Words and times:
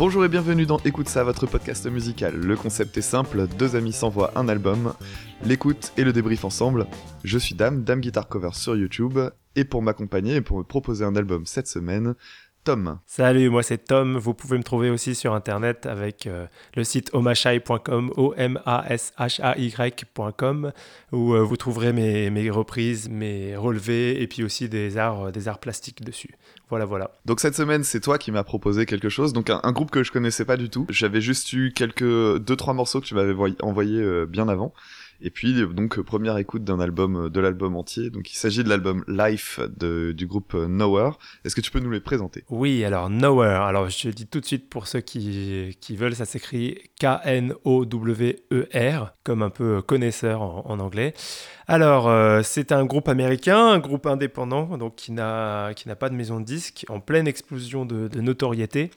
Bonjour 0.00 0.24
et 0.24 0.30
bienvenue 0.30 0.64
dans 0.64 0.78
Écoute 0.78 1.10
ça, 1.10 1.24
votre 1.24 1.46
podcast 1.46 1.86
musical. 1.86 2.34
Le 2.34 2.56
concept 2.56 2.96
est 2.96 3.02
simple, 3.02 3.46
deux 3.58 3.76
amis 3.76 3.92
s'envoient 3.92 4.32
un 4.34 4.48
album, 4.48 4.94
l'écoute 5.44 5.92
et 5.98 6.04
le 6.04 6.14
débrief 6.14 6.46
ensemble. 6.46 6.86
Je 7.22 7.36
suis 7.36 7.54
Dame, 7.54 7.84
Dame 7.84 8.00
Guitar 8.00 8.26
Cover 8.26 8.52
sur 8.54 8.74
YouTube, 8.74 9.18
et 9.56 9.64
pour 9.64 9.82
m'accompagner 9.82 10.36
et 10.36 10.40
pour 10.40 10.56
me 10.56 10.62
proposer 10.62 11.04
un 11.04 11.16
album 11.16 11.44
cette 11.44 11.66
semaine, 11.66 12.14
Tom. 12.64 12.98
Salut, 13.06 13.48
moi 13.48 13.62
c'est 13.62 13.78
Tom. 13.78 14.18
Vous 14.18 14.34
pouvez 14.34 14.58
me 14.58 14.62
trouver 14.62 14.90
aussi 14.90 15.14
sur 15.14 15.32
internet 15.34 15.86
avec 15.86 16.26
euh, 16.26 16.44
le 16.76 16.84
site 16.84 17.08
omashai.com, 17.14 18.12
O-M-A-S-H-A-Y.com, 18.16 20.72
où 21.12 21.34
euh, 21.34 21.42
vous 21.42 21.56
trouverez 21.56 21.94
mes, 21.94 22.28
mes, 22.28 22.50
reprises, 22.50 23.08
mes 23.08 23.56
relevés 23.56 24.22
et 24.22 24.26
puis 24.26 24.44
aussi 24.44 24.68
des 24.68 24.98
arts, 24.98 25.28
euh, 25.28 25.30
des 25.30 25.48
arts 25.48 25.58
plastiques 25.58 26.04
dessus. 26.04 26.34
Voilà, 26.68 26.84
voilà. 26.84 27.12
Donc 27.24 27.40
cette 27.40 27.54
semaine, 27.54 27.82
c'est 27.82 28.00
toi 28.00 28.18
qui 28.18 28.30
m'as 28.30 28.44
proposé 28.44 28.84
quelque 28.84 29.08
chose. 29.08 29.32
Donc 29.32 29.48
un, 29.50 29.72
groupe 29.72 29.90
que 29.90 30.04
je 30.04 30.12
connaissais 30.12 30.44
pas 30.44 30.58
du 30.58 30.68
tout. 30.68 30.84
J'avais 30.90 31.22
juste 31.22 31.54
eu 31.54 31.72
quelques 31.74 32.36
deux 32.38 32.56
trois 32.56 32.74
morceaux 32.74 33.00
que 33.00 33.06
tu 33.06 33.14
m'avais 33.14 33.34
envoyés 33.62 34.26
bien 34.26 34.48
avant. 34.48 34.74
Et 35.22 35.30
puis 35.30 35.54
donc 35.66 36.00
première 36.00 36.36
écoute 36.38 36.64
d'un 36.64 36.80
album, 36.80 37.28
de 37.28 37.40
l'album 37.40 37.76
entier. 37.76 38.10
Donc 38.10 38.32
il 38.32 38.36
s'agit 38.36 38.64
de 38.64 38.68
l'album 38.68 39.04
Life 39.08 39.60
de, 39.76 40.12
du 40.12 40.26
groupe 40.26 40.54
Nowhere. 40.54 41.18
Est-ce 41.44 41.54
que 41.54 41.60
tu 41.60 41.70
peux 41.70 41.80
nous 41.80 41.90
les 41.90 42.00
présenter? 42.00 42.44
Oui, 42.48 42.84
alors 42.84 43.10
Nowhere. 43.10 43.62
Alors 43.62 43.88
je 43.88 44.08
dis 44.08 44.26
tout 44.26 44.40
de 44.40 44.46
suite 44.46 44.68
pour 44.68 44.86
ceux 44.86 45.00
qui, 45.00 45.76
qui 45.80 45.96
veulent, 45.96 46.14
ça 46.14 46.24
s'écrit 46.24 46.78
K-N-O-W-E-R, 47.00 47.54
comme 49.24 49.42
un 49.42 49.50
peu 49.50 49.82
connaisseur 49.82 50.42
en, 50.42 50.78
anglais. 50.80 51.14
Alors 51.66 52.08
euh, 52.08 52.42
c'est 52.42 52.72
un 52.72 52.84
groupe 52.84 53.08
américain, 53.08 53.68
un 53.68 53.78
groupe 53.78 54.06
indépendant, 54.06 54.78
donc 54.78 54.96
qui 54.96 55.12
n'a 55.12 55.72
qui 55.74 55.88
n'a 55.88 55.96
pas 55.96 56.08
de 56.08 56.14
maison 56.14 56.40
de 56.40 56.44
disque, 56.44 56.86
en 56.88 57.00
pleine 57.00 57.28
explosion 57.28 57.84
de 57.84 58.20
notoriété 58.20 58.90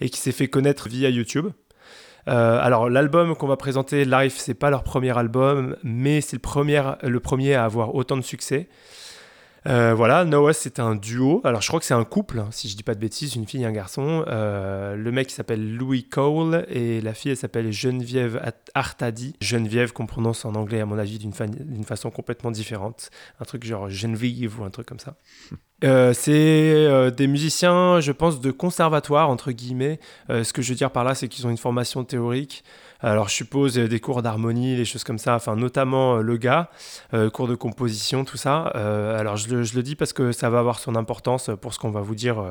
et 0.00 0.08
qui 0.08 0.18
s'est 0.18 0.32
fait 0.32 0.48
connaître 0.48 0.88
via 0.88 1.10
YouTube. 1.10 1.48
Euh, 2.28 2.58
alors 2.60 2.88
l'album 2.88 3.34
qu'on 3.34 3.46
va 3.46 3.56
présenter, 3.56 4.04
Life, 4.04 4.36
c'est 4.36 4.54
pas 4.54 4.70
leur 4.70 4.82
premier 4.82 5.16
album, 5.16 5.76
mais 5.82 6.20
c'est 6.20 6.36
le 6.36 6.40
premier, 6.40 6.82
le 7.02 7.20
premier 7.20 7.54
à 7.54 7.64
avoir 7.64 7.94
autant 7.94 8.16
de 8.16 8.22
succès. 8.22 8.68
Euh, 9.66 9.92
voilà, 9.94 10.24
Noah 10.24 10.52
c'est 10.52 10.80
un 10.80 10.94
duo. 10.94 11.40
Alors 11.44 11.60
je 11.60 11.68
crois 11.68 11.80
que 11.80 11.86
c'est 11.86 11.94
un 11.94 12.04
couple, 12.04 12.38
hein, 12.38 12.48
si 12.50 12.68
je 12.68 12.76
dis 12.76 12.82
pas 12.82 12.94
de 12.94 13.00
bêtises, 13.00 13.36
une 13.36 13.46
fille 13.46 13.62
et 13.62 13.66
un 13.66 13.72
garçon. 13.72 14.24
Euh, 14.28 14.96
le 14.96 15.12
mec 15.12 15.30
s'appelle 15.30 15.76
Louis 15.76 16.04
Cole 16.04 16.64
et 16.68 17.00
la 17.00 17.12
fille 17.14 17.32
elle 17.32 17.36
s'appelle 17.36 17.70
Geneviève 17.70 18.40
Artadi. 18.74 19.34
Geneviève 19.40 19.92
qu'on 19.92 20.06
prononce 20.06 20.44
en 20.44 20.54
anglais 20.54 20.80
à 20.80 20.86
mon 20.86 20.98
avis 20.98 21.18
d'une, 21.18 21.34
façon 21.84 22.10
complètement 22.10 22.50
différente. 22.50 23.10
Un 23.38 23.44
truc 23.44 23.64
genre 23.64 23.90
Geneviève 23.90 24.60
ou 24.60 24.64
un 24.64 24.70
truc 24.70 24.86
comme 24.86 25.00
ça. 25.00 25.16
Euh, 25.82 26.12
c'est 26.12 27.10
des 27.12 27.26
musiciens, 27.26 28.00
je 28.00 28.12
pense, 28.12 28.40
de 28.40 28.50
conservatoire, 28.50 29.30
entre 29.30 29.52
guillemets. 29.52 29.98
ce 30.28 30.52
que 30.52 30.62
je 30.62 30.70
veux 30.70 30.76
dire 30.76 30.90
par 30.90 31.04
là, 31.04 31.14
c'est 31.14 31.28
qu'ils 31.28 31.46
ont 31.46 31.50
une 31.50 31.56
formation 31.56 32.04
théorique. 32.04 32.64
Alors 33.02 33.28
je 33.28 33.34
suppose 33.34 33.78
euh, 33.78 33.88
des 33.88 34.00
cours 34.00 34.22
d'harmonie, 34.22 34.76
des 34.76 34.84
choses 34.84 35.04
comme 35.04 35.18
ça, 35.18 35.34
enfin 35.34 35.56
notamment 35.56 36.16
euh, 36.16 36.22
le 36.22 36.36
gars, 36.36 36.70
euh, 37.14 37.30
cours 37.30 37.48
de 37.48 37.54
composition, 37.54 38.24
tout 38.24 38.36
ça. 38.36 38.64
alors 38.64 39.36
je 39.36 39.48
le, 39.54 39.82
dis 39.82 39.96
parce 39.96 40.12
que 40.12 40.32
ça 40.32 40.50
va 40.50 40.58
avoir 40.58 40.78
son 40.78 40.96
importance 40.96 41.50
pour 41.60 41.72
ce 41.72 41.78
qu'on 41.78 41.90
va 41.90 42.00
vous 42.00 42.14
dire 42.14 42.42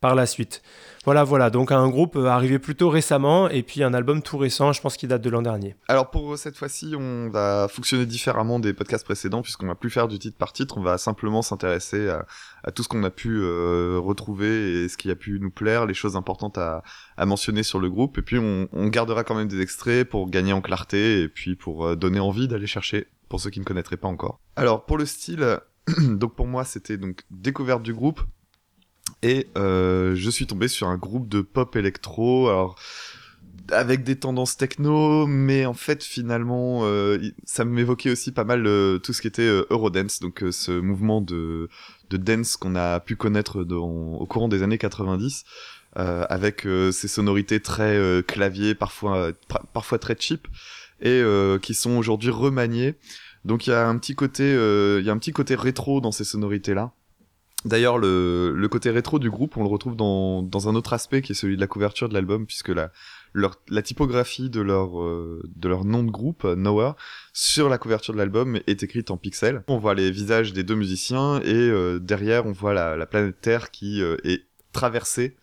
par 0.00 0.14
la 0.14 0.26
suite. 0.26 0.62
Voilà, 1.04 1.24
voilà, 1.24 1.50
donc 1.50 1.72
un 1.72 1.88
groupe 1.88 2.16
arrivé 2.16 2.58
plutôt 2.58 2.88
récemment 2.90 3.48
et 3.48 3.62
puis 3.62 3.82
un 3.82 3.94
album 3.94 4.22
tout 4.22 4.36
récent, 4.38 4.72
je 4.72 4.80
pense 4.80 4.96
qu'il 4.96 5.08
date 5.08 5.22
de 5.22 5.30
l'an 5.30 5.42
dernier. 5.42 5.74
Alors 5.88 6.10
pour 6.10 6.36
cette 6.38 6.56
fois-ci, 6.56 6.94
on 6.96 7.30
va 7.30 7.66
fonctionner 7.68 8.06
différemment 8.06 8.60
des 8.60 8.72
podcasts 8.74 9.04
précédents 9.04 9.42
puisqu'on 9.42 9.66
va 9.66 9.74
plus 9.74 9.90
faire 9.90 10.06
du 10.06 10.18
titre 10.18 10.36
par 10.36 10.52
titre, 10.52 10.78
on 10.78 10.82
va 10.82 10.98
simplement 10.98 11.42
s'intéresser 11.42 12.08
à, 12.08 12.70
tout 12.72 12.82
ce 12.82 12.88
qu'on 12.88 13.02
a 13.04 13.10
pu 13.10 13.40
retrouver 13.96 14.84
et 14.84 14.88
ce 14.88 14.96
qui 14.96 15.10
a 15.10 15.16
pu 15.16 15.38
nous 15.40 15.50
plaire, 15.50 15.86
les 15.86 15.94
choses 15.94 16.16
importantes 16.16 16.58
à, 16.58 16.82
mentionner 17.26 17.62
sur 17.62 17.78
le 17.80 17.90
groupe 17.90 18.18
et 18.18 18.22
puis 18.22 18.38
on, 18.38 18.68
on 18.72 18.86
gardera 18.88 19.24
quand 19.24 19.34
même 19.34 19.48
des 19.48 19.60
extraits 19.60 20.08
pour 20.08 20.30
gagner 20.30 20.52
en 20.52 20.60
clarté 20.60 21.22
et 21.22 21.28
puis 21.28 21.56
pour 21.56 21.86
euh, 21.86 21.96
donner 21.96 22.20
envie 22.20 22.48
d'aller 22.48 22.66
chercher 22.66 23.06
pour 23.28 23.40
ceux 23.40 23.50
qui 23.50 23.60
ne 23.60 23.64
connaîtraient 23.64 23.96
pas 23.96 24.08
encore. 24.08 24.40
Alors 24.56 24.86
pour 24.86 24.98
le 24.98 25.06
style, 25.06 25.58
donc 25.98 26.34
pour 26.34 26.46
moi 26.46 26.64
c'était 26.64 26.96
donc 26.96 27.22
découverte 27.30 27.82
du 27.82 27.92
groupe 27.92 28.20
et 29.22 29.48
euh, 29.56 30.14
je 30.14 30.30
suis 30.30 30.46
tombé 30.46 30.68
sur 30.68 30.88
un 30.88 30.96
groupe 30.96 31.28
de 31.28 31.40
pop 31.40 31.74
électro. 31.76 32.48
Alors 32.48 32.78
avec 33.70 34.02
des 34.02 34.16
tendances 34.16 34.56
techno, 34.56 35.26
mais 35.26 35.66
en 35.66 35.74
fait 35.74 36.02
finalement 36.02 36.80
euh, 36.84 37.18
ça 37.44 37.66
m'évoquait 37.66 38.10
aussi 38.10 38.32
pas 38.32 38.44
mal 38.44 38.62
tout 39.02 39.12
ce 39.12 39.20
qui 39.20 39.28
était 39.28 39.46
Eurodance, 39.70 40.20
donc 40.20 40.42
ce 40.50 40.72
mouvement 40.72 41.20
de, 41.20 41.68
de 42.08 42.16
dance 42.16 42.56
qu'on 42.56 42.76
a 42.76 43.00
pu 43.00 43.16
connaître 43.16 43.60
au 43.60 44.26
courant 44.26 44.48
des 44.48 44.62
années 44.62 44.78
90. 44.78 45.44
Euh, 45.96 46.26
avec 46.28 46.66
euh, 46.66 46.92
ces 46.92 47.08
sonorités 47.08 47.60
très 47.60 47.96
euh, 47.96 48.20
clavier, 48.20 48.74
parfois 48.74 49.32
parfois 49.72 49.98
très 49.98 50.16
cheap, 50.18 50.46
et 51.00 51.22
qui 51.62 51.74
sont 51.74 51.96
aujourd'hui 51.96 52.30
remaniées. 52.30 52.96
Donc 53.44 53.66
il 53.66 53.70
y 53.70 53.72
a 53.72 53.88
un 53.88 53.96
petit 53.98 54.14
côté, 54.14 54.50
il 54.50 55.04
y 55.04 55.10
a 55.10 55.12
un 55.12 55.18
petit 55.18 55.32
côté 55.32 55.54
rétro 55.54 56.00
dans 56.00 56.12
ces 56.12 56.24
sonorités 56.24 56.74
là. 56.74 56.92
D'ailleurs, 57.64 57.98
le, 57.98 58.52
le, 58.54 58.68
côté 58.68 58.90
rétro 58.90 59.18
du 59.18 59.30
groupe, 59.30 59.56
on 59.56 59.62
le 59.64 59.68
retrouve 59.68 59.96
dans, 59.96 60.44
dans 60.44 60.68
un 60.68 60.76
autre 60.76 60.92
aspect 60.92 61.22
qui 61.22 61.32
est 61.32 61.34
celui 61.34 61.56
de 61.56 61.60
la 61.60 61.66
couverture 61.66 62.08
de 62.08 62.14
l'album, 62.14 62.46
puisque 62.46 62.68
la, 62.68 62.92
leur, 63.32 63.60
la 63.68 63.82
typographie 63.82 64.48
de 64.48 64.60
leur, 64.60 64.90
de 64.92 65.68
leur 65.68 65.84
nom 65.84 66.04
de 66.04 66.10
groupe, 66.10 66.44
Noah, 66.44 66.94
sur 67.32 67.68
la 67.68 67.78
couverture 67.78 68.12
de 68.12 68.18
l'album 68.18 68.60
est 68.68 68.82
écrite 68.84 69.10
en 69.10 69.16
pixels. 69.16 69.64
On 69.66 69.78
voit 69.78 69.94
les 69.94 70.12
visages 70.12 70.52
des 70.52 70.62
deux 70.62 70.76
musiciens 70.76 71.40
et 71.42 71.98
derrière, 72.00 72.46
on 72.46 72.52
voit 72.52 72.74
la, 72.74 72.96
la 72.96 73.06
planète 73.06 73.40
Terre 73.40 73.72
qui 73.72 74.02
est 74.02 74.44
traversée 74.72 75.36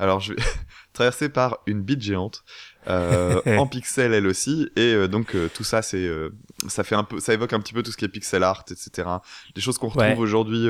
alors, 0.00 0.20
je 0.20 0.32
vais 0.32 0.42
traverser 0.92 1.28
par 1.28 1.58
une 1.66 1.82
bite 1.82 2.00
géante. 2.00 2.42
Euh, 2.88 3.42
en 3.58 3.66
pixel 3.66 4.14
elle 4.14 4.26
aussi 4.26 4.70
et 4.74 4.94
euh, 4.94 5.06
donc 5.06 5.34
euh, 5.34 5.50
tout 5.52 5.64
ça 5.64 5.82
c'est 5.82 6.10
ça 6.66 6.82
fait 6.82 6.94
un 6.94 7.04
peu 7.04 7.20
ça 7.20 7.34
évoque 7.34 7.52
un 7.52 7.60
petit 7.60 7.74
peu 7.74 7.82
tout 7.82 7.90
ce 7.90 7.98
qui 7.98 8.06
est 8.06 8.08
pixel 8.08 8.42
art 8.42 8.64
etc 8.70 9.06
des 9.54 9.60
choses 9.60 9.76
qu'on 9.76 9.88
retrouve 9.88 10.18
aujourd'hui 10.18 10.66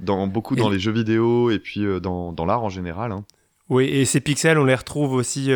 dans 0.00 0.26
beaucoup 0.26 0.56
dans 0.56 0.68
les 0.68 0.80
jeux 0.80 0.90
vidéo 0.90 1.52
et 1.52 1.60
puis 1.60 1.86
dans, 2.02 2.32
dans 2.32 2.46
l'art 2.46 2.64
en 2.64 2.68
général 2.68 3.12
hein. 3.12 3.24
Oui, 3.68 3.86
et 3.86 4.04
ces 4.04 4.20
pixels, 4.20 4.58
on 4.58 4.64
les 4.64 4.76
retrouve 4.76 5.12
aussi 5.12 5.50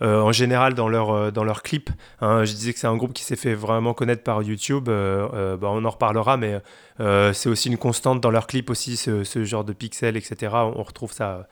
en 0.00 0.32
général 0.32 0.72
dans 0.72 0.88
leurs 0.88 1.30
dans 1.32 1.44
leur 1.44 1.62
clips. 1.62 1.90
Hein. 2.22 2.46
Je 2.46 2.52
disais 2.54 2.72
que 2.72 2.78
c'est 2.78 2.86
un 2.86 2.96
groupe 2.96 3.12
qui 3.12 3.24
s'est 3.24 3.36
fait 3.36 3.52
vraiment 3.52 3.92
connaître 3.92 4.22
par 4.22 4.42
YouTube. 4.42 4.84
Bah, 4.86 5.58
on 5.60 5.84
en 5.84 5.90
reparlera, 5.90 6.38
mais 6.38 6.62
c'est 6.98 7.50
aussi 7.50 7.68
une 7.68 7.76
constante 7.76 8.22
dans 8.22 8.30
leurs 8.30 8.46
clips 8.46 8.70
aussi, 8.70 8.96
ce, 8.96 9.22
ce, 9.22 9.44
genre 9.44 9.64
de 9.64 9.74
pixels, 9.74 10.16
etc. 10.16 10.50
On 10.50 10.82
retrouve 10.82 11.12
ça 11.12 11.46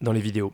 dans 0.00 0.12
les 0.12 0.20
vidéos. 0.20 0.52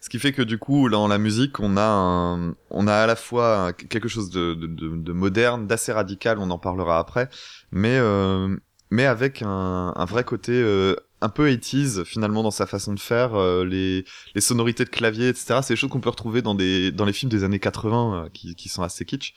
Ce 0.00 0.08
qui 0.08 0.18
fait 0.18 0.32
que 0.32 0.42
du 0.42 0.58
coup, 0.58 0.88
dans 0.88 1.08
la 1.08 1.18
musique, 1.18 1.60
on 1.60 1.76
a, 1.76 2.38
on 2.70 2.86
a 2.86 2.94
à 2.94 3.06
la 3.06 3.16
fois 3.16 3.74
quelque 3.74 4.08
chose 4.08 4.30
de, 4.30 4.54
de, 4.54 5.12
moderne, 5.12 5.66
d'assez 5.66 5.92
radical, 5.92 6.38
on 6.38 6.50
en 6.50 6.58
parlera 6.58 6.98
après, 6.98 7.28
mais, 7.70 7.98
euh, 7.98 8.56
mais 8.90 9.04
avec 9.04 9.42
un, 9.42 9.92
un, 9.94 10.04
vrai 10.06 10.24
côté 10.24 10.52
euh, 10.52 10.96
un 11.20 11.28
peu 11.28 11.54
80 11.54 12.04
finalement 12.04 12.42
dans 12.42 12.50
sa 12.50 12.66
façon 12.66 12.94
de 12.94 12.98
faire, 12.98 13.34
euh, 13.34 13.66
les, 13.66 14.06
les 14.34 14.40
sonorités 14.40 14.86
de 14.86 14.88
clavier, 14.88 15.28
etc. 15.28 15.60
C'est 15.62 15.74
des 15.74 15.76
choses 15.76 15.90
qu'on 15.90 16.00
peut 16.00 16.08
retrouver 16.08 16.40
dans, 16.40 16.54
des, 16.54 16.92
dans 16.92 17.04
les 17.04 17.12
films 17.12 17.30
des 17.30 17.44
années 17.44 17.60
80 17.60 18.30
qui, 18.32 18.54
qui 18.54 18.70
sont 18.70 18.82
assez 18.82 19.04
kitsch. 19.04 19.34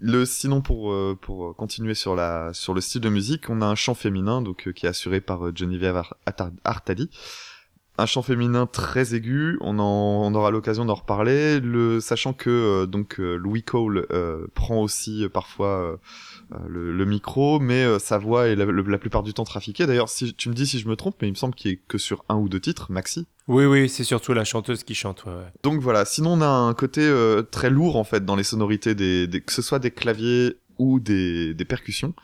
Le, 0.00 0.24
sinon 0.24 0.60
pour 0.60 0.94
pour 1.20 1.56
continuer 1.56 1.94
sur 1.94 2.14
la 2.14 2.52
sur 2.52 2.72
le 2.72 2.80
style 2.80 3.00
de 3.00 3.08
musique, 3.08 3.50
on 3.50 3.60
a 3.62 3.66
un 3.66 3.74
chant 3.74 3.94
féminin 3.94 4.42
donc 4.42 4.72
qui 4.72 4.86
est 4.86 4.88
assuré 4.88 5.20
par 5.20 5.56
Geneviève 5.56 6.00
Artali 6.64 7.10
un 7.98 8.06
chant 8.06 8.22
féminin 8.22 8.66
très 8.66 9.14
aigu. 9.14 9.58
On, 9.60 9.78
en, 9.78 10.24
on 10.24 10.34
aura 10.34 10.50
l'occasion 10.50 10.84
d'en 10.84 10.94
reparler. 10.94 11.60
Le, 11.60 12.00
sachant 12.00 12.32
que 12.32 12.48
euh, 12.48 12.86
donc 12.86 13.18
euh, 13.18 13.34
Louis 13.34 13.64
Cole 13.64 14.06
euh, 14.12 14.46
prend 14.54 14.80
aussi 14.80 15.26
parfois 15.32 15.98
le, 16.66 17.04
micro, 17.04 17.58
mais 17.58 17.98
sa 17.98 18.18
voix 18.18 18.46
est 18.48 18.56
la, 18.56 18.98
plupart 18.98 19.22
du 19.22 19.34
temps 19.34 19.44
trafiquée. 19.44 19.86
D'ailleurs, 19.86 20.08
si 20.08 20.34
tu 20.34 20.48
me 20.48 20.54
dis 20.54 20.66
si 20.66 20.78
je 20.78 20.88
me 20.88 20.96
trompe, 20.96 21.16
mais 21.20 21.28
il 21.28 21.32
me 21.32 21.36
semble 21.36 21.54
qu'il 21.54 21.72
est 21.72 21.80
que 21.88 21.98
sur 21.98 22.24
un 22.28 22.36
ou 22.36 22.48
deux 22.48 22.60
titres, 22.60 22.90
Maxi. 22.90 23.26
Oui, 23.48 23.64
oui, 23.64 23.88
c'est 23.88 24.04
surtout 24.04 24.34
la 24.34 24.44
chanteuse 24.44 24.84
qui 24.84 24.94
chante. 24.94 25.24
Ouais, 25.24 25.32
Donc 25.62 25.80
voilà. 25.80 26.04
Sinon, 26.04 26.34
on 26.34 26.40
a 26.40 26.48
un 26.48 26.74
côté 26.74 27.10
très 27.50 27.70
lourd 27.70 27.96
en 27.96 28.04
fait 28.04 28.24
dans 28.24 28.36
les 28.36 28.44
sonorités 28.44 28.94
des, 28.94 29.42
que 29.44 29.52
ce 29.52 29.62
soit 29.62 29.78
des 29.78 29.90
claviers 29.90 30.56
ou 30.78 31.00
des, 31.00 31.54
des 31.54 31.64
percussions. 31.64 32.14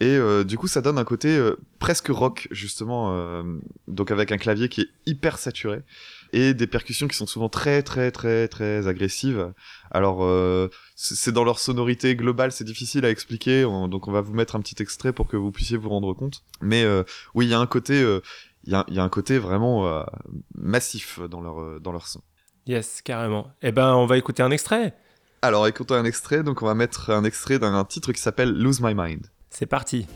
Et 0.00 0.16
euh, 0.16 0.42
du 0.42 0.58
coup, 0.58 0.66
ça 0.66 0.80
donne 0.80 0.98
un 0.98 1.04
côté 1.04 1.28
euh, 1.28 1.56
presque 1.78 2.08
rock, 2.08 2.48
justement, 2.50 3.12
euh, 3.12 3.42
donc 3.86 4.10
avec 4.10 4.32
un 4.32 4.36
clavier 4.36 4.68
qui 4.68 4.80
est 4.80 4.88
hyper 5.06 5.38
saturé 5.38 5.82
et 6.32 6.54
des 6.54 6.66
percussions 6.66 7.08
qui 7.08 7.16
sont 7.16 7.26
souvent 7.26 7.48
très 7.48 7.82
très 7.82 8.10
très 8.10 8.48
très 8.48 8.88
agressives. 8.88 9.52
Alors, 9.90 10.26
c'est 10.96 11.30
dans 11.30 11.44
leur 11.44 11.58
sonorité 11.58 12.16
globale, 12.16 12.52
c'est 12.52 12.64
difficile 12.64 13.04
à 13.04 13.10
expliquer, 13.10 13.62
donc 13.62 14.08
on 14.08 14.12
va 14.12 14.22
vous 14.22 14.32
mettre 14.32 14.56
un 14.56 14.60
petit 14.60 14.82
extrait 14.82 15.12
pour 15.12 15.28
que 15.28 15.36
vous 15.36 15.52
puissiez 15.52 15.76
vous 15.76 15.90
rendre 15.90 16.14
compte. 16.14 16.42
Mais 16.62 16.86
oui, 17.34 17.46
il 17.46 17.50
y 17.50 17.54
a 17.54 17.60
un 17.60 17.66
côté, 17.66 18.00
il 18.64 18.72
y 18.72 18.74
a, 18.74 18.86
y, 18.88 18.98
a, 18.98 19.02
un 19.02 19.08
côté 19.10 19.38
vraiment 19.38 20.06
massif 20.54 21.20
dans 21.20 21.42
leur 21.42 21.80
dans 21.82 21.92
leur 21.92 22.08
son. 22.08 22.22
Yes, 22.66 23.02
carrément. 23.02 23.52
Eh 23.60 23.72
ben, 23.72 23.94
on 23.94 24.06
va 24.06 24.16
écouter 24.16 24.42
un 24.42 24.50
extrait. 24.50 24.94
Alors, 25.42 25.66
écoutons 25.66 25.96
un 25.96 26.04
extrait. 26.04 26.44
Donc, 26.44 26.62
on 26.62 26.66
va 26.66 26.74
mettre 26.74 27.10
un 27.10 27.24
extrait 27.24 27.58
d'un 27.58 27.84
titre 27.84 28.12
qui 28.12 28.20
s'appelle 28.20 28.52
Lose 28.52 28.80
My 28.80 28.94
Mind. 28.94 29.26
C'est 29.54 29.66
parti 29.66 30.06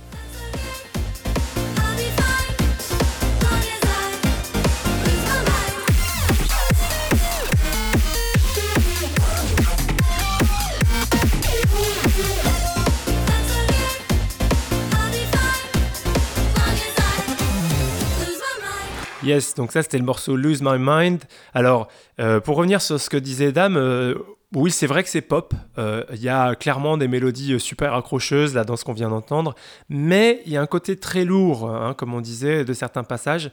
Yes, 19.23 19.55
donc 19.55 19.73
ça 19.73 19.83
c'était 19.83 19.99
le 19.99 20.05
morceau 20.05 20.37
Lose 20.37 20.63
My 20.63 20.79
Mind. 20.79 21.21
Alors, 21.53 21.89
euh, 22.21 22.39
pour 22.39 22.57
revenir 22.57 22.81
sur 22.81 23.01
ce 23.01 23.11
que 23.11 23.17
disait 23.17 23.51
Dame, 23.51 23.77
euh, 23.77 24.15
oui 24.55 24.71
c'est 24.71 24.87
vrai 24.87 25.03
que 25.03 25.09
c'est 25.09 25.23
pop. 25.23 25.55
Euh, 25.79 26.05
Il 26.13 26.23
y 26.23 26.29
a 26.29 26.55
clairement 26.55 26.97
des 26.97 27.09
mélodies 27.09 27.59
super 27.61 27.95
accrocheuses 27.95 28.55
là 28.55 28.65
dans 28.65 28.77
ce 28.77 28.85
qu'on 28.85 28.93
vient 28.93 29.11
d'entendre, 29.11 29.55
mais 29.89 30.43
il 30.47 30.53
y 30.53 30.57
a 30.57 30.63
un 30.63 30.67
côté 30.67 30.97
très 30.97 31.25
lourd, 31.25 31.71
hein, 31.71 31.95
comme 31.95 32.15
on 32.15 32.21
disait, 32.21 32.65
de 32.65 32.73
certains 32.73 33.05
passages. 33.05 33.51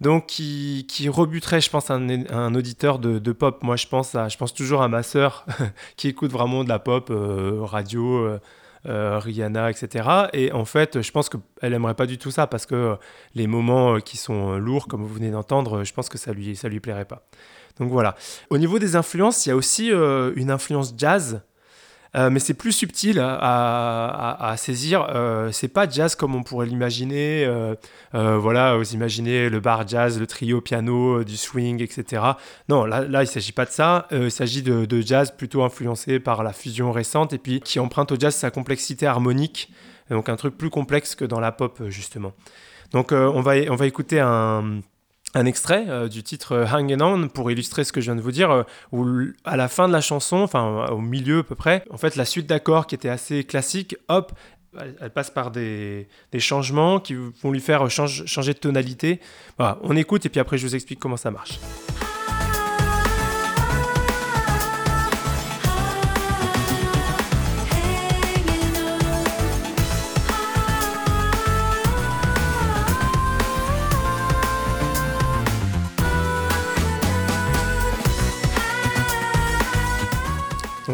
Donc 0.00 0.26
qui, 0.26 0.84
qui 0.88 1.08
rebuterait, 1.08 1.60
je 1.60 1.70
pense, 1.70 1.90
un, 1.90 2.08
un 2.30 2.54
auditeur 2.56 2.98
de, 2.98 3.32
pop. 3.32 3.62
Moi, 3.62 3.76
je 3.76 3.86
pense, 3.86 4.16
à, 4.16 4.28
je 4.28 4.36
pense 4.36 4.52
toujours 4.52 4.82
à 4.82 4.88
ma 4.88 5.04
sœur 5.04 5.46
qui 5.96 6.08
écoute 6.08 6.32
vraiment 6.32 6.64
de 6.64 6.68
la 6.68 6.80
pop 6.80 7.10
radio 7.10 8.24
euh, 8.24 8.40
Rihanna, 8.84 9.70
etc. 9.70 10.08
Et 10.32 10.52
en 10.52 10.64
fait, 10.64 11.02
je 11.02 11.10
pense 11.12 11.28
qu'elle 11.28 11.72
aimerait 11.72 11.94
pas 11.94 12.06
du 12.06 12.18
tout 12.18 12.30
ça 12.30 12.46
parce 12.46 12.66
que 12.66 12.96
les 13.34 13.46
moments 13.46 13.96
euh, 13.96 13.98
qui 14.00 14.16
sont 14.16 14.56
lourds, 14.58 14.88
comme 14.88 15.02
vous 15.02 15.14
venez 15.14 15.30
d'entendre, 15.30 15.84
je 15.84 15.92
pense 15.92 16.08
que 16.08 16.18
ça 16.18 16.32
lui, 16.32 16.56
ça 16.56 16.68
lui 16.68 16.80
plairait 16.80 17.04
pas. 17.04 17.26
Donc 17.78 17.90
voilà. 17.90 18.16
Au 18.50 18.58
niveau 18.58 18.78
des 18.78 18.96
influences, 18.96 19.46
il 19.46 19.50
y 19.50 19.52
a 19.52 19.56
aussi 19.56 19.92
euh, 19.92 20.32
une 20.36 20.50
influence 20.50 20.94
jazz 20.96 21.42
euh, 22.14 22.28
mais 22.30 22.40
c'est 22.40 22.54
plus 22.54 22.72
subtil 22.72 23.18
à, 23.20 24.54
saisir. 24.58 25.06
Euh, 25.14 25.50
c'est 25.50 25.68
pas 25.68 25.88
jazz 25.88 26.14
comme 26.14 26.34
on 26.34 26.42
pourrait 26.42 26.66
l'imaginer. 26.66 27.44
Euh, 27.46 27.74
voilà, 28.12 28.76
vous 28.76 28.92
imaginez 28.92 29.48
le 29.48 29.60
bar 29.60 29.86
jazz, 29.88 30.20
le 30.20 30.26
trio 30.26 30.60
piano, 30.60 31.24
du 31.24 31.36
swing, 31.36 31.82
etc. 31.82 32.22
Non, 32.68 32.84
là, 32.84 33.00
là 33.02 33.22
il 33.22 33.26
s'agit 33.26 33.52
pas 33.52 33.64
de 33.64 33.70
ça. 33.70 34.06
il 34.10 34.30
s'agit 34.30 34.62
de, 34.62 34.84
de, 34.84 35.00
jazz 35.00 35.32
plutôt 35.36 35.62
influencé 35.62 36.20
par 36.20 36.42
la 36.42 36.52
fusion 36.52 36.92
récente 36.92 37.32
et 37.32 37.38
puis 37.38 37.60
qui 37.60 37.80
emprunte 37.80 38.12
au 38.12 38.16
jazz 38.18 38.34
sa 38.34 38.50
complexité 38.50 39.06
harmonique. 39.06 39.72
Donc 40.10 40.28
un 40.28 40.36
truc 40.36 40.58
plus 40.58 40.70
complexe 40.70 41.14
que 41.14 41.24
dans 41.24 41.40
la 41.40 41.52
pop, 41.52 41.82
justement. 41.88 42.32
Donc 42.92 43.12
on, 43.12 43.40
va, 43.40 43.54
on 43.70 43.76
va 43.76 43.86
écouter 43.86 44.20
un 44.20 44.82
un 45.34 45.46
extrait 45.46 45.86
euh, 45.88 46.08
du 46.08 46.22
titre 46.22 46.52
euh, 46.52 46.66
Hanging 46.66 47.00
On 47.00 47.28
pour 47.28 47.50
illustrer 47.50 47.84
ce 47.84 47.92
que 47.92 48.00
je 48.00 48.06
viens 48.06 48.16
de 48.16 48.20
vous 48.20 48.32
dire, 48.32 48.50
euh, 48.50 48.62
où 48.92 49.06
à 49.44 49.56
la 49.56 49.68
fin 49.68 49.88
de 49.88 49.92
la 49.92 50.00
chanson, 50.00 50.38
enfin 50.38 50.86
au 50.86 51.00
milieu 51.00 51.40
à 51.40 51.42
peu 51.42 51.54
près, 51.54 51.84
en 51.90 51.96
fait 51.96 52.16
la 52.16 52.24
suite 52.24 52.46
d'accords 52.46 52.86
qui 52.86 52.94
était 52.94 53.08
assez 53.08 53.44
classique, 53.44 53.96
hop, 54.08 54.32
elle, 54.78 55.10
passe 55.10 55.30
par 55.30 55.50
des, 55.50 56.08
des, 56.32 56.40
changements 56.40 56.98
qui 56.98 57.14
vont 57.14 57.50
lui 57.50 57.60
faire 57.60 57.90
changer 57.90 58.54
de 58.54 58.58
tonalité. 58.58 59.20
Voilà, 59.58 59.78
on 59.82 59.96
écoute 59.96 60.24
et 60.24 60.30
puis 60.30 60.40
après 60.40 60.56
je 60.56 60.66
vous 60.66 60.74
explique 60.74 60.98
comment 60.98 61.18
ça 61.18 61.30
marche. 61.30 61.60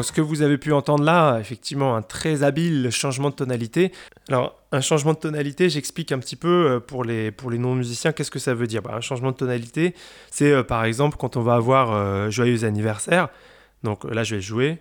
Ce 0.09 0.13
que 0.13 0.23
vous 0.23 0.41
avez 0.41 0.57
pu 0.57 0.73
entendre 0.73 1.05
là, 1.05 1.39
effectivement, 1.39 1.95
un 1.95 2.01
très 2.01 2.43
habile 2.43 2.91
changement 2.91 3.29
de 3.29 3.35
tonalité. 3.35 3.93
Alors, 4.31 4.59
un 4.73 4.81
changement 4.81 5.13
de 5.13 5.19
tonalité, 5.19 5.69
j'explique 5.69 6.13
un 6.13 6.19
petit 6.19 6.35
peu 6.35 6.49
euh, 6.49 6.81
pour 6.81 7.05
les, 7.05 7.31
pour 7.31 7.51
les 7.51 7.59
non-musiciens, 7.59 8.13
qu'est-ce 8.13 8.31
que 8.31 8.39
ça 8.39 8.55
veut 8.55 8.67
dire? 8.67 8.81
Bah, 8.81 8.93
Un 8.95 9.03
changement 9.03 9.33
de 9.33 9.37
tonalité, 9.37 9.95
c'est 10.31 10.51
euh, 10.51 10.63
par 10.63 10.85
exemple 10.85 11.19
quand 11.19 11.37
on 11.37 11.43
va 11.43 11.57
avoir 11.57 11.93
euh, 11.93 12.31
Joyeux 12.31 12.65
anniversaire. 12.65 13.29
Donc 13.83 14.05
là, 14.05 14.25
je 14.25 14.37
vais 14.37 14.41
jouer. 14.41 14.79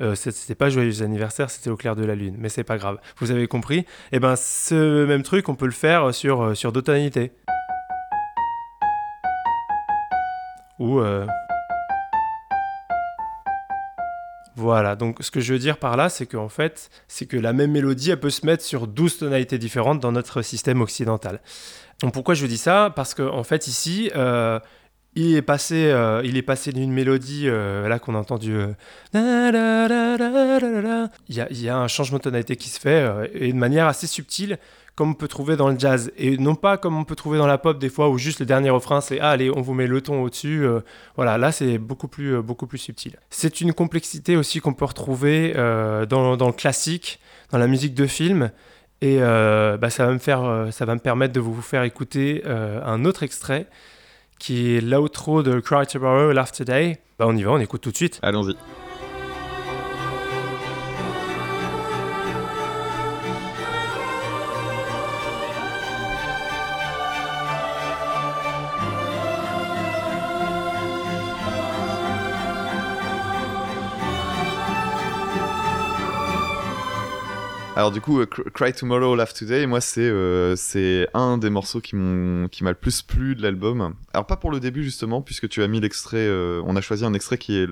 Euh, 0.00 0.14
c'était 0.14 0.54
pas 0.54 0.70
joyeux 0.70 1.02
anniversaire, 1.02 1.50
c'était 1.50 1.70
au 1.70 1.76
clair 1.76 1.94
de 1.94 2.04
la 2.04 2.14
lune, 2.14 2.34
mais 2.38 2.48
c'est 2.48 2.64
pas 2.64 2.78
grave. 2.78 2.98
Vous 3.18 3.30
avez 3.30 3.46
compris? 3.46 3.78
Et 3.78 3.86
eh 4.12 4.18
ben 4.20 4.36
ce 4.36 5.04
même 5.04 5.22
truc, 5.22 5.48
on 5.50 5.54
peut 5.54 5.66
le 5.66 5.70
faire 5.70 6.14
sur, 6.14 6.56
sur 6.56 6.72
d'autres 6.72 6.86
tonalités. 6.86 7.30
Ou 10.80 11.00
Voilà, 14.56 14.94
donc 14.94 15.18
ce 15.20 15.30
que 15.32 15.40
je 15.40 15.52
veux 15.52 15.58
dire 15.58 15.78
par 15.78 15.96
là, 15.96 16.08
c'est 16.08 16.28
fait, 16.48 16.90
c'est 17.08 17.26
que 17.26 17.36
la 17.36 17.52
même 17.52 17.72
mélodie, 17.72 18.10
elle 18.10 18.20
peut 18.20 18.30
se 18.30 18.46
mettre 18.46 18.62
sur 18.62 18.86
12 18.86 19.18
tonalités 19.18 19.58
différentes 19.58 19.98
dans 20.00 20.12
notre 20.12 20.42
système 20.42 20.80
occidental. 20.80 21.40
Donc 22.00 22.12
pourquoi 22.12 22.34
je 22.34 22.46
dis 22.46 22.58
ça 22.58 22.92
Parce 22.94 23.14
qu'en 23.14 23.36
en 23.36 23.44
fait, 23.44 23.66
ici, 23.66 24.10
euh, 24.14 24.60
il 25.16 25.34
est 25.34 25.42
passé, 25.42 25.90
euh, 25.90 26.42
passé 26.46 26.72
d'une 26.72 26.92
mélodie, 26.92 27.48
euh, 27.48 27.88
là 27.88 27.98
qu'on 27.98 28.14
a 28.14 28.18
entendu, 28.18 28.56
il 29.12 29.18
y, 31.30 31.40
a, 31.40 31.48
il 31.50 31.60
y, 31.60 31.68
a 31.68 31.76
un 31.76 31.88
changement 31.88 32.18
de 32.18 32.22
tonalité 32.22 32.56
qui 32.56 32.68
se 32.68 32.78
fait, 32.78 33.30
et 33.34 33.52
de 33.52 33.58
manière 33.58 33.86
assez 33.88 34.06
subtile, 34.06 34.58
comme 34.96 35.10
on 35.10 35.14
peut 35.14 35.28
trouver 35.28 35.56
dans 35.56 35.68
le 35.68 35.78
jazz. 35.78 36.12
Et 36.16 36.36
non 36.36 36.54
pas 36.54 36.76
comme 36.76 36.96
on 36.96 37.04
peut 37.04 37.16
trouver 37.16 37.38
dans 37.38 37.46
la 37.46 37.58
pop 37.58 37.78
des 37.78 37.88
fois 37.88 38.08
où 38.08 38.18
juste 38.18 38.40
le 38.40 38.46
dernier 38.46 38.70
refrain 38.70 39.00
c'est 39.00 39.20
ah, 39.20 39.30
allez, 39.30 39.50
on 39.50 39.60
vous 39.60 39.74
met 39.74 39.86
le 39.86 40.00
ton 40.00 40.22
au-dessus. 40.22 40.64
Euh, 40.64 40.80
voilà, 41.16 41.38
là 41.38 41.52
c'est 41.52 41.78
beaucoup 41.78 42.08
plus, 42.08 42.36
euh, 42.36 42.42
beaucoup 42.42 42.66
plus 42.66 42.78
subtil. 42.78 43.18
C'est 43.30 43.60
une 43.60 43.72
complexité 43.72 44.36
aussi 44.36 44.60
qu'on 44.60 44.74
peut 44.74 44.84
retrouver 44.84 45.52
euh, 45.56 46.06
dans, 46.06 46.36
dans, 46.36 46.46
le 46.46 46.52
classique, 46.52 47.20
dans 47.50 47.58
la 47.58 47.66
musique 47.66 47.94
de 47.94 48.06
film. 48.06 48.50
Et 49.00 49.18
bah, 49.18 49.90
ça, 49.90 50.06
va 50.06 50.12
me 50.12 50.18
faire, 50.18 50.68
ça 50.70 50.86
va 50.86 50.94
me 50.94 51.00
permettre 51.00 51.34
de 51.34 51.40
vous 51.40 51.60
faire 51.60 51.82
écouter 51.82 52.42
un 52.46 53.04
autre 53.04 53.22
extrait 53.22 53.66
qui 54.38 54.76
est 54.76 54.80
l'outro 54.80 55.42
de 55.42 55.60
Cry 55.60 55.86
Tomorrow, 55.86 56.32
Laugh 56.32 56.52
Today. 56.52 57.00
Bah, 57.18 57.26
on 57.28 57.36
y 57.36 57.42
va, 57.42 57.50
on 57.50 57.58
écoute 57.58 57.82
tout 57.82 57.90
de 57.90 57.96
suite. 57.96 58.18
Allons-y. 58.22 58.56
Alors 77.84 77.92
du 77.92 78.00
coup, 78.00 78.18
euh, 78.18 78.24
Cry 78.24 78.72
Tomorrow, 78.72 79.14
Laugh 79.14 79.34
Today, 79.34 79.66
moi 79.66 79.82
c'est 79.82 80.00
euh, 80.00 80.56
c'est 80.56 81.06
un 81.12 81.36
des 81.36 81.50
morceaux 81.50 81.82
qui 81.82 81.96
m'ont 81.96 82.48
qui 82.48 82.64
m'a 82.64 82.70
le 82.70 82.76
plus 82.76 83.02
plu 83.02 83.34
de 83.34 83.42
l'album. 83.42 83.94
Alors 84.14 84.26
pas 84.26 84.38
pour 84.38 84.50
le 84.50 84.58
début 84.58 84.82
justement, 84.82 85.20
puisque 85.20 85.50
tu 85.50 85.62
as 85.62 85.68
mis 85.68 85.80
l'extrait, 85.80 86.16
euh, 86.16 86.62
on 86.64 86.76
a 86.76 86.80
choisi 86.80 87.04
un 87.04 87.12
extrait 87.12 87.36
qui 87.36 87.58
est 87.58 87.68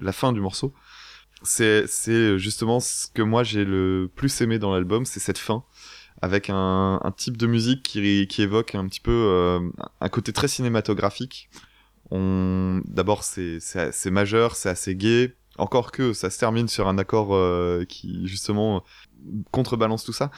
la 0.00 0.10
fin 0.10 0.32
du 0.32 0.40
morceau. 0.40 0.74
C'est 1.44 1.86
c'est 1.86 2.40
justement 2.40 2.80
ce 2.80 3.06
que 3.06 3.22
moi 3.22 3.44
j'ai 3.44 3.64
le 3.64 4.10
plus 4.12 4.40
aimé 4.40 4.58
dans 4.58 4.74
l'album, 4.74 5.06
c'est 5.06 5.20
cette 5.20 5.38
fin 5.38 5.62
avec 6.22 6.50
un, 6.50 7.00
type 7.16 7.36
de 7.36 7.46
musique 7.46 7.84
qui 7.84 8.26
qui 8.26 8.42
évoque 8.42 8.74
un 8.74 8.88
petit 8.88 8.98
peu 8.98 9.60
un 10.00 10.08
côté 10.08 10.32
très 10.32 10.48
cinématographique. 10.48 11.50
D'abord 12.10 13.22
c'est 13.22 13.58
c'est 13.60 14.10
majeur, 14.10 14.56
c'est 14.56 14.70
assez 14.70 14.96
gai. 14.96 15.36
Encore 15.58 15.92
que 15.92 16.12
ça 16.12 16.30
se 16.30 16.38
termine 16.38 16.68
sur 16.68 16.88
un 16.88 16.98
accord 16.98 17.38
qui 17.86 18.26
justement 18.26 18.82
contrebalance 19.50 20.04
tout 20.04 20.12
ça. 20.12 20.30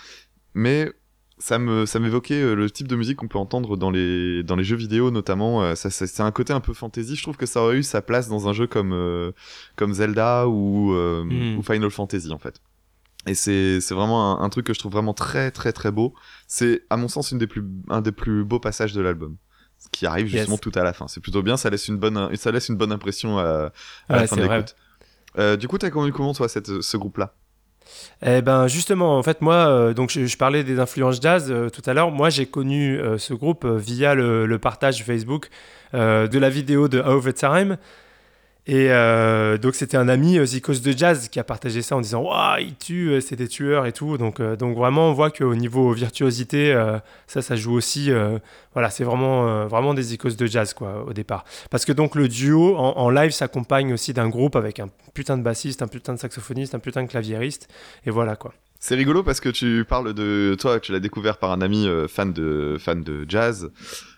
Mais 0.54 0.92
ça 1.38 1.59
me 1.59 1.85
ça 1.87 1.99
m'évoquait 1.99 2.40
euh, 2.40 2.54
le 2.54 2.71
type 2.71 2.87
de 2.87 2.97
musique 2.97 3.16
qu'on 3.16 3.28
peut 3.28 3.38
entendre 3.38 3.76
dans 3.76 3.90
les 3.90 4.42
dans 4.42 4.56
les 4.56 4.64
jeux 4.64 4.76
vidéo 4.76 5.11
notamment 5.11 5.62
euh, 5.62 5.75
ça, 5.75 5.90
c'est 5.90 6.21
un 6.21 6.30
côté 6.30 6.52
un 6.52 6.61
peu 6.61 6.73
fantasy. 6.73 7.16
Je 7.16 7.23
trouve 7.23 7.37
que 7.37 7.47
ça 7.47 7.61
aurait 7.61 7.76
eu 7.76 7.83
sa 7.83 8.02
place 8.02 8.28
dans 8.28 8.49
un 8.49 8.52
jeu 8.52 8.66
comme 8.66 8.92
euh, 8.92 9.33
comme 9.76 9.92
Zelda 9.92 10.49
ou, 10.49 10.92
hmm. 10.92 11.59
ou 11.59 11.62
Final 11.62 11.90
Fantasy 11.90 12.33
en 12.33 12.38
fait. 12.38 12.61
Et 13.26 13.35
c'est 13.35 13.80
c'est 13.80 13.94
vraiment 13.94 14.40
un, 14.40 14.49
truc 14.49 14.66
que 14.66 14.75
je 14.75 14.78
trouve 14.78 14.92
vraiment 14.92 15.14
très 15.14 15.50
très 15.50 15.73
très 15.73 15.90
beau. 15.90 16.14
C'est 16.47 16.83
à 16.90 16.97
mon 16.97 17.09
sens 17.09 17.33
une 17.33 17.38
des 17.38 17.47
plus 17.47 17.64
un 17.88 18.00
des 18.00 18.12
plus 18.12 18.44
beaux 18.44 18.61
passages 18.61 18.92
de 18.92 19.00
l'album. 19.00 19.37
Qui 19.92 20.06
arrive 20.06 20.28
justement 20.28 20.56
tout 20.56 20.73
à 20.76 20.83
la 20.83 20.94
fin. 20.94 21.09
C'est 21.09 21.21
plutôt 21.21 21.42
bien. 21.42 21.59
Ça 21.59 21.68
laisse 21.68 21.88
une 21.88 21.99
bonne 21.99 22.35
ça 22.37 22.52
laisse 22.52 22.68
une 22.68 22.76
bonne 22.76 22.92
impression 22.92 23.38
à, 23.38 23.73
la 24.09 24.26
fin 24.26 24.37
de 24.37 24.42
l'écoute 24.42 24.76
du 25.36 25.68
coup 25.68 25.78
t'as 25.78 25.90
connu 25.90 26.12
comment 26.12 26.32
toi 26.32 26.48
ce 26.48 26.96
groupe 26.96 27.18
là 27.18 27.34
eh 28.22 28.42
ben 28.42 28.66
justement, 28.66 29.18
en 29.18 29.22
fait, 29.22 29.40
moi, 29.40 29.54
euh, 29.54 29.94
donc 29.94 30.10
je, 30.10 30.36
parlais 30.36 30.64
des 30.64 30.78
influences 30.78 31.20
jazz 31.20 31.48
euh, 31.50 31.68
tout 31.68 31.82
à 31.86 31.94
l'heure. 31.94 32.10
Moi, 32.10 32.30
j'ai 32.30 32.46
connu 32.46 32.98
euh, 32.98 33.18
ce 33.18 33.34
groupe 33.34 33.66
via 33.66 34.14
le, 34.14 34.46
le, 34.46 34.58
partage 34.58 35.04
Facebook 35.04 35.48
de 35.92 36.38
la 36.38 36.50
vidéo 36.50 36.88
de 36.88 36.98
Overtime. 36.98 37.76
Et 38.66 38.90
euh, 38.90 39.59
donc 39.59 39.75
c'était 39.75 39.99
un 39.99 40.09
ami 40.09 40.38
euh, 40.38 40.47
Zikos 40.47 40.80
de 40.80 40.92
Jazz 40.92 41.28
qui 41.28 41.38
a 41.38 41.44
partagé 41.44 41.83
ça 41.83 41.97
en 41.97 42.00
disant 42.00 42.23
waouh 42.23 42.61
il 42.61 42.75
tue 42.76 43.11
euh, 43.11 43.21
c'est 43.21 43.37
des 43.37 43.47
tueurs 43.47 43.85
et 43.85 43.92
tout 43.92 44.16
donc 44.16 44.40
donc 44.40 44.75
vraiment 44.75 45.11
on 45.11 45.12
voit 45.12 45.30
qu'au 45.30 45.54
niveau 45.54 45.92
virtuosité 45.92 46.75
ça 47.26 47.42
ça 47.42 47.56
joue 47.56 47.75
aussi 47.75 48.11
voilà 48.73 48.88
c'est 48.88 49.04
vraiment 49.04 49.66
vraiment 49.66 49.92
des 49.92 50.02
Zikos 50.02 50.37
de 50.37 50.47
Jazz 50.47 50.73
quoi 50.73 51.04
au 51.06 51.12
départ. 51.12 51.44
Parce 51.71 51.85
que 51.85 51.92
donc 51.92 52.14
le 52.14 52.26
duo 52.26 52.76
en, 52.76 53.11
live 53.11 53.33
s'accompagne 53.33 53.92
aussi 53.92 54.14
d'un 54.14 54.30
groupe 54.30 54.56
avec 54.56 54.80
un 54.80 54.88
putain 55.12 55.37
de 55.37 55.42
bassiste 55.42 55.83
un 55.83 55.88
putain 55.88 56.14
de 56.14 56.18
saxophoniste 56.18 56.75
un 56.75 56.78
putain 56.78 57.02
de 57.02 57.09
claviériste. 57.09 57.68
Et 58.06 58.11
voilà 58.11 58.35
quoi. 58.35 58.54
C'est 58.80 58.94
rigolo 58.94 59.23
parce 59.23 59.40
que 59.40 59.49
tu 59.49 59.85
parles 59.88 60.12
de 60.12 60.56
toi, 60.59 60.80
tu 60.80 60.92
l'as 60.92 61.00
découvert 61.00 61.38
par 61.38 61.52
un 61.52 61.61
ami 61.61 61.87
fan 62.09 62.33
de 62.33 62.76
fan 62.78 63.02
de 63.02 63.26
jazz. 63.28 63.71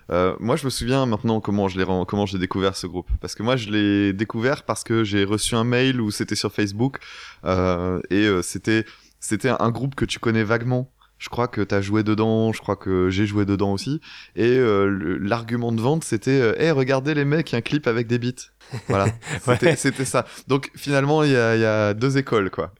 Euh, 0.09 0.35
moi, 0.39 0.55
je 0.55 0.65
me 0.65 0.69
souviens 0.69 1.05
maintenant 1.05 1.41
comment 1.41 1.67
je 1.67 1.79
l'ai 1.79 1.85
comment 2.07 2.25
j'ai 2.25 2.39
découvert 2.39 2.75
ce 2.75 2.87
groupe. 2.87 3.09
Parce 3.21 3.35
que 3.35 3.43
moi, 3.43 3.55
je 3.55 3.69
l'ai 3.69 4.13
découvert 4.13 4.63
parce 4.63 4.83
que 4.83 5.03
j'ai 5.03 5.23
reçu 5.23 5.55
un 5.55 5.63
mail 5.63 6.01
où 6.01 6.11
c'était 6.11 6.35
sur 6.35 6.51
Facebook 6.51 6.99
euh, 7.45 8.01
et 8.09 8.27
c'était 8.41 8.85
c'était 9.19 9.49
un 9.49 9.71
groupe 9.71 9.95
que 9.95 10.05
tu 10.05 10.19
connais 10.19 10.43
vaguement 10.43 10.91
je 11.19 11.29
crois 11.29 11.47
que 11.47 11.61
t'as 11.61 11.81
joué 11.81 12.03
dedans, 12.03 12.53
je 12.53 12.61
crois 12.61 12.75
que 12.75 13.09
j'ai 13.09 13.25
joué 13.25 13.45
dedans 13.45 13.73
aussi. 13.73 14.01
Et 14.35 14.57
euh, 14.57 15.17
l'argument 15.19 15.71
de 15.71 15.81
vente, 15.81 16.03
c'était, 16.03 16.39
euh, 16.39 16.61
hey, 16.61 16.71
regardez 16.71 17.13
les 17.13 17.25
mecs, 17.25 17.53
un 17.53 17.61
clip 17.61 17.87
avec 17.87 18.07
des 18.07 18.19
beats. 18.19 18.51
Voilà, 18.87 19.07
c'était 19.75 20.05
ça. 20.05 20.25
Donc 20.47 20.71
finalement, 20.75 21.23
il 21.23 21.31
y 21.31 21.35
a, 21.35 21.55
y 21.55 21.65
a, 21.65 21.93
deux 21.93 22.17
écoles, 22.17 22.49
quoi. 22.49 22.71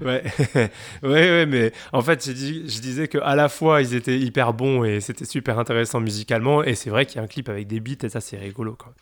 ouais. 0.00 0.22
ouais, 0.54 0.70
ouais, 1.02 1.46
mais 1.46 1.72
en 1.92 2.02
fait, 2.02 2.24
je, 2.26 2.32
je 2.32 2.80
disais 2.80 3.08
que 3.08 3.18
à 3.18 3.34
la 3.34 3.48
fois, 3.48 3.82
ils 3.82 3.94
étaient 3.94 4.18
hyper 4.18 4.54
bons 4.54 4.84
et 4.84 5.00
c'était 5.00 5.24
super 5.24 5.58
intéressant 5.58 6.00
musicalement. 6.00 6.62
Et 6.62 6.74
c'est 6.74 6.90
vrai 6.90 7.06
qu'il 7.06 7.16
y 7.16 7.18
a 7.20 7.22
un 7.22 7.28
clip 7.28 7.48
avec 7.48 7.66
des 7.66 7.80
beats 7.80 8.04
et 8.04 8.08
ça, 8.08 8.20
c'est 8.20 8.38
rigolo, 8.38 8.74
quoi. 8.74 8.92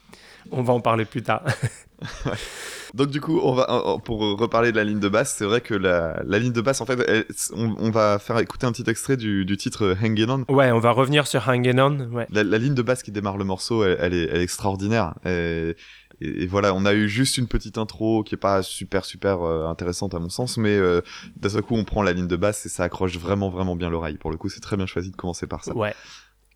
On 0.51 0.63
va 0.63 0.75
en 0.75 0.81
parler 0.81 1.05
plus 1.05 1.23
tard. 1.23 1.43
Donc 2.95 3.09
du 3.09 3.21
coup, 3.21 3.41
on 3.43 3.55
va 3.55 3.99
pour 4.05 4.21
reparler 4.39 4.71
de 4.71 4.77
la 4.77 4.85
ligne 4.85 5.01
de 5.01 5.09
basse, 5.09 5.35
c'est 5.37 5.45
vrai 5.45 5.61
que 5.61 5.75
la, 5.75 6.23
la, 6.25 6.39
ligne 6.39 6.53
de 6.53 6.61
basse, 6.61 6.81
en 6.81 6.87
fait, 6.87 7.27
on, 7.53 7.91
va 7.91 8.21
faire 8.21 8.39
écouter 8.39 8.67
un 8.67 8.73
petit 8.73 8.89
extrait 8.89 9.17
du, 9.17 9.45
du 9.45 9.57
titre 9.57 9.97
Hangin' 10.01 10.45
On. 10.49 10.55
Ouais, 10.55 10.71
on 10.71 10.79
va 10.79 10.93
revenir 10.93 11.27
sur 11.27 11.49
Hangin' 11.49 11.81
On. 11.81 12.13
Ouais. 12.13 12.27
La, 12.31 12.59
ligne 12.59 12.75
de 12.75 12.83
basse 12.83 13.03
qui 13.03 13.11
démarre 13.11 13.37
le 13.37 13.45
morceau, 13.45 13.85
elle, 13.85 14.15
est, 14.15 14.29
elle 14.31 14.37
est, 14.37 14.43
extraordinaire. 14.43 15.15
Et, 15.27 15.75
et, 16.21 16.47
voilà, 16.47 16.75
on 16.75 16.85
a 16.85 16.95
eu 16.95 17.09
juste 17.09 17.39
une 17.39 17.49
petite 17.49 17.79
intro 17.79 18.23
qui 18.23 18.35
est 18.35 18.39
pas 18.39 18.63
super 18.63 19.05
super 19.05 19.43
euh, 19.43 19.67
intéressante 19.67 20.15
à 20.15 20.19
mon 20.19 20.29
sens, 20.29 20.57
mais 20.57 20.77
euh, 20.77 21.01
d'un 21.37 21.49
seul 21.49 21.63
coup, 21.63 21.75
on 21.75 21.85
prend 21.85 22.03
la 22.03 22.13
ligne 22.13 22.29
de 22.29 22.37
basse 22.37 22.65
et 22.67 22.69
ça 22.69 22.85
accroche 22.85 23.19
vraiment 23.19 23.51
vraiment 23.51 23.77
bien 23.77 23.91
l'oreille. 23.91 24.17
Pour 24.17 24.31
le 24.31 24.37
coup, 24.37 24.49
c'est 24.49 24.61
très 24.61 24.77
bien 24.77 24.87
choisi 24.87 25.11
de 25.11 25.17
commencer 25.17 25.47
par 25.47 25.65
ça. 25.65 25.77
Ouais. 25.77 25.95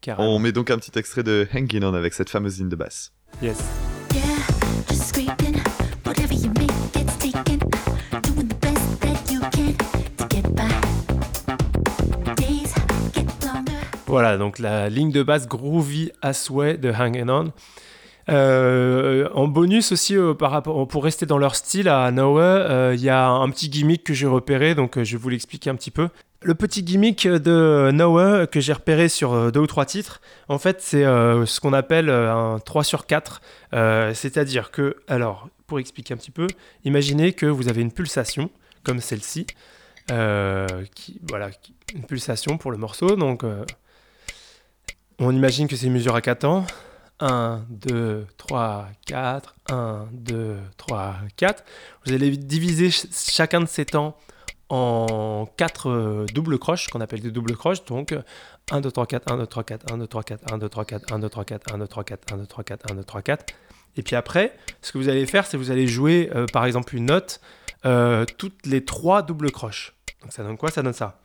Carrément. 0.00 0.35
On 0.35 0.38
met 0.38 0.53
donc 0.53 0.71
un 0.71 0.79
petit 0.79 0.97
extrait 0.99 1.23
de 1.23 1.49
Hangin' 1.53 1.85
On 1.85 1.95
avec 1.95 2.15
cette 2.15 2.31
fameuse 2.31 2.59
ligne 2.59 2.69
de 2.69 2.77
basse. 2.77 3.12
Yes. 3.43 3.59
Voilà, 14.07 14.38
donc 14.38 14.59
la 14.59 14.88
ligne 14.88 15.12
de 15.12 15.23
basse 15.23 15.47
groovy 15.47 16.11
à 16.23 16.33
souhait 16.33 16.79
de 16.79 16.91
Hangin' 16.91 17.29
On. 17.29 17.53
Euh, 18.30 19.28
en 19.32 19.49
bonus 19.49 19.92
aussi, 19.92 20.16
euh, 20.16 20.35
pour 20.35 21.04
rester 21.04 21.25
dans 21.25 21.38
leur 21.38 21.54
style 21.54 21.88
à 21.88 22.11
Noah, 22.11 22.42
euh, 22.42 22.92
il 22.94 23.02
y 23.02 23.08
a 23.08 23.26
un 23.28 23.49
petit 23.50 23.68
gimmick 23.68 24.04
que 24.04 24.12
j'ai 24.12 24.26
repéré, 24.26 24.75
donc 24.75 25.02
je 25.02 25.16
vais 25.16 25.23
vous 25.23 25.28
l'expliquer 25.28 25.70
un 25.70 25.75
petit 25.75 25.90
peu. 25.90 26.08
Le 26.42 26.54
petit 26.54 26.82
gimmick 26.82 27.26
de 27.26 27.90
Noah 27.92 28.47
que 28.47 28.61
j'ai 28.61 28.73
repéré 28.73 29.08
sur 29.08 29.50
deux 29.50 29.61
ou 29.61 29.66
trois 29.66 29.87
titres, 29.87 30.20
en 30.49 30.58
fait, 30.58 30.80
c'est 30.80 31.02
ce 31.02 31.61
qu'on 31.61 31.73
appelle 31.73 32.11
un 32.11 32.61
3 32.64 32.85
sur 32.85 33.06
4. 33.06 33.40
C'est-à-dire 33.73 34.70
que, 34.70 34.97
alors, 35.08 35.49
pour 35.66 35.80
expliquer 35.80 36.14
un 36.14 36.16
petit 36.16 36.30
peu, 36.30 36.47
imaginez 36.85 37.32
que 37.32 37.47
vous 37.47 37.68
avez 37.68 37.82
une 37.82 37.90
pulsation, 37.90 38.50
comme 38.85 39.00
celle-ci, 39.00 39.49
voilà, 40.08 41.50
une 41.92 42.04
pulsation 42.06 42.56
pour 42.56 42.70
le 42.70 42.78
morceau, 42.78 43.16
donc 43.16 43.42
on 45.18 45.32
imagine 45.32 45.66
que 45.66 45.75
c'est 45.75 45.87
une 45.87 45.92
mesure 45.92 46.14
à 46.14 46.20
4 46.20 46.38
temps. 46.38 46.64
1, 47.20 47.64
2, 47.68 48.26
3, 48.37 48.88
4, 49.06 49.54
1, 49.70 50.08
2, 50.12 50.56
3, 50.76 51.16
4. 51.37 51.64
Vous 52.04 52.12
allez 52.12 52.37
diviser 52.37 52.90
chacun 52.90 53.60
de 53.60 53.66
ces 53.66 53.84
temps 53.84 54.16
en 54.68 55.48
4 55.56 55.88
euh, 55.88 56.26
doubles 56.32 56.58
croches, 56.58 56.88
qu'on 56.88 57.00
appelle 57.00 57.20
des 57.20 57.30
doubles 57.30 57.56
croches. 57.56 57.84
Donc 57.84 58.14
1, 58.70 58.80
2, 58.80 58.90
3, 58.90 59.06
4, 59.06 59.32
1, 59.32 59.37
2, 59.38 59.46
3, 59.46 59.64
4, 59.64 59.92
1, 59.92 59.98
2, 59.98 60.06
3, 60.06 60.22
4, 60.22 60.52
1, 60.52 60.58
2, 60.58 60.68
3, 60.68 60.84
4, 60.84 61.12
1, 61.14 61.18
2, 61.18 61.28
3, 61.28 61.44
4, 61.44 61.75
1, 61.75 61.78
2, 61.78 61.87
3, 61.88 62.04
4, 62.04 62.32
1, 62.32 62.37
2, 62.37 62.46
3, 62.46 62.64
4, 62.64 62.92
1, 62.92 62.94
2, 62.94 63.04
3, 63.04 63.22
4. 63.22 63.46
Et 63.96 64.02
puis 64.02 64.16
après, 64.16 64.56
ce 64.82 64.92
que 64.92 64.98
vous 64.98 65.08
allez 65.08 65.26
faire, 65.26 65.46
c'est 65.46 65.56
vous 65.56 65.70
allez 65.70 65.87
jouer, 65.87 66.30
euh, 66.34 66.46
par 66.52 66.64
exemple, 66.66 66.94
une 66.94 67.06
note 67.06 67.40
euh, 67.87 68.25
toutes 68.37 68.66
les 68.66 68.84
3 68.84 69.22
doubles 69.22 69.50
croches. 69.50 69.94
Donc 70.22 70.32
ça 70.32 70.42
donne 70.42 70.56
quoi 70.56 70.70
Ça 70.70 70.82
donne 70.82 70.92
ça. 70.92 71.20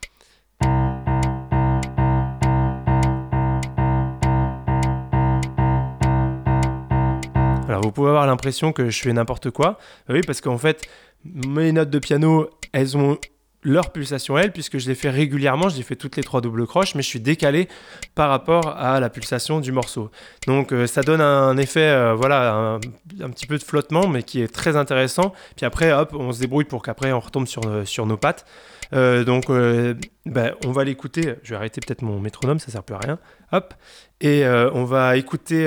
Alors 7.74 7.82
vous 7.82 7.92
pouvez 7.92 8.10
avoir 8.10 8.28
l'impression 8.28 8.72
que 8.72 8.92
je 8.92 9.02
fais 9.02 9.14
n'importe 9.14 9.50
quoi. 9.50 9.80
Oui, 10.08 10.22
parce 10.22 10.42
qu'en 10.42 10.60
fait, 10.60 10.88
mes 11.26 11.72
notes 11.72 11.90
de 11.90 11.98
piano, 11.98 12.48
elles 12.72 12.96
ont 12.96 13.18
leur 13.64 13.92
pulsation 13.92 14.38
elles, 14.38 14.52
puisque 14.52 14.78
je 14.78 14.88
les 14.88 14.94
fais 14.94 15.10
régulièrement, 15.10 15.70
je 15.70 15.78
les 15.78 15.82
fais 15.82 15.96
toutes 15.96 16.16
les 16.18 16.22
trois 16.22 16.40
doubles 16.40 16.68
croches, 16.68 16.94
mais 16.94 17.02
je 17.02 17.08
suis 17.08 17.20
décalé 17.20 17.68
par 18.14 18.30
rapport 18.30 18.68
à 18.78 19.00
la 19.00 19.10
pulsation 19.10 19.60
du 19.60 19.72
morceau. 19.72 20.12
Donc 20.46 20.72
euh, 20.72 20.86
ça 20.86 21.02
donne 21.02 21.22
un 21.22 21.58
effet, 21.58 21.90
euh, 21.90 22.14
voilà, 22.14 22.80
un, 23.22 23.30
petit 23.32 23.48
peu 23.48 23.58
de 23.58 23.64
flottement, 23.64 24.08
mais 24.08 24.22
qui 24.22 24.40
est 24.40 24.54
très 24.54 24.76
intéressant. 24.76 25.34
Puis 25.56 25.66
après, 25.66 25.92
hop, 25.94 26.14
on 26.14 26.32
se 26.32 26.42
débrouille 26.42 26.66
pour 26.66 26.84
qu'après 26.84 27.12
on 27.12 27.20
retombe 27.20 27.48
sur, 27.48 27.66
euh, 27.66 27.86
sur 27.86 28.06
nos 28.06 28.18
pattes. 28.18 28.46
donc 28.92 29.46
ben, 29.50 30.54
on 30.64 30.72
va 30.72 30.84
l'écouter, 30.84 31.34
je 31.42 31.50
vais 31.50 31.56
arrêter 31.56 31.82
peut-être 31.82 32.04
mon 32.04 32.20
métronome, 32.20 32.60
ça 32.60 32.72
sert 32.72 32.84
plus 32.84 32.94
à 32.94 33.00
rien. 33.00 33.18
Hop, 33.52 33.74
et 34.22 34.46
on 34.46 34.84
va 34.84 35.18
écouter 35.18 35.66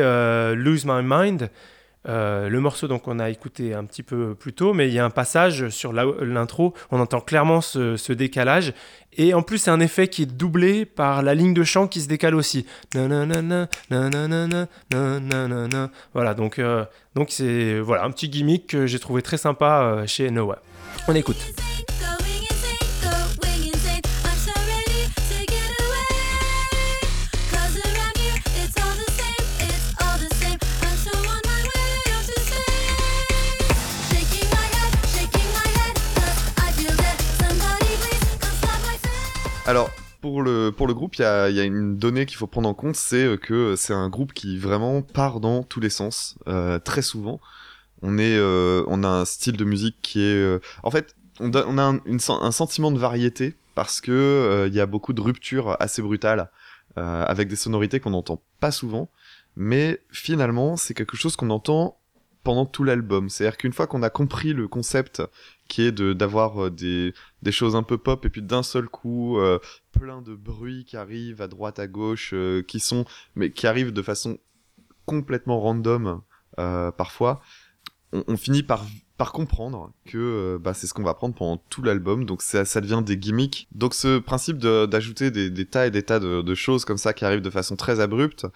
Lose 0.54 0.84
My 0.84 1.02
Mind. 1.02 1.50
Euh, 2.08 2.48
le 2.48 2.60
morceau 2.60 2.88
donc 2.88 3.08
on 3.08 3.18
a 3.18 3.30
écouté 3.30 3.74
un 3.74 3.84
petit 3.84 4.02
peu 4.02 4.34
plus 4.34 4.52
tôt, 4.52 4.72
mais 4.72 4.88
il 4.88 4.94
y 4.94 4.98
a 4.98 5.04
un 5.04 5.10
passage 5.10 5.68
sur 5.70 5.92
l'intro, 5.92 6.74
on 6.90 7.00
entend 7.00 7.20
clairement 7.20 7.60
ce, 7.60 8.12
décalage, 8.12 8.72
et 9.16 9.34
en 9.34 9.42
plus 9.42 9.58
c'est 9.58 9.70
un 9.70 9.80
effet 9.80 10.08
qui 10.08 10.22
est 10.22 10.26
doublé 10.26 10.84
par 10.84 11.22
la 11.22 11.34
ligne 11.34 11.54
de 11.54 11.64
chant 11.64 11.88
qui 11.88 12.00
se 12.00 12.08
décale 12.08 12.34
aussi. 12.34 12.66
Voilà, 16.14 16.34
donc 16.34 16.58
euh, 16.58 16.84
donc 17.14 17.28
c'est 17.30 17.80
voilà 17.80 18.04
un 18.04 18.10
petit 18.10 18.28
gimmick 18.28 18.68
que 18.68 18.86
j'ai 18.86 18.98
trouvé 18.98 19.22
très 19.22 19.36
sympa 19.36 19.82
euh, 19.82 20.06
chez 20.06 20.30
Noah. 20.30 20.58
On 21.08 21.14
écoute. 21.14 21.36
Alors, 39.66 39.90
pour 40.20 40.42
le, 40.42 40.70
pour 40.70 40.86
le 40.86 40.94
groupe, 40.94 41.16
il 41.16 41.22
y 41.22 41.24
a, 41.24 41.50
y 41.50 41.58
a, 41.58 41.64
une 41.64 41.96
donnée 41.96 42.24
qu'il 42.24 42.36
faut 42.36 42.46
prendre 42.46 42.68
en 42.68 42.74
compte, 42.74 42.94
c'est 42.94 43.24
euh, 43.24 43.36
que 43.36 43.74
c'est 43.74 43.92
un 43.92 44.08
groupe 44.08 44.32
qui 44.32 44.58
vraiment 44.58 45.02
part 45.02 45.40
dans 45.40 45.64
tous 45.64 45.80
les 45.80 45.90
sens, 45.90 46.36
euh, 46.46 46.78
très 46.78 47.02
souvent. 47.02 47.40
On, 48.00 48.16
est, 48.16 48.36
euh, 48.36 48.84
on 48.86 49.02
a 49.02 49.08
un 49.08 49.24
style 49.24 49.56
de 49.56 49.64
musique 49.64 49.96
qui 50.02 50.20
est... 50.20 50.34
Euh, 50.36 50.60
en 50.84 50.92
fait, 50.92 51.16
on 51.40 51.52
a, 51.52 51.82
un, 51.82 51.98
un, 52.06 52.52
sentiment 52.52 52.92
de 52.92 52.98
variété 52.98 53.56
parce 53.74 54.00
que 54.00 54.12
euh, 54.12 54.68
il 54.68 54.74
y 54.74 54.80
a 54.80 54.86
beaucoup 54.86 55.12
de 55.12 55.20
ruptures 55.20 55.76
assez 55.80 56.00
brutales, 56.00 56.48
avec 56.96 57.48
des 57.48 57.56
sonorités 57.56 58.00
qu'on 58.00 58.10
n'entend 58.10 58.40
pas 58.58 58.70
souvent, 58.70 59.10
mais 59.54 60.00
finalement, 60.10 60.78
c'est 60.78 60.94
quelque 60.94 61.14
chose 61.14 61.36
qu'on 61.36 61.50
entend 61.50 61.98
pendant 62.46 62.64
tout 62.64 62.84
l'album. 62.84 63.28
C'est-à-dire 63.28 63.56
qu'une 63.56 63.72
fois 63.72 63.88
qu'on 63.88 64.04
a 64.04 64.08
compris 64.08 64.52
le 64.52 64.68
concept 64.68 65.20
qui 65.66 65.82
est 65.82 65.90
de 65.90 66.12
d'avoir 66.12 66.70
des 66.70 67.12
des 67.42 67.50
choses 67.50 67.74
un 67.74 67.82
peu 67.82 67.98
pop 67.98 68.24
et 68.24 68.30
puis 68.30 68.40
d'un 68.40 68.62
seul 68.62 68.86
coup 68.88 69.40
euh, 69.40 69.58
plein 69.90 70.22
de 70.22 70.36
bruits 70.36 70.84
qui 70.84 70.96
arrivent 70.96 71.42
à 71.42 71.48
droite 71.48 71.80
à 71.80 71.88
gauche 71.88 72.30
euh, 72.34 72.62
qui 72.62 72.78
sont 72.78 73.04
mais 73.34 73.50
qui 73.50 73.66
arrivent 73.66 73.92
de 73.92 74.00
façon 74.00 74.38
complètement 75.06 75.58
random 75.58 76.22
euh, 76.60 76.92
parfois 76.92 77.40
on, 78.12 78.36
finit 78.36 78.62
par 78.62 78.86
par 79.16 79.32
comprendre 79.32 79.92
que 80.04 80.56
bah, 80.62 80.72
c'est 80.72 80.86
ce 80.86 80.94
qu'on 80.94 81.02
va 81.02 81.14
prendre 81.14 81.34
pendant 81.34 81.56
tout 81.68 81.82
l'album. 81.82 82.24
Donc 82.26 82.42
ça, 82.42 82.64
ça 82.64 82.80
devient 82.80 83.02
des 83.04 83.16
gimmicks. 83.16 83.66
Donc 83.72 83.92
ce 83.92 84.18
principe 84.18 84.58
d'ajouter 84.58 85.32
des, 85.32 85.50
des, 85.50 85.66
tas 85.66 85.88
et 85.88 85.90
des 85.90 86.04
tas 86.04 86.20
de, 86.20 86.42
de, 86.42 86.54
choses 86.54 86.84
comme 86.84 86.98
ça 86.98 87.12
qui 87.12 87.24
arrivent 87.24 87.40
de 87.40 87.50
façon 87.50 87.74
très 87.74 87.98
abrupte 87.98 88.46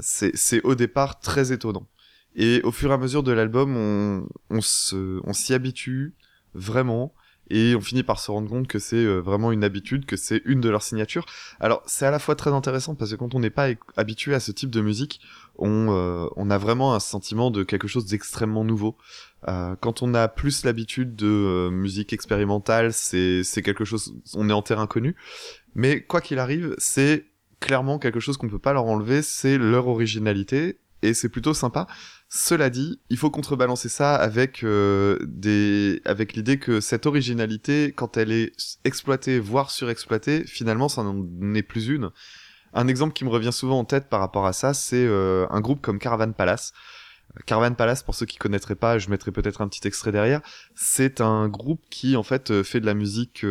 c'est 0.00 0.62
au 0.62 0.74
départ 0.74 1.20
très 1.20 1.52
étonnant 1.52 1.86
et 2.34 2.60
au 2.62 2.72
fur 2.72 2.90
et 2.90 2.94
à 2.94 2.98
mesure 2.98 3.22
de 3.22 3.32
l'album 3.32 3.76
on, 3.76 4.28
on 4.50 4.60
se 4.60 5.20
on 5.24 5.32
s'y 5.32 5.54
habitue 5.54 6.14
vraiment 6.54 7.14
et 7.50 7.74
on 7.74 7.80
finit 7.80 8.02
par 8.02 8.18
se 8.18 8.30
rendre 8.30 8.48
compte 8.48 8.68
que 8.68 8.78
c'est 8.78 8.96
euh, 8.96 9.20
vraiment 9.20 9.52
une 9.52 9.64
habitude, 9.64 10.04
que 10.04 10.16
c'est 10.16 10.42
une 10.44 10.60
de 10.60 10.68
leurs 10.68 10.82
signatures. 10.82 11.24
Alors 11.60 11.82
c'est 11.86 12.04
à 12.04 12.10
la 12.10 12.18
fois 12.18 12.34
très 12.34 12.50
intéressant 12.50 12.94
parce 12.94 13.10
que 13.10 13.16
quand 13.16 13.34
on 13.34 13.40
n'est 13.40 13.48
pas 13.48 13.68
habitué 13.96 14.34
à 14.34 14.40
ce 14.40 14.52
type 14.52 14.70
de 14.70 14.82
musique, 14.82 15.20
on, 15.56 15.88
euh, 15.90 16.26
on 16.36 16.50
a 16.50 16.58
vraiment 16.58 16.94
un 16.94 17.00
sentiment 17.00 17.50
de 17.50 17.62
quelque 17.62 17.88
chose 17.88 18.06
d'extrêmement 18.06 18.64
nouveau. 18.64 18.96
Euh, 19.48 19.76
quand 19.80 20.02
on 20.02 20.14
a 20.14 20.28
plus 20.28 20.64
l'habitude 20.64 21.16
de 21.16 21.26
euh, 21.26 21.70
musique 21.70 22.12
expérimentale, 22.12 22.92
c'est 22.92 23.62
quelque 23.62 23.84
chose, 23.84 24.14
on 24.34 24.48
est 24.48 24.52
en 24.52 24.62
terrain 24.62 24.86
connu. 24.86 25.16
Mais 25.74 26.02
quoi 26.02 26.20
qu'il 26.20 26.38
arrive, 26.38 26.74
c'est 26.78 27.26
clairement 27.60 27.98
quelque 27.98 28.20
chose 28.20 28.36
qu'on 28.36 28.48
peut 28.48 28.58
pas 28.58 28.72
leur 28.72 28.84
enlever, 28.84 29.22
c'est 29.22 29.58
leur 29.58 29.88
originalité 29.88 30.78
et 31.02 31.14
c'est 31.14 31.28
plutôt 31.28 31.54
sympa. 31.54 31.86
Cela 32.30 32.68
dit, 32.68 33.00
il 33.08 33.16
faut 33.16 33.30
contrebalancer 33.30 33.88
ça 33.88 34.14
avec 34.14 34.62
euh, 34.62 35.18
des 35.26 36.02
avec 36.04 36.34
l'idée 36.34 36.58
que 36.58 36.78
cette 36.78 37.06
originalité, 37.06 37.92
quand 37.96 38.18
elle 38.18 38.32
est 38.32 38.52
exploitée, 38.84 39.38
voire 39.38 39.70
surexploitée, 39.70 40.44
finalement, 40.44 40.90
ça 40.90 41.02
n'en 41.02 41.24
est 41.54 41.62
plus 41.62 41.88
une. 41.88 42.10
Un 42.74 42.86
exemple 42.86 43.14
qui 43.14 43.24
me 43.24 43.30
revient 43.30 43.52
souvent 43.52 43.78
en 43.78 43.86
tête 43.86 44.10
par 44.10 44.20
rapport 44.20 44.44
à 44.44 44.52
ça, 44.52 44.74
c'est 44.74 45.06
euh, 45.06 45.46
un 45.48 45.62
groupe 45.62 45.80
comme 45.80 45.98
Caravan 45.98 46.32
Palace, 46.32 46.74
Caravan 47.46 47.74
Palace, 47.74 48.02
pour 48.02 48.14
ceux 48.14 48.26
qui 48.26 48.36
connaîtraient 48.36 48.74
pas, 48.74 48.98
je 48.98 49.08
mettrai 49.08 49.32
peut-être 49.32 49.62
un 49.62 49.68
petit 49.68 49.88
extrait 49.88 50.12
derrière. 50.12 50.42
C'est 50.74 51.22
un 51.22 51.48
groupe 51.48 51.82
qui 51.88 52.14
en 52.14 52.22
fait 52.22 52.50
euh, 52.50 52.62
fait 52.62 52.80
de 52.80 52.86
la 52.86 52.94
musique, 52.94 53.42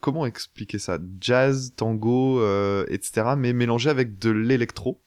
comment 0.00 0.24
expliquer 0.24 0.78
ça, 0.78 0.98
jazz, 1.20 1.74
tango, 1.76 2.40
etc. 2.86 3.34
Mais 3.36 3.52
mélangé 3.52 3.90
avec 3.90 4.18
de 4.18 4.30
l'électro. 4.30 5.02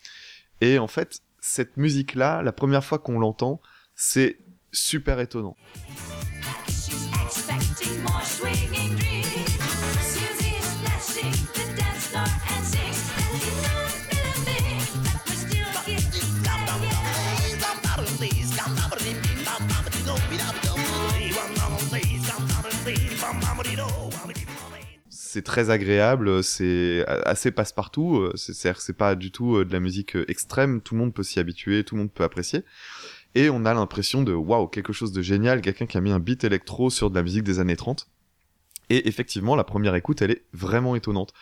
Et 0.61 0.77
en 0.77 0.87
fait, 0.87 1.21
cette 1.47 1.77
musique-là, 1.77 2.41
la 2.41 2.51
première 2.51 2.83
fois 2.83 2.97
qu'on 2.97 3.19
l'entend, 3.19 3.61
c'est 3.93 4.39
super 4.71 5.19
étonnant. 5.19 5.55
C'est 25.35 25.41
très 25.41 25.69
agréable, 25.69 26.41
c'est 26.45 27.03
assez 27.25 27.51
passe-partout, 27.51 28.19
euh, 28.19 28.33
c'est 28.37 28.97
pas 28.97 29.15
du 29.15 29.31
tout 29.31 29.57
euh, 29.57 29.65
de 29.65 29.73
la 29.73 29.81
musique 29.81 30.15
euh, 30.15 30.23
extrême, 30.31 30.79
tout 30.79 30.93
le 30.93 31.01
monde 31.01 31.13
peut 31.13 31.23
s'y 31.23 31.41
habituer, 31.41 31.83
tout 31.83 31.95
le 31.95 32.03
monde 32.03 32.11
peut 32.13 32.23
apprécier. 32.23 32.63
Et 33.35 33.49
on 33.49 33.65
a 33.65 33.73
l'impression 33.73 34.23
de 34.23 34.31
waouh, 34.31 34.67
quelque 34.67 34.93
chose 34.93 35.11
de 35.11 35.21
génial, 35.21 35.59
quelqu'un 35.59 35.87
qui 35.87 35.97
a 35.97 36.01
mis 36.01 36.11
un 36.11 36.19
beat 36.19 36.45
électro 36.45 36.89
sur 36.89 37.09
de 37.09 37.15
la 37.15 37.21
musique 37.21 37.43
des 37.43 37.59
années 37.59 37.75
30. 37.75 38.07
Et 38.89 39.09
effectivement, 39.09 39.57
la 39.57 39.65
première 39.65 39.93
écoute, 39.95 40.21
elle 40.21 40.31
est 40.31 40.45
vraiment 40.53 40.95
étonnante. 40.95 41.33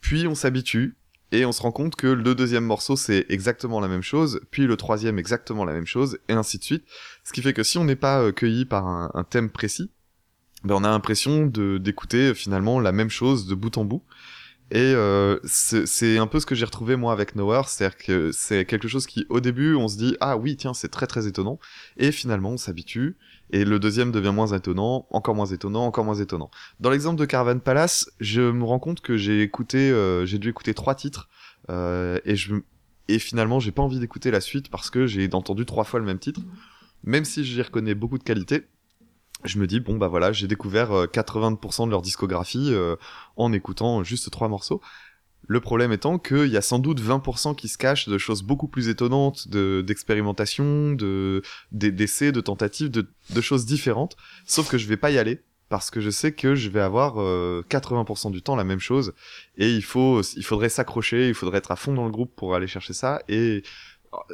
Puis 0.00 0.28
on 0.28 0.36
s'habitue, 0.36 0.94
et 1.32 1.44
on 1.44 1.50
se 1.50 1.62
rend 1.62 1.72
compte 1.72 1.96
que 1.96 2.06
le 2.06 2.36
deuxième 2.36 2.64
morceau 2.64 2.94
c'est 2.94 3.26
exactement 3.28 3.80
la 3.80 3.88
même 3.88 4.02
chose, 4.02 4.40
puis 4.52 4.68
le 4.68 4.76
troisième 4.76 5.18
exactement 5.18 5.64
la 5.64 5.72
même 5.72 5.86
chose, 5.86 6.20
et 6.28 6.32
ainsi 6.32 6.58
de 6.58 6.62
suite. 6.62 6.84
Ce 7.24 7.32
qui 7.32 7.42
fait 7.42 7.54
que 7.54 7.64
si 7.64 7.76
on 7.76 7.84
n'est 7.84 7.96
pas 7.96 8.30
cueilli 8.30 8.66
par 8.66 8.86
un, 8.86 9.26
thème 9.28 9.50
précis, 9.50 9.90
ben 10.64 10.74
on 10.74 10.84
a 10.84 10.88
l'impression 10.88 11.46
d'écouter 11.46 12.34
finalement 12.34 12.80
la 12.80 12.92
même 12.92 13.10
chose 13.10 13.46
de 13.46 13.54
bout 13.54 13.76
en 13.78 13.84
bout. 13.84 14.02
Et 14.72 14.78
euh, 14.78 15.38
c'est 15.44 16.18
un 16.18 16.26
peu 16.26 16.40
ce 16.40 16.46
que 16.46 16.56
j'ai 16.56 16.64
retrouvé 16.64 16.96
moi 16.96 17.12
avec 17.12 17.36
Nowhere, 17.36 17.68
c'est-à-dire 17.68 17.96
que 17.96 18.32
c'est 18.32 18.64
quelque 18.64 18.88
chose 18.88 19.06
qui 19.06 19.24
au 19.28 19.38
début 19.38 19.76
on 19.76 19.86
se 19.86 19.96
dit 19.96 20.16
ah 20.20 20.36
oui 20.36 20.56
tiens 20.56 20.74
c'est 20.74 20.88
très 20.88 21.06
très 21.06 21.28
étonnant, 21.28 21.60
et 21.96 22.10
finalement 22.10 22.50
on 22.50 22.56
s'habitue, 22.56 23.16
et 23.50 23.64
le 23.64 23.78
deuxième 23.78 24.10
devient 24.10 24.32
moins 24.34 24.48
étonnant, 24.48 25.06
encore 25.10 25.36
moins 25.36 25.46
étonnant, 25.46 25.86
encore 25.86 26.04
moins 26.04 26.16
étonnant. 26.16 26.50
Dans 26.80 26.90
l'exemple 26.90 27.16
de 27.16 27.24
Caravan 27.26 27.60
Palace, 27.60 28.10
je 28.18 28.40
me 28.40 28.64
rends 28.64 28.80
compte 28.80 29.02
que 29.02 29.16
j'ai 29.16 29.40
écouté, 29.40 29.88
euh, 29.92 30.26
j'ai 30.26 30.38
dû 30.38 30.48
écouter 30.48 30.74
trois 30.74 30.96
titres, 30.96 31.28
euh, 31.70 32.18
et 32.24 32.34
et 33.06 33.20
finalement 33.20 33.60
j'ai 33.60 33.70
pas 33.70 33.82
envie 33.82 34.00
d'écouter 34.00 34.32
la 34.32 34.40
suite 34.40 34.68
parce 34.68 34.90
que 34.90 35.06
j'ai 35.06 35.32
entendu 35.32 35.64
trois 35.64 35.84
fois 35.84 36.00
le 36.00 36.06
même 36.06 36.18
titre, 36.18 36.40
même 37.04 37.24
si 37.24 37.44
j'y 37.44 37.62
reconnais 37.62 37.94
beaucoup 37.94 38.18
de 38.18 38.24
qualité 38.24 38.66
je 39.46 39.58
me 39.58 39.66
dis 39.66 39.80
bon 39.80 39.96
bah 39.96 40.08
voilà 40.08 40.32
j'ai 40.32 40.46
découvert 40.46 40.90
80% 40.90 41.82
euh, 41.82 41.86
de 41.86 41.90
leur 41.90 42.02
discographie 42.02 42.70
euh, 42.72 42.96
en 43.36 43.52
écoutant 43.52 44.02
juste 44.04 44.30
trois 44.30 44.48
morceaux 44.48 44.80
le 45.48 45.60
problème 45.60 45.92
étant 45.92 46.18
qu'il 46.18 46.48
y 46.48 46.56
a 46.56 46.60
sans 46.60 46.78
doute 46.78 47.00
20% 47.00 47.54
qui 47.54 47.68
se 47.68 47.78
cachent 47.78 48.08
de 48.08 48.18
choses 48.18 48.42
beaucoup 48.42 48.66
plus 48.66 48.88
étonnantes, 48.88 49.46
de 49.46 49.80
d'expérimentation, 49.86 50.92
de 50.92 51.40
d'essais, 51.70 52.32
de 52.32 52.40
tentatives, 52.40 52.90
de, 52.90 53.08
de, 53.30 53.40
choses 53.40 53.64
différentes. 53.64 54.16
Sauf 54.44 54.68
que 54.68 54.76
je 54.76 54.88
vais 54.88 54.96
pas 54.96 55.12
y 55.12 55.18
aller 55.18 55.42
parce 55.68 55.90
que 55.90 56.00
je 56.00 56.10
sais 56.10 56.32
que 56.32 56.56
je 56.56 56.68
vais 56.68 56.80
avoir 56.80 57.16
80% 57.16 58.26
euh, 58.26 58.30
du 58.30 58.42
temps 58.42 58.56
la 58.56 58.64
même 58.64 58.80
chose 58.80 59.14
et 59.56 59.70
il 59.70 59.84
faut 59.84 60.20
il 60.22 60.44
faudrait 60.44 60.68
s'accrocher, 60.68 61.28
il 61.28 61.34
faudrait 61.34 61.58
être 61.58 61.70
à 61.70 61.76
fond 61.76 61.92
dans 61.92 62.06
le 62.06 62.10
groupe 62.10 62.34
pour 62.34 62.56
aller 62.56 62.66
chercher 62.66 62.92
ça 62.92 63.22
et 63.28 63.62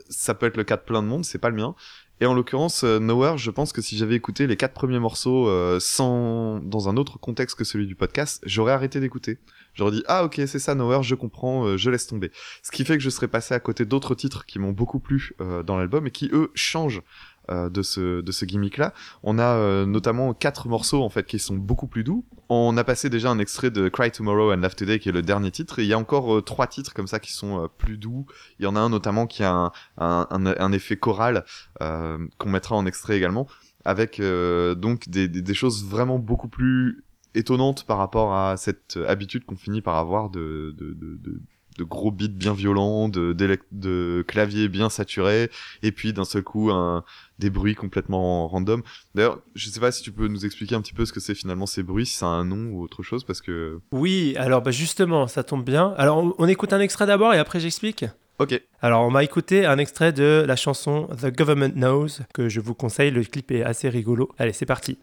ça 0.08 0.34
peut 0.34 0.46
être 0.46 0.56
le 0.56 0.64
cas 0.64 0.76
de 0.76 0.82
plein 0.82 1.02
de 1.02 1.08
monde, 1.08 1.24
c'est 1.24 1.38
pas 1.38 1.50
le 1.50 1.56
mien. 1.56 1.74
Et 2.22 2.26
en 2.26 2.34
l'occurrence, 2.34 2.84
euh, 2.84 3.00
Nowhere, 3.00 3.36
je 3.36 3.50
pense 3.50 3.72
que 3.72 3.82
si 3.82 3.96
j'avais 3.98 4.14
écouté 4.14 4.46
les 4.46 4.56
quatre 4.56 4.74
premiers 4.74 5.00
morceaux 5.00 5.48
euh, 5.48 5.80
sans 5.80 6.60
dans 6.60 6.88
un 6.88 6.96
autre 6.96 7.18
contexte 7.18 7.58
que 7.58 7.64
celui 7.64 7.88
du 7.88 7.96
podcast, 7.96 8.40
j'aurais 8.46 8.70
arrêté 8.70 9.00
d'écouter. 9.00 9.40
J'aurais 9.74 9.90
dit 9.90 10.04
ah 10.06 10.24
ok 10.24 10.40
c'est 10.46 10.60
ça 10.60 10.76
Nowhere, 10.76 11.02
je 11.02 11.16
comprends, 11.16 11.66
euh, 11.66 11.76
je 11.76 11.90
laisse 11.90 12.06
tomber. 12.06 12.30
Ce 12.62 12.70
qui 12.70 12.84
fait 12.84 12.96
que 12.96 13.02
je 13.02 13.10
serais 13.10 13.26
passé 13.26 13.54
à 13.54 13.58
côté 13.58 13.86
d'autres 13.86 14.14
titres 14.14 14.46
qui 14.46 14.60
m'ont 14.60 14.70
beaucoup 14.70 15.00
plu 15.00 15.34
dans 15.66 15.76
l'album 15.76 16.06
et 16.06 16.12
qui 16.12 16.30
eux 16.32 16.52
changent 16.54 17.02
euh, 17.50 17.68
de 17.68 17.82
ce 17.82 18.20
de 18.20 18.30
ce 18.30 18.44
gimmick 18.44 18.76
là. 18.76 18.94
On 19.24 19.36
a 19.36 19.56
euh, 19.56 19.84
notamment 19.84 20.32
quatre 20.32 20.68
morceaux 20.68 21.02
en 21.02 21.08
fait 21.08 21.26
qui 21.26 21.40
sont 21.40 21.56
beaucoup 21.56 21.88
plus 21.88 22.04
doux. 22.04 22.24
On 22.48 22.76
a 22.76 22.84
passé 22.84 23.10
déjà 23.10 23.30
un 23.30 23.40
extrait 23.40 23.72
de 23.72 23.88
Cry 23.88 24.12
Tomorrow 24.12 24.52
and 24.52 24.58
Laugh 24.58 24.76
Today 24.76 25.00
qui 25.00 25.08
est 25.08 25.12
le 25.12 25.22
dernier 25.22 25.50
titre 25.50 25.80
et 25.80 25.82
il 25.82 25.88
y 25.88 25.92
a 25.92 25.98
encore 25.98 26.36
euh, 26.36 26.40
trois 26.40 26.68
titres 26.68 26.94
comme 26.94 27.08
ça 27.08 27.18
qui 27.18 27.32
sont 27.32 27.68
plus 27.78 27.98
doux. 27.98 28.26
Il 28.60 28.64
y 28.64 28.66
en 28.66 28.76
a 28.76 28.80
un 28.80 28.88
notamment 28.88 29.26
qui 29.26 29.42
a 29.42 29.52
un, 29.52 29.72
un, 29.98 30.26
un, 30.30 30.72
effet 30.72 30.96
choral 30.96 31.44
qu'on 31.80 32.48
mettra 32.48 32.76
en 32.76 32.86
extrait 32.86 33.16
également 33.16 33.48
avec 33.84 34.20
donc 34.20 35.08
des, 35.08 35.26
des, 35.26 35.54
choses 35.54 35.84
vraiment 35.84 36.20
beaucoup 36.20 36.48
plus 36.48 37.04
étonnantes 37.34 37.84
par 37.84 37.98
rapport 37.98 38.34
à 38.34 38.56
cette 38.56 38.98
habitude 39.08 39.44
qu'on 39.44 39.56
finit 39.56 39.80
par 39.80 39.96
avoir 39.96 40.30
de, 40.30 40.74
de, 40.78 40.94
de 40.94 41.40
de 41.78 41.84
gros 41.84 42.10
beats 42.10 42.28
bien 42.28 42.52
violents, 42.52 43.08
de, 43.08 43.32
de, 43.32 44.24
claviers 44.26 44.68
bien 44.68 44.88
saturés, 44.88 45.50
et 45.82 45.92
puis 45.92 46.12
d'un 46.12 46.24
seul 46.24 46.42
coup 46.42 46.70
un, 46.70 47.04
des 47.38 47.50
bruits 47.50 47.74
complètement 47.74 48.48
random. 48.48 48.82
D'ailleurs, 49.14 49.40
je 49.54 49.68
sais 49.68 49.80
pas 49.80 49.92
si 49.92 50.02
tu 50.02 50.12
peux 50.12 50.28
nous 50.28 50.44
expliquer 50.44 50.74
un 50.74 50.80
petit 50.80 50.94
peu 50.94 51.04
ce 51.04 51.12
que 51.12 51.20
c'est 51.20 51.34
finalement 51.34 51.66
ces 51.66 51.82
bruits, 51.82 52.06
si 52.06 52.16
ça 52.16 52.26
a 52.26 52.30
un 52.30 52.44
nom 52.44 52.70
ou 52.72 52.82
autre 52.82 53.02
chose, 53.02 53.24
parce 53.24 53.40
que... 53.40 53.80
Oui, 53.90 54.34
alors 54.36 54.62
bah 54.62 54.70
justement, 54.70 55.26
ça 55.26 55.42
tombe 55.42 55.64
bien. 55.64 55.94
Alors 55.96 56.34
on, 56.38 56.48
écoute 56.48 56.72
un 56.72 56.80
extrait 56.80 57.06
d'abord 57.06 57.34
et 57.34 57.38
après 57.38 57.60
j'explique 57.60 58.04
Ok. 58.38 58.60
Alors, 58.80 59.02
on 59.02 59.10
m'a 59.10 59.22
écouté 59.22 59.66
un 59.66 59.78
extrait 59.78 60.12
de 60.12 60.42
la 60.44 60.56
chanson 60.56 61.06
The 61.20 61.26
Government 61.36 61.74
Knows, 61.76 62.24
que 62.34 62.48
je 62.48 62.60
vous 62.60 62.74
conseille. 62.74 63.10
Le 63.12 63.22
clip 63.22 63.52
est 63.52 63.62
assez 63.62 63.88
rigolo. 63.88 64.30
Allez, 64.38 64.52
c'est 64.52 64.66
parti. 64.66 64.98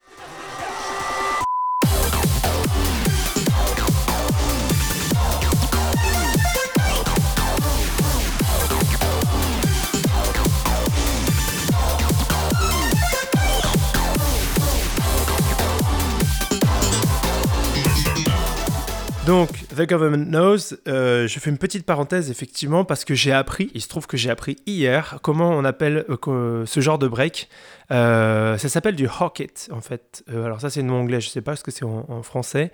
Donc, 19.30 19.52
The 19.78 19.88
Government 19.88 20.26
Knows, 20.26 20.74
euh, 20.88 21.28
je 21.28 21.40
fais 21.40 21.52
une 21.52 21.60
petite 21.60 21.86
parenthèse 21.86 22.32
effectivement 22.32 22.84
parce 22.84 23.06
que 23.06 23.14
j'ai 23.14 23.32
appris, 23.32 23.70
il 23.76 23.82
se 23.82 23.88
trouve 23.88 24.08
que 24.08 24.18
j'ai 24.18 24.32
appris 24.32 24.58
hier 24.66 25.20
comment 25.22 25.52
on 25.52 25.64
appelle 25.66 26.04
euh, 26.28 26.66
ce 26.66 26.80
genre 26.80 26.98
de 26.98 27.08
break. 27.08 27.48
Euh, 27.92 28.58
ça 28.58 28.70
s'appelle 28.70 28.96
du 28.96 29.08
hocket 29.08 29.70
en 29.72 29.82
fait. 29.82 30.24
alors 30.34 30.60
ça 30.60 30.72
c'est 30.72 30.82
le 30.82 30.88
nom 30.88 31.02
anglais, 31.02 31.22
je 31.22 31.30
sais 31.30 31.42
pas 31.42 31.56
ce 31.56 31.64
que 31.64 31.70
c'est 31.70 31.86
en, 31.86 32.24
français. 32.24 32.72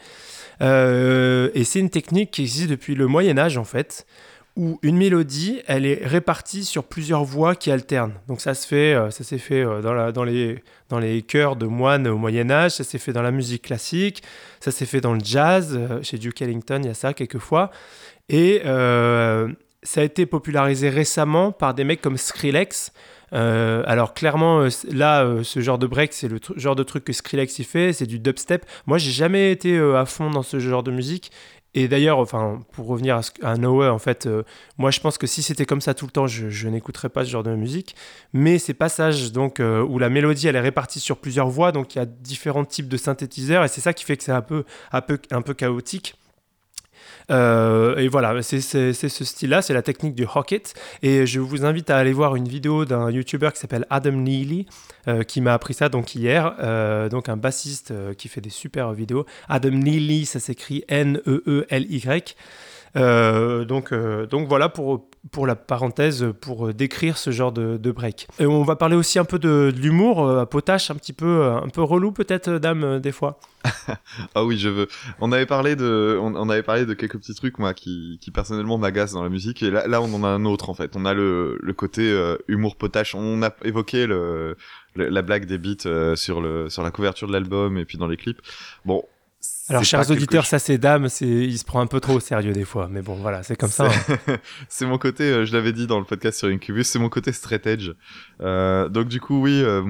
et 0.61 1.63
c'est 1.65 1.79
une 1.79 1.89
technique 1.89 2.31
qui 2.31 2.43
existe 2.43 2.69
depuis 2.69 2.95
le 2.95 3.07
Moyen 3.07 3.37
Âge 3.37 3.57
en 3.57 3.65
fait 3.65 4.05
où 4.55 4.79
une 4.83 4.95
mélodie, 4.97 5.61
elle 5.67 5.85
est 5.85 6.05
répartie 6.05 6.63
sur 6.63 6.85
plusieurs 6.85 7.25
voix 7.25 7.55
qui 7.55 7.71
alternent. 7.71 8.13
Donc 8.27 8.39
ça 8.39 8.53
se 8.53 8.65
fait, 8.65 8.93
euh, 8.93 9.11
ça 9.11 9.23
s'est 9.25 9.37
fait 9.37 9.65
euh, 9.65 9.81
dans, 9.81 9.93
la, 9.93 10.13
dans, 10.13 10.23
les, 10.23 10.63
dans 10.87 10.99
les 10.99 11.21
chœurs 11.23 11.57
de 11.57 11.65
moines 11.65 12.07
au 12.07 12.17
Moyen 12.17 12.49
Âge, 12.49 12.71
ça 12.71 12.85
s'est 12.85 12.97
fait 12.97 13.11
dans 13.11 13.21
la 13.21 13.31
musique 13.31 13.63
classique, 13.63 14.23
ça 14.61 14.71
s'est 14.71 14.85
fait 14.85 15.01
dans 15.01 15.13
le 15.13 15.19
jazz, 15.21 15.75
euh, 15.77 16.01
chez 16.03 16.17
Duke 16.17 16.41
Ellington, 16.41 16.79
il 16.81 16.87
y 16.87 16.89
a 16.89 16.93
ça 16.93 17.13
quelquefois. 17.13 17.69
Et 18.29 18.61
ça 18.63 20.01
a 20.01 20.03
été 20.03 20.25
popularisé 20.25 20.89
récemment 20.89 21.51
par 21.51 21.75
des 21.75 21.83
mecs 21.83 22.01
comme 22.01 22.17
Skrillex. 22.17 22.91
alors 23.31 24.15
clairement, 24.15 24.67
là, 24.91 25.43
ce 25.43 25.59
genre 25.59 25.77
de 25.77 25.85
break, 25.85 26.11
c'est 26.11 26.27
le 26.27 26.39
genre 26.55 26.75
de 26.75 26.81
truc 26.81 27.03
que 27.03 27.13
Skrillex 27.13 27.59
il 27.59 27.65
fait, 27.65 27.93
c'est 27.93 28.07
du 28.07 28.17
dubstep. 28.17 28.65
Moi, 28.87 28.97
j'ai 28.97 29.11
jamais 29.11 29.51
été 29.51 29.77
à 29.77 30.07
fond 30.07 30.31
dans 30.31 30.41
ce 30.41 30.57
genre 30.57 30.81
de 30.81 30.89
musique 30.89 31.29
et 31.77 31.89
d'ailleurs, 31.89 32.19
enfin, 32.19 32.61
pour 32.71 32.87
revenir 32.87 33.19
à, 33.41 33.57
Noah, 33.57 33.91
en 33.91 33.99
fait, 33.99 34.27
euh, 34.27 34.43
moi 34.77 34.91
je 34.91 35.01
pense 35.01 35.17
que 35.17 35.27
si 35.27 35.43
c'était 35.43 35.65
comme 35.65 35.81
ça 35.81 35.93
tout 35.93 36.05
le 36.05 36.11
temps, 36.11 36.25
je, 36.25 36.67
n'écouterais 36.69 37.09
pas 37.09 37.25
ce 37.25 37.29
genre 37.29 37.43
de 37.43 37.53
musique. 37.53 37.95
Mais 38.31 38.59
ces 38.59 38.73
passages 38.73 39.33
donc 39.33 39.59
euh, 39.59 39.83
où 39.83 39.99
la 39.99 40.09
mélodie 40.09 40.47
elle 40.47 40.55
est 40.55 40.61
répartie 40.61 41.01
sur 41.01 41.17
plusieurs 41.17 41.49
voix, 41.49 41.73
donc 41.73 41.93
il 41.93 41.99
y 41.99 42.01
a 42.01 42.05
différents 42.05 42.63
types 42.63 42.87
de 42.87 42.95
synthétiseurs, 42.95 43.65
et 43.65 43.67
c'est 43.67 43.81
ça 43.81 43.93
qui 43.93 44.05
fait 44.05 44.15
que 44.15 44.23
c'est 44.23 44.31
un 44.31 44.41
peu, 44.41 44.63
un 44.93 45.01
peu, 45.01 45.19
un 45.31 45.41
peu 45.41 45.53
chaotique. 45.53 46.15
Euh, 47.31 47.97
et 47.97 48.07
voilà, 48.07 48.41
c'est 48.41 48.61
ce 48.61 49.23
style-là, 49.23 49.61
c'est 49.61 49.73
la 49.73 49.81
technique 49.81 50.15
du 50.15 50.25
Hocket. 50.33 50.73
Et 51.01 51.25
je 51.25 51.39
vous 51.39 51.65
invite 51.65 51.89
à 51.89 51.97
aller 51.97 52.13
voir 52.13 52.35
une 52.35 52.47
vidéo 52.47 52.85
d'un 52.85 53.09
YouTuber 53.09 53.49
qui 53.53 53.59
s'appelle 53.59 53.85
Adam 53.89 54.11
Neely, 54.11 54.65
euh, 55.07 55.23
qui 55.23 55.41
m'a 55.41 55.53
appris 55.53 55.73
ça 55.73 55.89
donc 55.89 56.15
hier. 56.15 56.55
Euh, 56.59 57.09
donc 57.09 57.29
un 57.29 57.37
bassiste 57.37 57.93
qui 58.17 58.27
fait 58.27 58.41
des 58.41 58.49
super 58.49 58.93
vidéos. 58.93 59.25
Adam 59.49 59.71
Neely, 59.71 60.25
ça 60.25 60.39
s'écrit 60.39 60.83
N-E-E-L-Y. 60.87 62.35
Donc, 62.95 63.93
donc 63.93 64.47
voilà 64.47 64.69
pour, 64.69 65.09
pour 65.31 65.47
la 65.47 65.55
parenthèse, 65.55 66.27
pour 66.41 66.73
décrire 66.73 67.17
ce 67.17 67.31
genre 67.31 67.51
de, 67.51 67.91
break. 67.91 68.27
Et 68.39 68.45
on 68.45 68.63
va 68.63 68.75
parler 68.75 68.95
aussi 68.95 69.19
un 69.19 69.25
peu 69.25 69.39
de, 69.39 69.73
l'humour, 69.75 70.29
à 70.29 70.45
potache, 70.45 70.91
un 70.91 70.95
petit 70.95 71.13
peu, 71.13 71.43
un 71.43 71.69
peu 71.69 71.81
relou 71.81 72.11
peut-être, 72.11 72.51
dame, 72.57 72.99
des 72.99 73.11
fois. 73.11 73.39
ah 74.35 74.43
oui, 74.43 74.57
je 74.57 74.69
veux. 74.69 74.87
On 75.19 75.31
avait 75.31 75.45
parlé 75.45 75.75
de, 75.75 76.17
on, 76.21 76.49
avait 76.49 76.63
parlé 76.63 76.85
de 76.85 76.93
quelques 76.93 77.17
petits 77.17 77.33
trucs 77.33 77.57
moi 77.57 77.73
qui, 77.73 78.19
qui 78.21 78.31
personnellement 78.31 78.77
m'agacent 78.77 79.13
dans 79.13 79.23
la 79.23 79.29
musique 79.29 79.63
et 79.63 79.71
là, 79.71 79.87
là 79.87 80.01
on 80.01 80.13
en 80.13 80.23
a 80.23 80.27
un 80.27 80.45
autre 80.45 80.69
en 80.69 80.75
fait. 80.75 80.95
On 80.95 81.05
a 81.05 81.13
le, 81.13 81.57
le 81.61 81.73
côté 81.73 82.35
humour 82.47 82.75
potache. 82.75 83.15
On 83.15 83.41
a 83.41 83.49
évoqué 83.63 84.05
le, 84.05 84.55
la 84.95 85.21
blague 85.21 85.45
des 85.45 85.57
beats 85.57 85.85
euh, 85.85 86.15
sur 86.15 86.41
le 86.41 86.69
sur 86.69 86.83
la 86.83 86.91
couverture 86.91 87.27
de 87.27 87.33
l'album 87.33 87.77
et 87.77 87.85
puis 87.85 87.97
dans 87.97 88.07
les 88.07 88.17
clips. 88.17 88.41
Bon. 88.85 89.03
Alors, 89.67 89.83
chers 89.83 90.09
auditeurs, 90.11 90.45
ça 90.45 90.59
c'est 90.59 90.77
dame, 90.77 91.09
c'est 91.09 91.25
il 91.25 91.57
se 91.57 91.65
prend 91.65 91.81
un 91.81 91.87
peu 91.87 91.99
trop 91.99 92.13
au 92.13 92.19
sérieux 92.19 92.53
des 92.53 92.65
fois, 92.65 92.87
mais 92.89 93.01
bon, 93.01 93.15
voilà, 93.15 93.41
c'est 93.41 93.55
comme 93.55 93.69
ça. 93.69 93.87
Hein. 93.87 94.37
c'est 94.69 94.85
mon 94.87 94.99
côté, 94.99 95.23
euh, 95.23 95.45
je 95.45 95.53
l'avais 95.53 95.73
dit 95.73 95.87
dans 95.87 95.97
le 95.97 96.05
podcast 96.05 96.37
sur 96.37 96.49
Incubus, 96.49 96.87
c'est 96.87 96.99
mon 96.99 97.09
côté 97.09 97.31
straight 97.31 97.65
edge. 97.65 97.91
Euh, 98.41 98.89
donc 98.89 99.07
du 99.07 99.19
coup, 99.19 99.41
oui, 99.41 99.63
euh, 99.63 99.81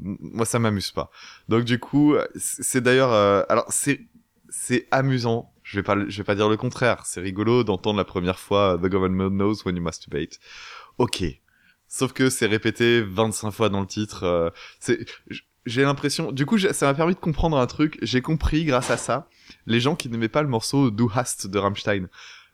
moi 0.00 0.46
ça 0.46 0.58
m'amuse 0.58 0.92
pas. 0.92 1.10
Donc 1.48 1.64
du 1.64 1.78
coup, 1.78 2.14
c'est 2.36 2.80
d'ailleurs, 2.80 3.12
alors 3.50 3.66
c'est 3.68 4.00
c'est 4.48 4.88
amusant. 4.90 5.52
Je 5.62 5.78
vais 5.78 5.82
pas, 5.82 5.96
je 6.08 6.16
vais 6.16 6.24
pas 6.24 6.34
dire 6.34 6.48
le 6.48 6.56
contraire. 6.56 7.02
C'est 7.04 7.20
rigolo 7.20 7.62
d'entendre 7.64 7.98
la 7.98 8.04
première 8.04 8.38
fois 8.38 8.78
The 8.82 8.86
government 8.86 9.30
knows 9.30 9.62
when 9.64 9.76
you 9.76 9.82
masturbate. 9.82 10.40
Ok, 10.98 11.22
Sauf 11.92 12.12
que 12.12 12.30
c'est 12.30 12.46
répété 12.46 13.02
25 13.02 13.50
fois 13.50 13.68
dans 13.68 13.80
le 13.80 13.86
titre. 13.86 14.22
Euh, 14.22 14.50
c'est, 14.78 15.04
j'ai 15.66 15.82
l'impression. 15.82 16.30
Du 16.30 16.46
coup, 16.46 16.56
ça 16.56 16.86
m'a 16.86 16.94
permis 16.94 17.14
de 17.14 17.18
comprendre 17.18 17.58
un 17.58 17.66
truc. 17.66 17.98
J'ai 18.00 18.22
compris 18.22 18.64
grâce 18.64 18.90
à 18.90 18.96
ça 18.96 19.28
les 19.66 19.80
gens 19.80 19.96
qui 19.96 20.08
n'aimaient 20.08 20.28
pas 20.28 20.42
le 20.42 20.48
morceau 20.48 20.92
Du 20.92 21.04
Hast 21.12 21.48
de 21.48 21.58
Rammstein. 21.58 22.08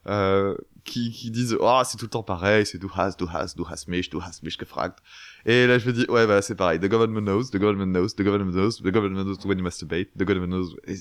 Euh, 0.06 0.56
qui, 0.84 1.10
qui 1.10 1.32
disent 1.32 1.56
oh 1.58 1.82
c'est 1.84 1.98
tout 1.98 2.04
le 2.04 2.10
temps 2.10 2.22
pareil 2.22 2.64
c'est 2.64 2.78
du 2.78 2.86
hast 2.94 3.18
du 3.18 3.26
hast 3.28 3.56
du 3.58 3.64
hast 3.68 3.88
mich 3.88 4.08
du 4.08 4.18
hast 4.18 4.44
mich 4.44 4.56
gefragt 4.56 5.00
et 5.46 5.66
là 5.68 5.78
je 5.78 5.86
me 5.86 5.92
dis 5.92 6.06
ouais 6.08 6.26
bah 6.26 6.42
c'est 6.42 6.56
pareil. 6.56 6.80
The 6.80 6.88
government 6.88 7.22
knows 7.22 7.44
the 7.44 7.56
government 7.56 7.92
knows 7.92 8.08
the 8.16 8.22
government 8.22 8.52
knows 8.52 8.82
the 8.82 8.90
government 8.90 9.24
knows 9.24 9.38
when 9.46 9.58
you 9.58 9.64
masturbate 9.64 10.08
the 10.18 10.24
government 10.24 10.48
knows 10.48 10.76
et, 10.88 10.96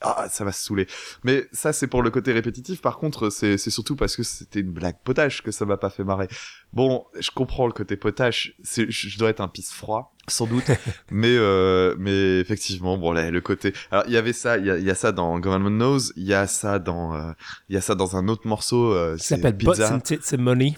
ah 0.00 0.26
ça 0.28 0.44
va 0.44 0.50
se 0.50 0.64
saouler. 0.64 0.88
Mais 1.22 1.46
ça 1.52 1.72
c'est 1.72 1.86
pour 1.86 2.02
le 2.02 2.10
côté 2.10 2.32
répétitif. 2.32 2.82
Par 2.82 2.98
contre 2.98 3.30
c'est 3.30 3.56
c'est 3.56 3.70
surtout 3.70 3.94
parce 3.94 4.16
que 4.16 4.24
c'était 4.24 4.60
une 4.60 4.72
blague 4.72 4.96
potache 5.04 5.42
que 5.42 5.52
ça 5.52 5.64
m'a 5.64 5.76
pas 5.76 5.90
fait 5.90 6.02
marrer. 6.02 6.26
Bon 6.72 7.04
je 7.18 7.30
comprends 7.30 7.68
le 7.68 7.72
côté 7.72 7.96
potache. 7.96 8.54
C'est 8.64 8.90
je 8.90 9.16
dois 9.16 9.30
être 9.30 9.40
un 9.40 9.48
pisse 9.48 9.72
froid 9.72 10.14
sans 10.26 10.46
doute. 10.46 10.64
Mais 11.10 11.36
euh, 11.36 11.94
mais 11.98 12.40
effectivement 12.40 12.98
bon 12.98 13.12
là, 13.12 13.30
le 13.30 13.40
côté 13.40 13.72
alors 13.92 14.04
il 14.08 14.12
y 14.12 14.16
avait 14.16 14.32
ça 14.32 14.58
il 14.58 14.66
y 14.66 14.70
a, 14.70 14.78
y 14.78 14.90
a, 14.90 14.94
ça 14.94 15.12
dans 15.12 15.38
Government 15.38 15.70
Knows 15.70 16.12
il 16.16 16.24
y 16.24 16.34
a 16.34 16.46
ça 16.46 16.78
dans 16.78 17.14
euh, 17.14 17.32
il 17.68 17.74
y 17.74 17.78
a 17.78 17.80
ça 17.80 17.94
dans 17.94 18.16
un 18.16 18.26
autre 18.28 18.46
morceau 18.46 18.92
euh, 18.92 19.16
ça 19.18 19.36
s'appelle 19.36 19.56
Tits 19.56 20.34
and 20.34 20.38
Money 20.38 20.74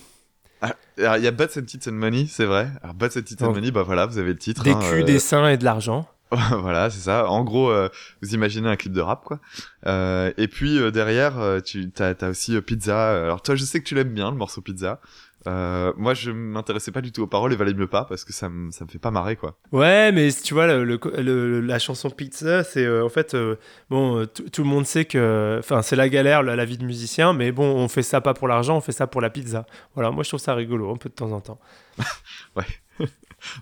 alors 0.98 1.16
il 1.16 1.24
y 1.24 1.26
a 1.26 1.30
Butts 1.30 1.56
and 1.58 1.62
Tits 1.62 1.88
and 1.88 1.92
Money 1.92 2.26
c'est 2.28 2.44
vrai 2.44 2.68
alors 2.82 2.94
Butts 2.94 3.16
and 3.16 3.22
Tits 3.22 3.36
and 3.40 3.52
Money 3.52 3.70
bah 3.70 3.82
voilà 3.82 4.06
vous 4.06 4.18
avez 4.18 4.30
le 4.30 4.38
titre 4.38 4.62
des 4.62 4.72
hein, 4.72 4.80
culs 4.80 5.04
des 5.04 5.18
seins 5.18 5.48
et 5.48 5.56
de 5.56 5.64
l'argent 5.64 6.08
voilà, 6.60 6.90
c'est 6.90 7.02
ça. 7.02 7.28
En 7.28 7.44
gros, 7.44 7.72
vous 8.20 8.34
imaginez 8.34 8.68
un 8.68 8.74
clip 8.74 8.92
de 8.92 9.00
rap, 9.00 9.22
quoi. 9.22 9.38
Euh, 9.86 10.32
et 10.36 10.48
puis 10.48 10.80
derrière, 10.90 11.34
tu 11.64 11.88
as, 12.00 12.14
as 12.20 12.28
aussi 12.28 12.60
Pizza. 12.62 13.22
Alors 13.22 13.42
toi, 13.42 13.54
je 13.54 13.64
sais 13.64 13.78
que 13.78 13.84
tu 13.84 13.94
l'aimes 13.94 14.12
bien, 14.12 14.32
le 14.32 14.36
morceau 14.36 14.60
Pizza. 14.60 15.00
Euh, 15.46 15.92
moi, 15.96 16.14
je 16.14 16.30
m'intéressais 16.30 16.90
pas 16.90 17.00
du 17.00 17.12
tout 17.12 17.22
aux 17.22 17.26
paroles 17.26 17.52
et 17.52 17.56
valait 17.56 17.74
mieux 17.74 17.86
pas 17.86 18.04
parce 18.04 18.24
que 18.24 18.32
ça 18.32 18.48
me, 18.48 18.70
ça 18.70 18.84
me 18.84 18.90
fait 18.90 18.98
pas 18.98 19.10
marrer 19.10 19.36
quoi. 19.36 19.58
Ouais, 19.72 20.10
mais 20.12 20.30
tu 20.32 20.54
vois, 20.54 20.66
le, 20.66 21.60
la 21.60 21.78
chanson 21.78 22.10
Pizza, 22.10 22.64
c'est 22.64 22.84
euh, 22.84 23.04
en 23.04 23.08
fait, 23.08 23.34
euh, 23.34 23.56
bon, 23.88 24.26
tout 24.26 24.62
le 24.62 24.68
monde 24.68 24.86
sait 24.86 25.04
que, 25.04 25.56
enfin, 25.58 25.82
c'est 25.82 25.96
la 25.96 26.08
galère, 26.08 26.42
la, 26.42 26.64
vie 26.64 26.78
de 26.78 26.84
musicien, 26.84 27.32
mais 27.32 27.52
bon, 27.52 27.64
on 27.64 27.88
fait 27.88 28.02
ça 28.02 28.20
pas 28.20 28.34
pour 28.34 28.48
l'argent, 28.48 28.76
on 28.76 28.80
fait 28.80 28.92
ça 28.92 29.06
pour 29.06 29.20
la 29.20 29.30
pizza. 29.30 29.66
Voilà, 29.94 30.10
moi 30.10 30.24
je 30.24 30.30
trouve 30.30 30.40
ça 30.40 30.54
rigolo 30.54 30.92
un 30.92 30.96
peu 30.96 31.08
de 31.08 31.14
temps 31.14 31.32
en 31.32 31.40
temps. 31.40 31.60
ouais. 32.56 32.64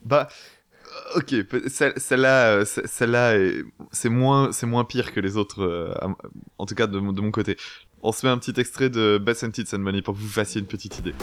bah, 0.04 0.28
ok, 1.16 1.34
celle-là, 1.68 2.64
celle-là, 2.64 3.34
c'est 3.90 4.08
moins, 4.08 4.52
c'est 4.52 4.66
moins 4.66 4.84
pire 4.84 5.12
que 5.12 5.20
les 5.20 5.36
autres, 5.36 5.94
en 6.56 6.66
tout 6.66 6.74
cas 6.74 6.86
de, 6.86 6.98
de 6.98 7.20
mon 7.20 7.30
côté. 7.30 7.56
On 8.06 8.12
se 8.12 8.26
met 8.26 8.30
un 8.30 8.36
petit 8.36 8.60
extrait 8.60 8.90
de 8.90 9.16
Best 9.16 9.44
and 9.44 9.50
Tits 9.52 9.68
and 9.72 9.78
Money 9.78 10.02
pour 10.02 10.12
que 10.12 10.18
vous 10.18 10.28
fassiez 10.28 10.60
une 10.60 10.66
petite 10.66 10.98
idée. 10.98 11.14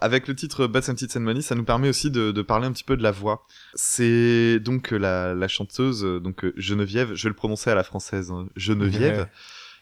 Avec 0.00 0.28
le 0.28 0.34
titre 0.34 0.66
Bats 0.66 0.88
and 0.88 0.94
Tits 0.94 1.16
and 1.16 1.20
Money, 1.20 1.42
ça 1.42 1.54
nous 1.54 1.64
permet 1.64 1.88
aussi 1.88 2.10
de, 2.10 2.42
parler 2.42 2.66
un 2.66 2.72
petit 2.72 2.84
peu 2.84 2.96
de 2.96 3.02
la 3.02 3.10
voix. 3.10 3.46
C'est 3.74 4.58
donc 4.60 4.90
la, 4.90 5.48
chanteuse, 5.48 6.02
donc 6.22 6.46
Geneviève, 6.56 7.14
je 7.14 7.24
vais 7.24 7.28
le 7.30 7.34
prononcer 7.34 7.70
à 7.70 7.74
la 7.74 7.84
française, 7.84 8.30
hein, 8.30 8.48
Geneviève. 8.56 9.28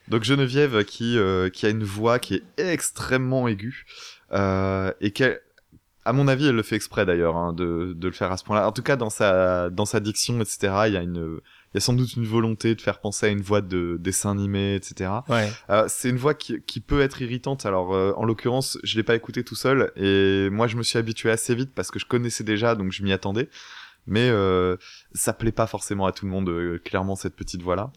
Donc 0.09 0.25
Geneviève 0.25 0.85
qui, 0.85 1.19
euh, 1.19 1.51
qui 1.51 1.67
a 1.67 1.69
une 1.69 1.85
voix 1.85 2.19
qui 2.19 2.35
est 2.35 2.45
extrêmement 2.57 3.47
aiguë 3.47 3.85
euh, 4.33 4.91
et 5.01 5.13
qui, 5.13 5.25
à 6.05 6.13
mon 6.13 6.29
avis, 6.29 6.47
elle 6.47 6.57
le 6.57 6.63
fait 6.63 6.77
exprès 6.77 7.05
d'ailleurs 7.05 7.37
hein, 7.37 7.53
de, 7.53 7.93
de 7.95 8.07
le 8.09 8.15
faire 8.15 8.33
à 8.33 8.39
ce 8.39 8.45
point-là. 8.45 8.67
En 8.67 8.73
tout 8.73 8.83
cas, 8.83 8.97
dans 8.97 9.11
sa, 9.11 9.69
dans 9.71 9.85
sa 9.85 10.01
diction, 10.01 10.41
etc., 10.41 10.73
il 10.87 10.95
y 10.95 10.97
a 10.97 11.03
une 11.03 11.41
il 11.75 11.77
y 11.77 11.79
a 11.79 11.81
sans 11.81 11.93
doute 11.93 12.15
une 12.15 12.25
volonté 12.25 12.75
de 12.75 12.81
faire 12.81 13.01
penser 13.01 13.27
à 13.27 13.29
une 13.29 13.43
voix 13.43 13.61
de 13.61 13.97
dessin 14.01 14.31
animé, 14.31 14.75
etc. 14.75 15.11
Ouais. 15.29 15.51
Euh, 15.71 15.85
c'est 15.89 16.09
une 16.09 16.17
voix 16.17 16.35
qui, 16.35 16.63
qui, 16.63 16.81
peut 16.81 17.01
être 17.03 17.21
irritante. 17.21 17.67
Alors, 17.67 17.95
euh, 17.95 18.13
en 18.17 18.25
l'occurrence, 18.25 18.79
je 18.85 18.97
l'ai 18.97 19.03
pas 19.03 19.15
écouté 19.15 19.45
tout 19.45 19.55
seul, 19.55 19.93
et 19.97 20.49
moi, 20.51 20.67
je 20.67 20.77
me 20.77 20.83
suis 20.83 20.99
habitué 20.99 21.31
assez 21.31 21.55
vite 21.55 21.73
parce 21.75 21.91
que 21.91 21.99
je 21.99 22.07
connaissais 22.07 22.45
déjà, 22.45 22.75
donc 22.75 22.93
je 22.93 23.03
m'y 23.03 23.13
attendais. 23.13 23.49
Mais 24.09 24.31
euh, 24.31 24.77
ça 25.13 25.35
plaît 25.35 25.53
pas 25.53 25.67
forcément 25.67 26.07
à 26.07 26.13
tout 26.13 26.25
le 26.25 26.33
monde, 26.33 26.49
euh, 26.49 26.81
clairement, 26.83 27.15
cette 27.15 27.37
petite 27.37 27.63
voix-là. 27.63 27.93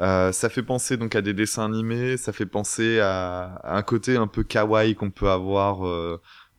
Euh, 0.00 0.32
ça 0.32 0.48
fait 0.48 0.62
penser 0.62 0.96
donc 0.96 1.14
à 1.14 1.20
des 1.20 1.34
dessins 1.34 1.66
animés, 1.66 2.16
ça 2.16 2.32
fait 2.32 2.46
penser 2.46 2.98
à, 3.00 3.56
à 3.62 3.76
un 3.76 3.82
côté 3.82 4.16
un 4.16 4.26
peu 4.26 4.42
kawaii 4.42 4.94
qu'on 4.94 5.10
peut 5.10 5.28
avoir 5.28 5.80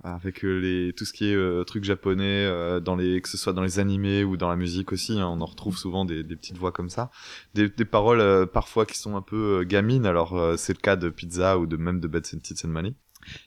avec 0.04 0.44
euh, 0.44 0.60
les 0.60 0.94
tout 0.94 1.06
ce 1.06 1.14
qui 1.14 1.30
est 1.30 1.36
euh, 1.36 1.64
trucs 1.64 1.84
japonais 1.84 2.46
euh, 2.46 2.80
dans 2.80 2.96
les 2.96 3.22
que 3.22 3.30
ce 3.30 3.38
soit 3.38 3.54
dans 3.54 3.62
les 3.62 3.80
animés 3.80 4.24
ou 4.24 4.38
dans 4.38 4.50
la 4.50 4.56
musique 4.56 4.92
aussi 4.92 5.20
hein, 5.20 5.28
on 5.28 5.42
en 5.42 5.46
retrouve 5.46 5.78
souvent 5.78 6.06
des, 6.06 6.24
des 6.24 6.36
petites 6.36 6.58
voix 6.58 6.72
comme 6.72 6.90
ça. 6.90 7.12
Des, 7.54 7.70
des 7.70 7.86
paroles 7.86 8.48
parfois 8.48 8.86
qui 8.86 8.98
sont 8.98 9.16
un 9.16 9.22
peu 9.22 9.64
gamines 9.64 10.06
alors 10.06 10.58
c'est 10.58 10.74
le 10.74 10.82
cas 10.82 10.96
de 10.96 11.10
Pizza 11.10 11.58
ou 11.60 11.68
de 11.68 11.78
même 11.78 12.00
de 12.00 12.08
Bad 12.08 12.26
and 12.34 12.40
Tits 12.40 12.66
and 12.66 12.70
Money 12.70 12.94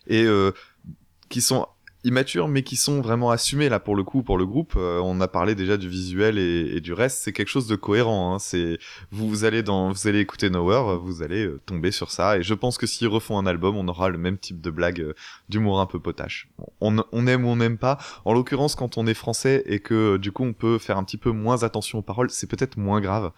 et 0.07 0.27
qui 1.29 1.41
sont 1.41 1.67
immatures 2.05 2.49
mais 2.49 2.63
qui 2.63 2.77
sont 2.77 3.01
vraiment 3.01 3.31
assumés 3.31 3.69
là 3.69 3.81
pour 3.81 3.97
le 3.97 4.05
coup 4.05 4.23
pour 4.23 4.39
le 4.39 4.47
groupe. 4.47 4.75
Euh, 4.77 5.01
on 5.03 5.21
a 5.21 5.29
parlé 5.29 5.55
déjà 5.55 5.77
du 5.77 5.89
visuel 5.89 6.39
et, 6.39 6.81
du 6.81 6.93
reste. 6.93 7.19
C'est 7.23 7.33
quelque 7.33 7.49
chose 7.49 7.67
de 7.67 7.77
cohérent 7.77 8.35
hein. 8.35 8.39
c'est 8.39 8.79
vous, 9.11 9.29
vous 9.29 9.45
allez 9.45 9.63
dans 9.63 9.91
vous 9.91 10.07
allez 10.07 10.21
écouter 10.21 10.51
Nowhere 10.51 10.99
vous 10.99 11.23
allez 11.23 11.47
euh, 11.47 11.61
tomber 11.67 11.91
sur 11.91 12.11
ça. 12.11 12.39
Et 12.39 12.43
je 12.43 12.55
pense 12.55 12.79
que 12.79 12.87
s'ils 12.87 13.09
refont 13.09 13.39
un 13.39 13.47
album 13.47 13.77
on 13.77 13.89
aura 13.89 14.09
le 14.09 14.19
même 14.19 14.39
type 14.39 14.61
de 14.61 14.71
blague 14.71 15.01
euh, 15.01 15.15
d'humour 15.49 15.81
un 15.81 15.87
peu 15.87 15.99
potache. 15.99 16.49
On, 16.81 17.05
on 17.13 17.27
aime 17.27 17.45
ou 17.45 17.49
on 17.49 17.57
n'aime 17.57 17.79
pas. 17.79 17.99
En 18.25 18.35
l'occurrence 18.35 18.75
quand 18.75 18.99
on 18.99 19.07
est 19.07 19.15
français 19.15 19.63
et 19.67 19.81
que 19.81 20.17
du 20.17 20.33
coup 20.33 20.45
on 20.45 20.53
peut 20.53 20.79
faire 20.79 20.99
un 20.99 21.05
petit 21.05 21.19
peu 21.19 21.31
moins 21.31 21.63
attention 21.63 21.99
aux 21.99 22.03
paroles 22.03 22.31
c'est 22.31 22.49
peut-être 22.49 22.77
moins 22.77 23.01
grave 23.01 23.33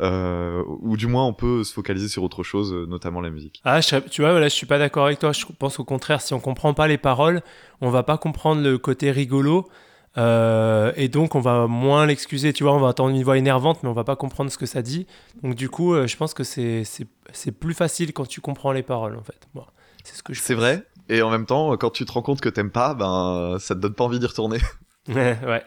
euh, 0.00 0.62
ou 0.80 0.96
du 0.96 1.06
moins 1.06 1.26
on 1.26 1.32
peut 1.32 1.64
se 1.64 1.72
focaliser 1.72 2.08
sur 2.08 2.22
autre 2.22 2.42
chose, 2.42 2.72
euh, 2.72 2.86
notamment 2.86 3.20
la 3.20 3.30
musique. 3.30 3.60
Ah, 3.64 3.80
tu 3.82 4.22
vois, 4.22 4.38
là, 4.38 4.48
je 4.48 4.54
suis 4.54 4.66
pas 4.66 4.78
d'accord 4.78 5.06
avec 5.06 5.18
toi. 5.18 5.32
Je 5.32 5.44
pense 5.58 5.80
au 5.80 5.84
contraire, 5.84 6.20
si 6.20 6.34
on 6.34 6.40
comprend 6.40 6.74
pas 6.74 6.86
les 6.86 6.98
paroles, 6.98 7.42
on 7.80 7.90
va 7.90 8.02
pas 8.02 8.18
comprendre 8.18 8.62
le 8.62 8.78
côté 8.78 9.10
rigolo. 9.10 9.68
Euh, 10.16 10.92
et 10.96 11.08
donc, 11.08 11.34
on 11.34 11.40
va 11.40 11.66
moins 11.66 12.06
l'excuser. 12.06 12.52
Tu 12.52 12.62
vois, 12.62 12.74
on 12.74 12.80
va 12.80 12.88
entendre 12.88 13.14
une 13.14 13.22
voix 13.22 13.38
énervante, 13.38 13.82
mais 13.82 13.88
on 13.88 13.92
va 13.92 14.04
pas 14.04 14.16
comprendre 14.16 14.50
ce 14.50 14.58
que 14.58 14.66
ça 14.66 14.82
dit. 14.82 15.06
Donc, 15.42 15.54
du 15.54 15.68
coup, 15.68 15.94
je 16.06 16.16
pense 16.16 16.34
que 16.34 16.44
c'est 16.44 17.52
plus 17.58 17.74
facile 17.74 18.12
quand 18.12 18.26
tu 18.26 18.40
comprends 18.40 18.72
les 18.72 18.82
paroles, 18.82 19.16
en 19.16 19.22
fait. 19.22 19.48
c'est 20.04 20.16
ce 20.16 20.22
que 20.22 20.32
je 20.32 20.40
C'est 20.40 20.54
vrai. 20.54 20.84
Et 21.08 21.22
en 21.22 21.30
même 21.30 21.46
temps, 21.46 21.76
quand 21.76 21.90
tu 21.90 22.04
te 22.04 22.12
rends 22.12 22.22
compte 22.22 22.40
que 22.40 22.48
t'aimes 22.48 22.70
pas, 22.70 22.94
ben, 22.94 23.56
ça 23.58 23.74
te 23.74 23.80
donne 23.80 23.94
pas 23.94 24.04
envie 24.04 24.18
d'y 24.18 24.26
retourner. 24.26 24.58
ouais, 25.08 25.38
ouais. 25.46 25.62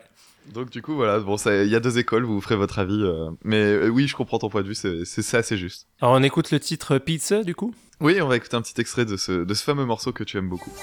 Donc 0.54 0.70
du 0.70 0.82
coup 0.82 0.96
voilà, 0.96 1.20
bon 1.20 1.38
il 1.46 1.68
y 1.68 1.76
a 1.76 1.80
deux 1.80 1.98
écoles, 1.98 2.24
vous 2.24 2.42
ferez 2.42 2.56
votre 2.56 2.80
avis, 2.80 3.02
euh, 3.02 3.30
mais 3.44 3.62
euh, 3.62 3.88
oui 3.88 4.08
je 4.08 4.16
comprends 4.16 4.40
ton 4.40 4.50
point 4.50 4.64
de 4.64 4.68
vue, 4.68 4.76
c'est 4.76 5.06
c'est 5.06 5.38
assez 5.38 5.58
juste. 5.58 5.88
Alors 6.02 6.16
on 6.16 6.24
écoute 6.24 6.52
le 6.52 6.60
titre 6.60 6.98
Pizza 6.98 7.44
du 7.44 7.56
coup? 7.56 7.74
Oui, 8.00 8.20
on 8.22 8.28
va 8.28 8.36
écouter 8.36 8.56
un 8.56 8.62
petit 8.62 8.80
extrait 8.82 9.06
de 9.06 9.18
ce 9.18 9.44
de 9.44 9.54
ce 9.54 9.64
fameux 9.64 9.86
morceau 9.86 10.12
que 10.12 10.24
tu 10.24 10.38
aimes 10.38 10.50
beaucoup. 10.50 10.74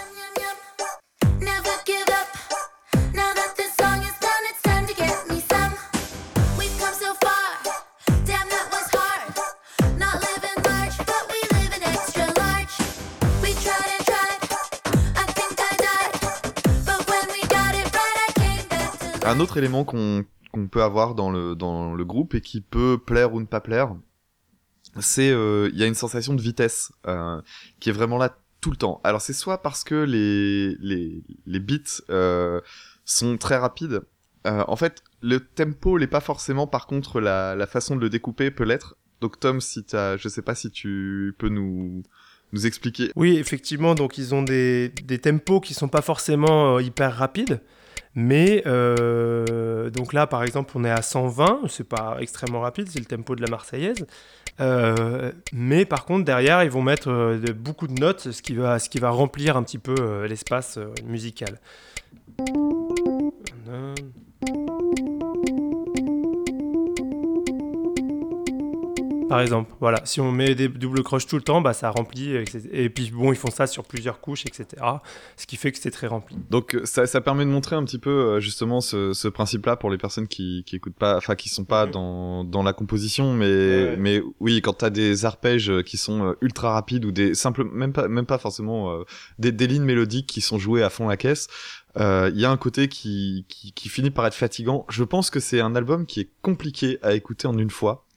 Un 19.28 19.40
autre 19.40 19.56
élément 19.56 19.84
qu'on 19.84 20.24
peut 20.70 20.82
avoir 20.82 21.14
dans 21.14 21.30
le 21.30 22.04
groupe 22.04 22.34
et 22.34 22.40
qui 22.40 22.60
peut 22.60 22.98
plaire 23.04 23.34
ou 23.34 23.40
ne 23.40 23.46
pas 23.46 23.60
plaire, 23.60 23.94
c'est 25.00 25.28
il 25.28 25.78
y 25.78 25.82
a 25.82 25.86
une 25.86 25.94
sensation 25.94 26.34
de 26.34 26.42
vitesse 26.42 26.92
qui 27.80 27.90
est 27.90 27.92
vraiment 27.92 28.18
là 28.18 28.36
tout 28.60 28.70
le 28.70 28.76
temps. 28.76 29.00
Alors 29.04 29.20
c'est 29.20 29.32
soit 29.32 29.62
parce 29.62 29.84
que 29.84 29.94
les 29.94 30.76
les 31.46 31.60
beats 31.60 32.00
sont 33.04 33.38
très 33.38 33.56
rapides. 33.56 34.00
en 34.44 34.76
fait, 34.76 35.02
le 35.20 35.40
tempo 35.40 35.98
n'est 35.98 36.06
pas 36.06 36.20
forcément, 36.20 36.66
par 36.66 36.86
contre, 36.86 37.20
la, 37.20 37.66
façon 37.66 37.96
de 37.96 38.00
le 38.00 38.10
découper 38.10 38.50
peut 38.50 38.64
l'être. 38.64 38.96
Donc 39.20 39.40
Tom, 39.40 39.60
si 39.60 39.84
as, 39.92 40.16
je 40.16 40.28
sais 40.28 40.42
pas 40.42 40.54
si 40.54 40.70
tu 40.70 41.34
peux 41.38 41.48
nous 41.48 42.02
expliquer. 42.64 43.10
Oui, 43.16 43.36
effectivement, 43.36 43.94
donc 43.94 44.18
ils 44.18 44.34
ont 44.34 44.42
des, 44.42 44.90
des 45.04 45.18
tempos 45.18 45.60
qui 45.60 45.74
sont 45.74 45.88
pas 45.88 46.02
forcément 46.02 46.76
euh, 46.76 46.82
hyper 46.82 47.16
rapides, 47.16 47.60
mais 48.14 48.62
euh, 48.66 49.90
donc 49.90 50.12
là, 50.12 50.26
par 50.26 50.42
exemple, 50.42 50.72
on 50.74 50.84
est 50.84 50.90
à 50.90 51.02
120, 51.02 51.62
c'est 51.68 51.88
pas 51.88 52.16
extrêmement 52.20 52.60
rapide, 52.60 52.88
c'est 52.88 52.98
le 52.98 53.04
tempo 53.04 53.34
de 53.36 53.42
la 53.42 53.48
Marseillaise. 53.48 54.06
Euh, 54.60 55.30
mais 55.52 55.84
par 55.84 56.04
contre, 56.04 56.24
derrière, 56.24 56.64
ils 56.64 56.70
vont 56.70 56.82
mettre 56.82 57.38
beaucoup 57.52 57.86
de 57.86 58.00
notes, 58.00 58.32
ce 58.32 58.42
qui 58.42 58.54
va, 58.54 58.78
ce 58.78 58.88
qui 58.88 58.98
va 58.98 59.10
remplir 59.10 59.56
un 59.56 59.62
petit 59.62 59.78
peu 59.78 60.24
l'espace 60.26 60.78
musical. 61.04 61.58
Par 69.28 69.40
exemple, 69.40 69.70
voilà, 69.80 70.00
si 70.04 70.20
on 70.20 70.32
met 70.32 70.54
des 70.54 70.68
doubles 70.68 71.02
croches 71.02 71.26
tout 71.26 71.36
le 71.36 71.42
temps, 71.42 71.60
bah, 71.60 71.74
ça 71.74 71.90
remplit. 71.90 72.34
Et 72.72 72.88
puis 72.88 73.10
bon, 73.10 73.30
ils 73.32 73.36
font 73.36 73.50
ça 73.50 73.66
sur 73.66 73.84
plusieurs 73.84 74.20
couches, 74.20 74.46
etc. 74.46 74.82
Ce 75.36 75.46
qui 75.46 75.56
fait 75.56 75.70
que 75.70 75.78
c'est 75.78 75.90
très 75.90 76.06
rempli. 76.06 76.36
Donc 76.50 76.74
euh, 76.74 76.86
ça, 76.86 77.06
ça, 77.06 77.20
permet 77.20 77.44
de 77.44 77.50
montrer 77.50 77.76
un 77.76 77.84
petit 77.84 77.98
peu 77.98 78.10
euh, 78.10 78.40
justement 78.40 78.80
ce, 78.80 79.12
ce 79.12 79.28
principe-là 79.28 79.76
pour 79.76 79.90
les 79.90 79.98
personnes 79.98 80.28
qui, 80.28 80.64
qui 80.66 80.76
écoutent 80.76 80.96
pas, 80.96 81.16
enfin 81.16 81.34
qui 81.34 81.50
sont 81.50 81.64
pas 81.64 81.86
dans, 81.86 82.42
dans 82.44 82.62
la 82.62 82.72
composition, 82.72 83.34
mais 83.34 83.96
mais 83.98 84.22
oui, 84.40 84.62
quand 84.62 84.72
t'as 84.72 84.90
des 84.90 85.26
arpèges 85.26 85.72
qui 85.84 85.98
sont 85.98 86.28
euh, 86.28 86.32
ultra 86.40 86.72
rapides 86.72 87.04
ou 87.04 87.12
des 87.12 87.34
simples, 87.34 87.64
même 87.64 87.92
pas 87.92 88.08
même 88.08 88.26
pas 88.26 88.38
forcément 88.38 88.98
des, 89.38 89.52
des 89.52 89.66
lignes 89.66 89.84
mélodiques 89.84 90.26
qui 90.26 90.40
sont 90.40 90.58
jouées 90.58 90.82
à 90.82 90.90
fond 90.90 91.08
la 91.08 91.16
caisse, 91.16 91.48
il 91.96 92.38
y 92.38 92.44
a 92.44 92.50
un 92.50 92.56
côté 92.56 92.88
qui, 92.88 93.44
qui, 93.48 93.72
qui, 93.72 93.88
finit 93.88 94.10
par 94.10 94.26
être 94.26 94.34
fatigant. 94.34 94.86
Je 94.88 95.02
pense 95.02 95.30
que 95.30 95.40
c'est 95.40 95.60
un 95.60 95.74
album 95.74 96.06
qui 96.06 96.20
est 96.20 96.30
compliqué 96.42 96.98
à 97.02 97.14
écouter 97.14 97.48
en 97.48 97.58
une 97.58 97.70
fois 97.70 98.07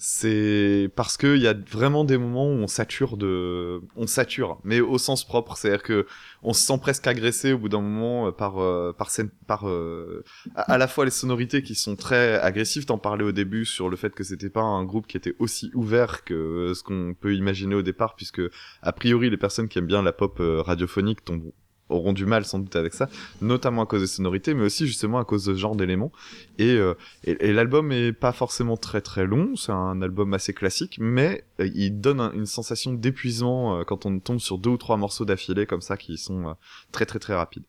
c'est 0.00 0.92
parce 0.94 1.16
que 1.16 1.34
il 1.34 1.42
y 1.42 1.48
a 1.48 1.54
vraiment 1.54 2.04
des 2.04 2.18
moments 2.18 2.46
où 2.46 2.52
on 2.52 2.68
sature 2.68 3.16
de, 3.16 3.80
on 3.96 4.06
sature, 4.06 4.60
mais 4.62 4.78
au 4.78 4.96
sens 4.96 5.26
propre, 5.26 5.56
c'est-à-dire 5.56 5.82
que 5.82 6.06
on 6.44 6.52
se 6.52 6.62
sent 6.62 6.78
presque 6.80 7.08
agressé 7.08 7.52
au 7.52 7.58
bout 7.58 7.68
d'un 7.68 7.80
moment 7.80 8.28
euh, 8.28 8.30
par 8.30 8.62
euh, 8.62 8.92
par 8.92 9.10
scène, 9.10 9.30
par 9.48 9.68
euh, 9.68 10.22
à, 10.54 10.78
la 10.78 10.86
fois 10.86 11.04
les 11.04 11.10
sonorités 11.10 11.64
qui 11.64 11.74
sont 11.74 11.96
très 11.96 12.38
agressives. 12.38 12.86
T'en 12.86 12.98
parlais 12.98 13.24
au 13.24 13.32
début 13.32 13.64
sur 13.64 13.88
le 13.88 13.96
fait 13.96 14.14
que 14.14 14.22
c'était 14.22 14.50
pas 14.50 14.62
un 14.62 14.84
groupe 14.84 15.08
qui 15.08 15.16
était 15.16 15.34
aussi 15.40 15.72
ouvert 15.74 16.22
que 16.22 16.72
ce 16.76 16.84
qu'on 16.84 17.16
peut 17.20 17.34
imaginer 17.34 17.74
au 17.74 17.82
départ, 17.82 18.14
puisque 18.14 18.42
a 18.82 18.92
priori 18.92 19.30
les 19.30 19.36
personnes 19.36 19.66
qui 19.66 19.80
aiment 19.80 19.86
bien 19.86 20.02
la 20.02 20.12
pop 20.12 20.40
radiophonique 20.40 21.24
tombent 21.24 21.50
auront 21.88 22.12
du 22.12 22.26
mal 22.26 22.44
sans 22.44 22.58
doute 22.58 22.76
avec 22.76 22.94
ça, 22.94 23.08
notamment 23.40 23.82
à 23.82 23.86
cause 23.86 24.00
des 24.00 24.06
sonorités, 24.06 24.54
mais 24.54 24.64
aussi 24.64 24.86
justement 24.86 25.18
à 25.18 25.24
cause 25.24 25.44
de 25.44 25.54
ce 25.54 25.58
genre 25.58 25.76
d'éléments. 25.76 26.12
Et, 26.58 26.70
euh, 26.70 26.94
et, 27.24 27.52
l'album 27.52 27.92
est 27.92 28.12
pas 28.12 28.32
forcément 28.32 28.76
très 28.76 29.00
très 29.00 29.26
long, 29.26 29.56
c'est 29.56 29.72
un 29.72 30.02
album 30.02 30.34
assez 30.34 30.52
classique, 30.52 30.98
mais 31.00 31.44
euh, 31.60 31.68
il 31.74 32.00
donne 32.00 32.20
une 32.34 32.46
sensation 32.46 32.92
d'épuisement 32.92 33.78
euh, 33.78 33.84
quand 33.84 34.06
on 34.06 34.18
tombe 34.18 34.40
sur 34.40 34.58
deux 34.58 34.70
ou 34.70 34.76
trois 34.76 34.96
morceaux 34.96 35.24
d'affilée 35.24 35.66
comme 35.66 35.80
ça 35.80 35.96
qui 35.96 36.18
sont 36.18 36.56
très 36.92 37.06
très 37.06 37.18
très 37.18 37.34
rapides. 37.34 37.64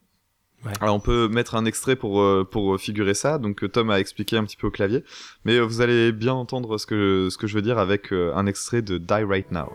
Ouais. 0.65 0.73
Alors 0.81 0.95
on 0.95 0.99
peut 0.99 1.29
mettre 1.29 1.55
un 1.55 1.63
extrait 1.63 1.95
pour 1.95 2.21
pour 2.49 2.77
figurer 2.77 3.13
ça. 3.13 3.37
Donc 3.37 3.71
Tom 3.71 3.89
a 3.89 3.99
expliqué 3.99 4.35
un 4.35 4.43
petit 4.43 4.57
peu 4.57 4.67
au 4.67 4.71
clavier, 4.71 5.05
mais 5.45 5.57
vous 5.59 5.79
allez 5.79 6.11
bien 6.11 6.33
entendre 6.33 6.77
ce 6.77 6.85
que 6.85 7.29
ce 7.31 7.37
que 7.37 7.47
je 7.47 7.55
veux 7.55 7.61
dire 7.61 7.77
avec 7.77 8.11
un 8.11 8.45
extrait 8.45 8.81
de 8.81 8.97
Die 8.97 9.23
Right 9.23 9.51
Now. 9.51 9.69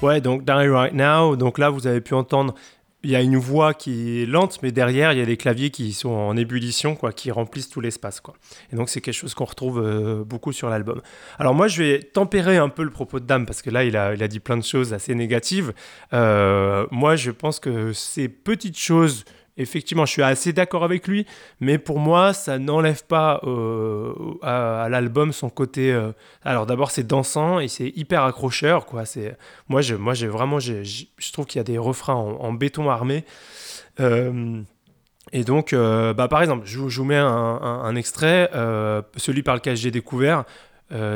Ouais, 0.00 0.20
donc 0.20 0.44
Die 0.44 0.52
Right 0.52 0.94
Now, 0.94 1.34
donc 1.34 1.58
là 1.58 1.70
vous 1.70 1.88
avez 1.88 2.00
pu 2.00 2.14
entendre, 2.14 2.54
il 3.02 3.10
y 3.10 3.16
a 3.16 3.20
une 3.20 3.36
voix 3.36 3.74
qui 3.74 4.22
est 4.22 4.26
lente, 4.26 4.60
mais 4.62 4.70
derrière 4.70 5.12
il 5.12 5.18
y 5.18 5.22
a 5.22 5.26
des 5.26 5.36
claviers 5.36 5.70
qui 5.70 5.92
sont 5.92 6.10
en 6.10 6.36
ébullition, 6.36 6.94
quoi, 6.94 7.12
qui 7.12 7.32
remplissent 7.32 7.68
tout 7.68 7.80
l'espace, 7.80 8.20
quoi. 8.20 8.34
Et 8.72 8.76
donc 8.76 8.90
c'est 8.90 9.00
quelque 9.00 9.14
chose 9.14 9.34
qu'on 9.34 9.44
retrouve 9.44 9.82
euh, 9.84 10.22
beaucoup 10.22 10.52
sur 10.52 10.68
l'album. 10.68 11.02
Alors 11.40 11.52
moi 11.52 11.66
je 11.66 11.82
vais 11.82 11.98
tempérer 11.98 12.58
un 12.58 12.68
peu 12.68 12.84
le 12.84 12.90
propos 12.90 13.18
de 13.18 13.26
Dame, 13.26 13.44
parce 13.44 13.60
que 13.60 13.70
là 13.70 13.82
il 13.82 13.96
a, 13.96 14.14
il 14.14 14.22
a 14.22 14.28
dit 14.28 14.38
plein 14.38 14.56
de 14.56 14.62
choses 14.62 14.94
assez 14.94 15.16
négatives. 15.16 15.72
Euh, 16.12 16.86
moi 16.92 17.16
je 17.16 17.32
pense 17.32 17.58
que 17.58 17.92
ces 17.92 18.28
petites 18.28 18.78
choses 18.78 19.24
effectivement, 19.58 20.06
je 20.06 20.12
suis 20.12 20.22
assez 20.22 20.52
d'accord 20.52 20.84
avec 20.84 21.06
lui, 21.06 21.26
mais 21.60 21.78
pour 21.78 21.98
moi, 21.98 22.32
ça 22.32 22.58
n'enlève 22.58 23.04
pas 23.04 23.40
euh, 23.44 24.14
à, 24.42 24.88
l'album 24.88 25.32
son 25.32 25.50
côté. 25.50 25.92
Euh, 25.92 26.12
alors 26.42 26.64
d'abord, 26.64 26.90
c'est 26.90 27.06
dansant 27.06 27.58
et 27.58 27.68
c'est 27.68 27.92
hyper 27.96 28.22
accrocheur, 28.22 28.86
quoi. 28.86 29.04
C'est 29.04 29.36
moi, 29.68 29.82
je, 29.82 29.94
moi, 29.94 30.14
j'ai 30.14 30.28
vraiment, 30.28 30.60
je 30.60 31.04
trouve 31.32 31.46
qu'il 31.46 31.58
y 31.58 31.60
a 31.60 31.64
des 31.64 31.78
refrains 31.78 32.14
en, 32.14 32.52
béton 32.52 32.88
armé. 32.88 33.24
Euh, 34.00 34.62
et 35.32 35.44
donc, 35.44 35.74
bah, 35.74 36.28
par 36.28 36.40
exemple, 36.40 36.64
je, 36.64 36.78
vous 36.78 37.04
mets 37.04 37.16
un, 37.16 37.96
extrait, 37.96 38.48
celui 39.16 39.42
par 39.42 39.56
lequel 39.56 39.76
j'ai 39.76 39.90
découvert. 39.90 40.44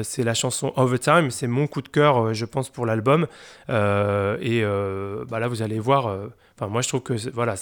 c'est 0.02 0.22
la 0.22 0.34
chanson 0.34 0.72
Overtime, 0.76 1.30
c'est 1.30 1.46
mon 1.46 1.66
coup 1.66 1.80
de 1.80 1.88
cœur, 1.88 2.34
je 2.34 2.44
pense, 2.44 2.68
pour 2.68 2.84
l'album. 2.84 3.26
et 3.68 3.72
bah, 3.72 5.38
là, 5.38 5.48
vous 5.48 5.62
allez 5.62 5.78
voir. 5.78 6.14
Enfin, 6.58 6.70
moi, 6.70 6.82
je 6.82 6.88
trouve 6.88 7.02
que 7.02 7.14
voilà, 7.30 7.56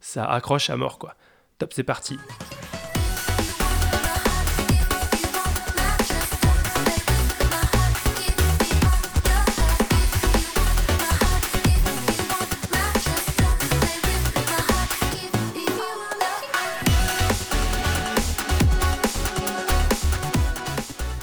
ça 0.00 0.24
accroche 0.24 0.70
à 0.70 0.76
mort 0.76 0.98
quoi. 0.98 1.14
Top, 1.58 1.72
c'est 1.72 1.82
parti. 1.82 2.18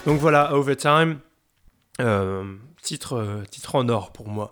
Donc 0.06 0.20
voilà, 0.20 0.54
Overtime, 0.54 1.18
euh, 2.00 2.56
titre, 2.84 3.14
euh, 3.14 3.44
titre 3.50 3.76
en 3.76 3.90
or 3.90 4.12
pour 4.12 4.28
moi. 4.28 4.52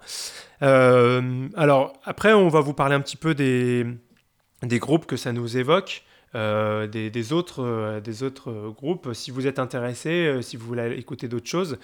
Euh, 0.64 1.48
alors 1.56 1.94
après, 2.06 2.34
on 2.34 2.50
va 2.50 2.60
vous 2.60 2.74
parler 2.74 2.96
un 2.96 3.02
petit 3.02 3.18
peu 3.18 3.36
des, 3.36 3.86
des 4.66 4.80
groupes 4.80 5.06
que 5.06 5.18
ça 5.18 5.32
nous 5.34 5.58
évoque. 5.58 6.04
Euh, 6.36 6.88
des, 6.88 7.32
autres, 7.32 7.64
euh, 7.64 8.00
des 8.00 8.24
autres 8.24 8.70
groupes, 8.70 9.14
si 9.14 9.30
vous 9.30 9.46
êtes 9.46 9.60
intéressé, 9.60 10.26
euh, 10.26 10.42
si 10.42 10.58
vous 10.58 10.66
voulez 10.66 10.98
écouter 10.98 11.28
d'autres 11.28 11.50
choses. 11.50 11.78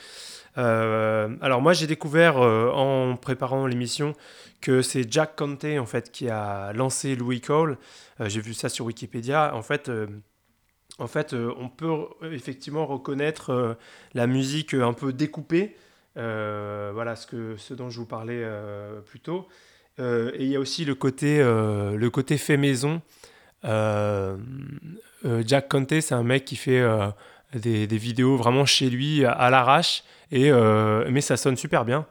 alors 0.56 1.62
moi 1.62 1.74
j'ai 1.74 1.88
découvert 1.88 2.38
en 2.38 3.16
préparant 3.16 3.66
l'émission 3.68 4.14
que 4.60 4.82
c'est 4.82 5.10
Jack 5.10 5.38
Conte 5.38 5.64
en 5.64 5.86
fait 5.86 6.12
qui 6.12 6.28
a 6.30 6.74
lancé 6.74 7.16
Louis 7.16 7.40
Cole. 7.40 7.78
j'ai 8.20 8.42
vu 8.42 8.54
ça 8.54 8.68
sur 8.68 8.86
Wikipédia. 8.86 9.56
En 9.56 9.62
fait, 9.62 9.90
en 10.98 11.08
fait 11.08 11.34
on 11.34 11.70
peut 11.70 12.08
effectivement 12.24 12.86
reconnaître 12.86 13.78
la 14.14 14.28
musique 14.28 14.74
un 14.74 14.94
peu 14.94 15.14
découpée. 15.14 15.78
voilà 16.16 17.16
ce, 17.16 17.74
dont 17.74 17.90
je 17.90 18.00
vous 18.00 18.08
parlais 18.08 18.44
plus 19.06 19.22
tôt. 19.22 19.48
Euh, 20.00 20.32
et 20.36 20.44
il 20.44 20.50
y 20.50 20.56
a 20.56 20.60
aussi 20.60 20.86
le 20.86 20.96
côté, 20.96 21.40
euh, 21.40 21.96
le 21.96 22.10
côté 22.10 22.38
fait 22.38 22.58
maison. 22.58 23.02
Euh, 23.66 24.38
Jack 25.46 25.68
Conte, 25.70 26.00
c'est 26.00 26.14
un 26.14 26.24
mec 26.24 26.46
qui 26.46 26.56
fait 26.56 26.82
des, 27.54 27.86
vidéos 27.88 28.38
vraiment 28.38 28.66
chez 28.66 28.90
lui 28.90 29.26
à 29.26 29.50
l'arrache, 29.50 30.04
et 30.32 30.50
mais 30.52 31.22
ça 31.22 31.36
sonne 31.36 31.58
super 31.58 31.84
bien. 31.84 32.06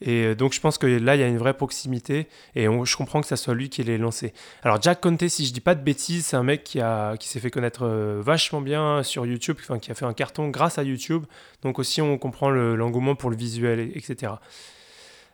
Et 0.00 0.34
donc 0.34 0.52
je 0.52 0.60
pense 0.60 0.78
que 0.78 0.86
là, 0.86 1.16
il 1.16 1.20
y 1.20 1.24
a 1.24 1.26
une 1.26 1.38
vraie 1.38 1.54
proximité 1.54 2.28
et 2.54 2.64
je 2.66 2.96
comprends 2.96 3.20
que 3.20 3.26
ça 3.26 3.36
soit 3.36 3.54
lui 3.54 3.70
qui 3.70 3.82
l'ait 3.82 3.98
lancé. 3.98 4.34
Alors 4.62 4.80
Jack 4.80 5.00
Conte, 5.00 5.26
si 5.28 5.46
je 5.46 5.52
dis 5.52 5.60
pas 5.60 5.74
de 5.74 5.82
bêtises, 5.82 6.26
c'est 6.26 6.36
un 6.36 6.42
mec 6.44 6.62
qui, 6.62 6.80
qui 7.18 7.28
s'est 7.28 7.40
fait 7.40 7.50
connaître 7.50 7.86
vachement 8.20 8.60
bien 8.60 9.02
sur 9.02 9.26
YouTube, 9.26 9.56
enfin, 9.60 9.80
qui 9.80 9.90
a 9.90 9.94
fait 9.94 10.04
un 10.04 10.14
carton 10.14 10.48
grâce 10.48 10.78
à 10.78 10.84
YouTube. 10.84 11.24
Donc 11.62 11.80
aussi 11.80 12.00
on 12.00 12.16
comprend 12.18 12.50
l'engouement 12.50 13.16
pour 13.16 13.30
le 13.30 13.36
visuel, 13.36 13.90
etc. 13.96 14.34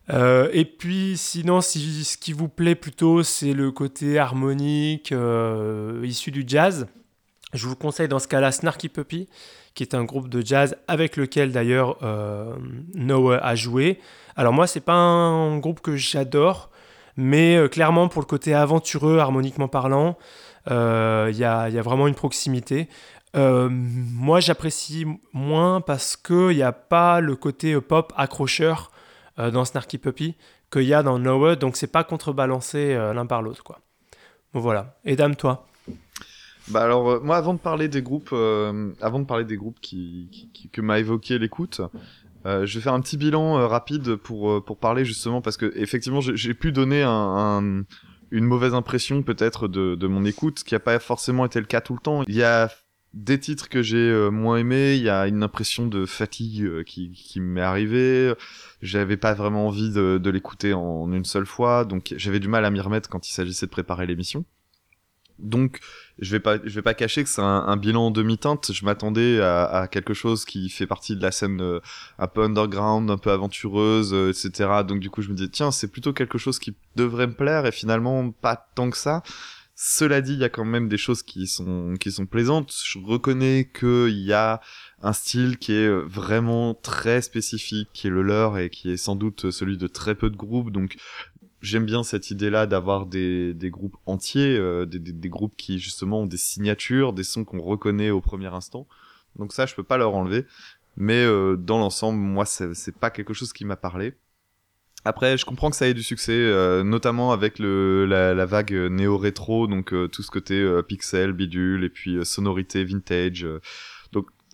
Euh, 0.09 0.49
et 0.53 0.65
puis 0.65 1.17
sinon, 1.17 1.61
si, 1.61 2.05
ce 2.05 2.17
qui 2.17 2.33
vous 2.33 2.49
plaît 2.49 2.75
plutôt, 2.75 3.23
c'est 3.23 3.53
le 3.53 3.71
côté 3.71 4.19
harmonique 4.19 5.13
euh, 5.13 6.01
issu 6.05 6.31
du 6.31 6.45
jazz. 6.47 6.89
Je 7.53 7.67
vous 7.67 7.77
conseille 7.77 8.09
dans 8.09 8.19
ce 8.19 8.29
cas-là 8.29 8.53
Snarky 8.53 8.89
Puppy, 8.89 9.29
qui 9.75 9.83
est 9.83 9.95
un 9.95 10.05
groupe 10.05 10.29
de 10.29 10.45
jazz 10.45 10.77
avec 10.89 11.17
lequel 11.17 11.53
d'ailleurs 11.53 11.99
euh, 12.03 12.55
Noah 12.95 13.39
a 13.39 13.55
joué. 13.55 14.01
Alors 14.37 14.53
moi, 14.53 14.67
c'est 14.67 14.81
pas 14.81 14.95
un 14.95 15.59
groupe 15.59 15.81
que 15.81 15.97
j'adore, 15.97 16.71
Mais 17.17 17.59
clairement, 17.71 18.09
pour 18.09 18.23
le 18.23 18.27
côté 18.27 18.55
aventureux, 18.55 19.19
harmoniquement 19.19 19.69
parlant, 19.69 20.17
il 20.67 20.73
y 20.73 21.45
a, 21.45 21.69
y, 21.69 21.79
a, 21.79 21.83
vraiment 21.83 22.07
une 22.07 22.15
proximité. 22.15 22.89
moi, 23.35 24.41
j'apprécie 24.41 25.07
moins 25.33 25.81
parce 25.81 26.17
qu'il 26.17 26.57
n'y 26.57 26.63
a 26.63 26.73
pas 26.73 27.21
le 27.21 27.37
côté 27.37 27.79
pop 27.81 28.13
accrocheur 28.17 28.91
dans 29.51 29.65
Snarky 29.65 29.99
Puppy 29.99 30.35
qu'il 30.71 30.83
y 30.83 30.95
a 30.95 31.03
dans 31.03 31.19
Nowhere, 31.19 31.57
donc 31.57 31.77
c'est 31.77 31.87
pas 31.87 32.05
contrebalancé 32.05 32.95
l'un 32.95 33.27
par 33.27 33.43
l'autre. 33.43 33.65
quoi. 33.65 33.81
Bon, 34.53 34.61
voilà. 34.61 34.99
Et 35.05 35.17
dame, 35.17 35.37
toi? 35.37 35.67
Bah 36.69 36.83
alors 36.85 37.11
euh, 37.11 37.21
moi 37.21 37.37
avant 37.37 37.55
de 37.55 37.59
parler 37.59 37.89
des 37.89 38.03
groupes, 38.03 38.31
euh, 38.33 38.93
avant 39.01 39.19
de 39.19 39.25
parler 39.25 39.45
des 39.45 39.57
groupes 39.57 39.81
qui, 39.81 40.51
que 40.73 40.81
m'a 40.81 40.99
évoqué 41.01 41.39
l'écoute, 41.39 41.81
euh, 42.47 42.65
je 42.65 42.79
vais 42.79 42.83
faire 42.83 42.93
un 42.93 43.01
petit 43.01 43.17
bilan 43.17 43.59
euh, 43.59 43.67
rapide 43.67 44.15
pour 44.17 44.65
pour 44.65 44.79
parler 44.79 45.05
justement 45.05 45.41
parce 45.41 45.57
que 45.57 45.73
effectivement 45.75 46.21
j'ai 46.21 46.55
pu 46.55 46.71
donner 46.71 47.03
un, 47.03 47.11
un, 47.11 47.85
une 48.31 48.45
mauvaise 48.45 48.75
impression 48.75 49.23
peut-être 49.23 49.67
de, 49.67 49.97
de 49.97 50.07
mon 50.07 50.25
écoute, 50.25 50.61
ce 50.61 50.65
qui 50.65 50.75
n'a 50.75 50.81
pas 50.81 50.99
forcément 51.01 51.45
été 51.45 51.59
le 51.59 51.67
cas 51.67 51.81
tout 51.81 51.95
le 51.95 52.01
temps. 52.01 52.23
Il 52.29 52.37
y 52.37 52.45
a 52.45 52.71
des 53.15 53.39
titres 53.41 53.69
que 53.69 53.83
j'ai 53.83 54.31
moins 54.31 54.59
aimés, 54.59 54.95
il 54.97 55.03
y 55.03 55.09
a 55.09 55.27
une 55.27 55.43
impression 55.43 55.87
de 55.87 56.07
fatigue 56.07 56.85
qui, 56.85 57.11
qui 57.11 57.41
m'est 57.41 57.61
arrivée. 57.61 58.35
J'avais 58.83 59.17
pas 59.17 59.35
vraiment 59.35 59.67
envie 59.67 59.91
de, 59.91 60.19
de 60.23 60.31
l'écouter 60.31 60.75
en 60.75 61.13
une 61.13 61.25
seule 61.25 61.47
fois, 61.47 61.85
donc 61.85 62.15
j'avais 62.17 62.41
du 62.41 62.49
mal 62.49 62.65
à 62.65 62.71
m'y 62.71 62.81
remettre 62.81 63.09
quand 63.09 63.29
il 63.29 63.33
s'agissait 63.33 63.67
de 63.67 63.71
préparer 63.71 64.07
l'émission. 64.07 64.45
Donc, 65.43 65.81
je 66.19 66.31
vais 66.33 66.41
pas, 66.41 66.59
je 66.63 66.75
vais 66.75 66.83
pas 66.83 66.95
cacher 66.95 67.23
que 67.23 67.29
c'est 67.29 67.41
un, 67.43 67.77
bilan 67.77 68.07
en 68.07 68.11
demi-teinte. 68.11 68.73
Je 68.73 68.85
m'attendais 68.85 69.41
à, 69.41 69.89
quelque 69.91 70.15
chose 70.15 70.45
qui 70.45 70.69
fait 70.69 70.87
partie 70.87 71.17
de 71.17 71.23
la 71.23 71.33
scène 71.33 71.61
euh, 71.61 71.81
un 72.19 72.27
peu 72.27 72.43
underground, 72.43 73.11
un 73.11 73.19
peu 73.19 73.31
aventureuse, 73.31 74.13
euh, 74.13 74.31
etc. 74.31 74.83
Donc, 74.87 75.01
du 75.01 75.11
coup, 75.11 75.23
je 75.23 75.31
me 75.31 75.35
dis, 75.35 75.51
tiens, 75.51 75.71
c'est 75.71 75.89
plutôt 75.89 76.13
quelque 76.13 76.39
chose 76.39 76.59
qui 76.59 76.75
devrait 76.97 77.27
me 77.27 77.35
plaire 77.35 77.67
et 77.67 77.73
finalement 77.73 78.31
pas 78.31 78.69
tant 78.75 78.91
que 78.91 78.97
ça. 78.97 79.23
Cela 79.83 80.21
dit, 80.21 80.35
il 80.35 80.39
y 80.39 80.45
a 80.45 80.51
quand 80.51 80.67
même 80.67 80.91
des 80.91 80.99
choses 80.99 81.23
qui 81.23 81.47
sont 81.47 81.95
qui 81.99 82.13
sont 82.13 82.27
plaisantes. 82.27 82.71
Je 82.85 82.99
reconnais 82.99 83.71
qu'il 83.73 84.21
y 84.21 84.35
a 84.35 84.61
un 85.01 85.15
style 85.15 85.57
qui 85.57 85.73
est 85.73 85.89
vraiment 85.89 86.75
très 86.75 87.23
spécifique, 87.23 87.89
qui 87.95 88.09
est 88.09 88.11
le 88.11 88.21
leur 88.21 88.59
et 88.59 88.69
qui 88.69 88.91
est 88.91 88.99
sans 88.99 89.17
doute 89.17 89.51
celui 89.51 89.79
de 89.79 89.87
très 89.87 90.15
peu 90.15 90.29
de 90.29 90.37
groupes. 90.37 90.71
Donc 90.71 90.97
j'aime 91.63 91.87
bien 91.87 92.03
cette 92.03 92.31
idée-là 92.31 92.67
d'avoir 92.67 93.07
des, 93.07 93.55
des 93.55 93.71
groupes 93.71 93.97
entiers, 94.05 94.55
euh, 94.59 94.85
des, 94.85 94.99
des, 94.99 95.29
groupes 95.31 95.57
qui 95.57 95.79
justement 95.79 96.21
ont 96.21 96.27
des 96.27 96.37
signatures, 96.37 97.15
des 97.15 97.25
sons 97.25 97.45
qu'on 97.45 97.63
reconnaît 97.63 98.11
au 98.11 98.21
premier 98.21 98.49
instant. 98.49 98.87
Donc 99.37 99.55
ça, 99.55 99.65
je 99.65 99.75
peux 99.75 99.83
pas 99.83 99.97
leur 99.97 100.15
enlever. 100.15 100.45
Mais 100.99 101.25
euh, 101.25 101.57
dans 101.57 101.79
l'ensemble, 101.79 102.19
moi, 102.19 102.45
c'est 102.45 102.99
pas 102.99 103.09
quelque 103.09 103.33
chose 103.33 103.55
qui 103.55 103.65
m'a 103.65 103.77
parlé. 103.77 104.13
Après, 105.05 105.39
je 105.39 105.45
comprends 105.45 105.71
que 105.71 105.77
ça 105.77 105.89
ait 105.89 105.95
du 105.95 106.03
succès, 106.03 106.33
euh, 106.33 106.83
notamment 106.83 107.33
avec 107.33 107.59
le, 107.59 108.05
la, 108.07 108.35
la 108.35 108.47
vague 108.47 108.73
néo-rétro, 108.73 109.67
donc 109.67 109.95
tout 110.11 110.23
ce 110.23 110.31
côté 110.31 110.69
pixel, 110.87 111.33
bidule, 111.33 111.85
et 111.85 111.89
puis 111.89 112.25
sonorité 112.25 112.85
vintage 112.85 113.47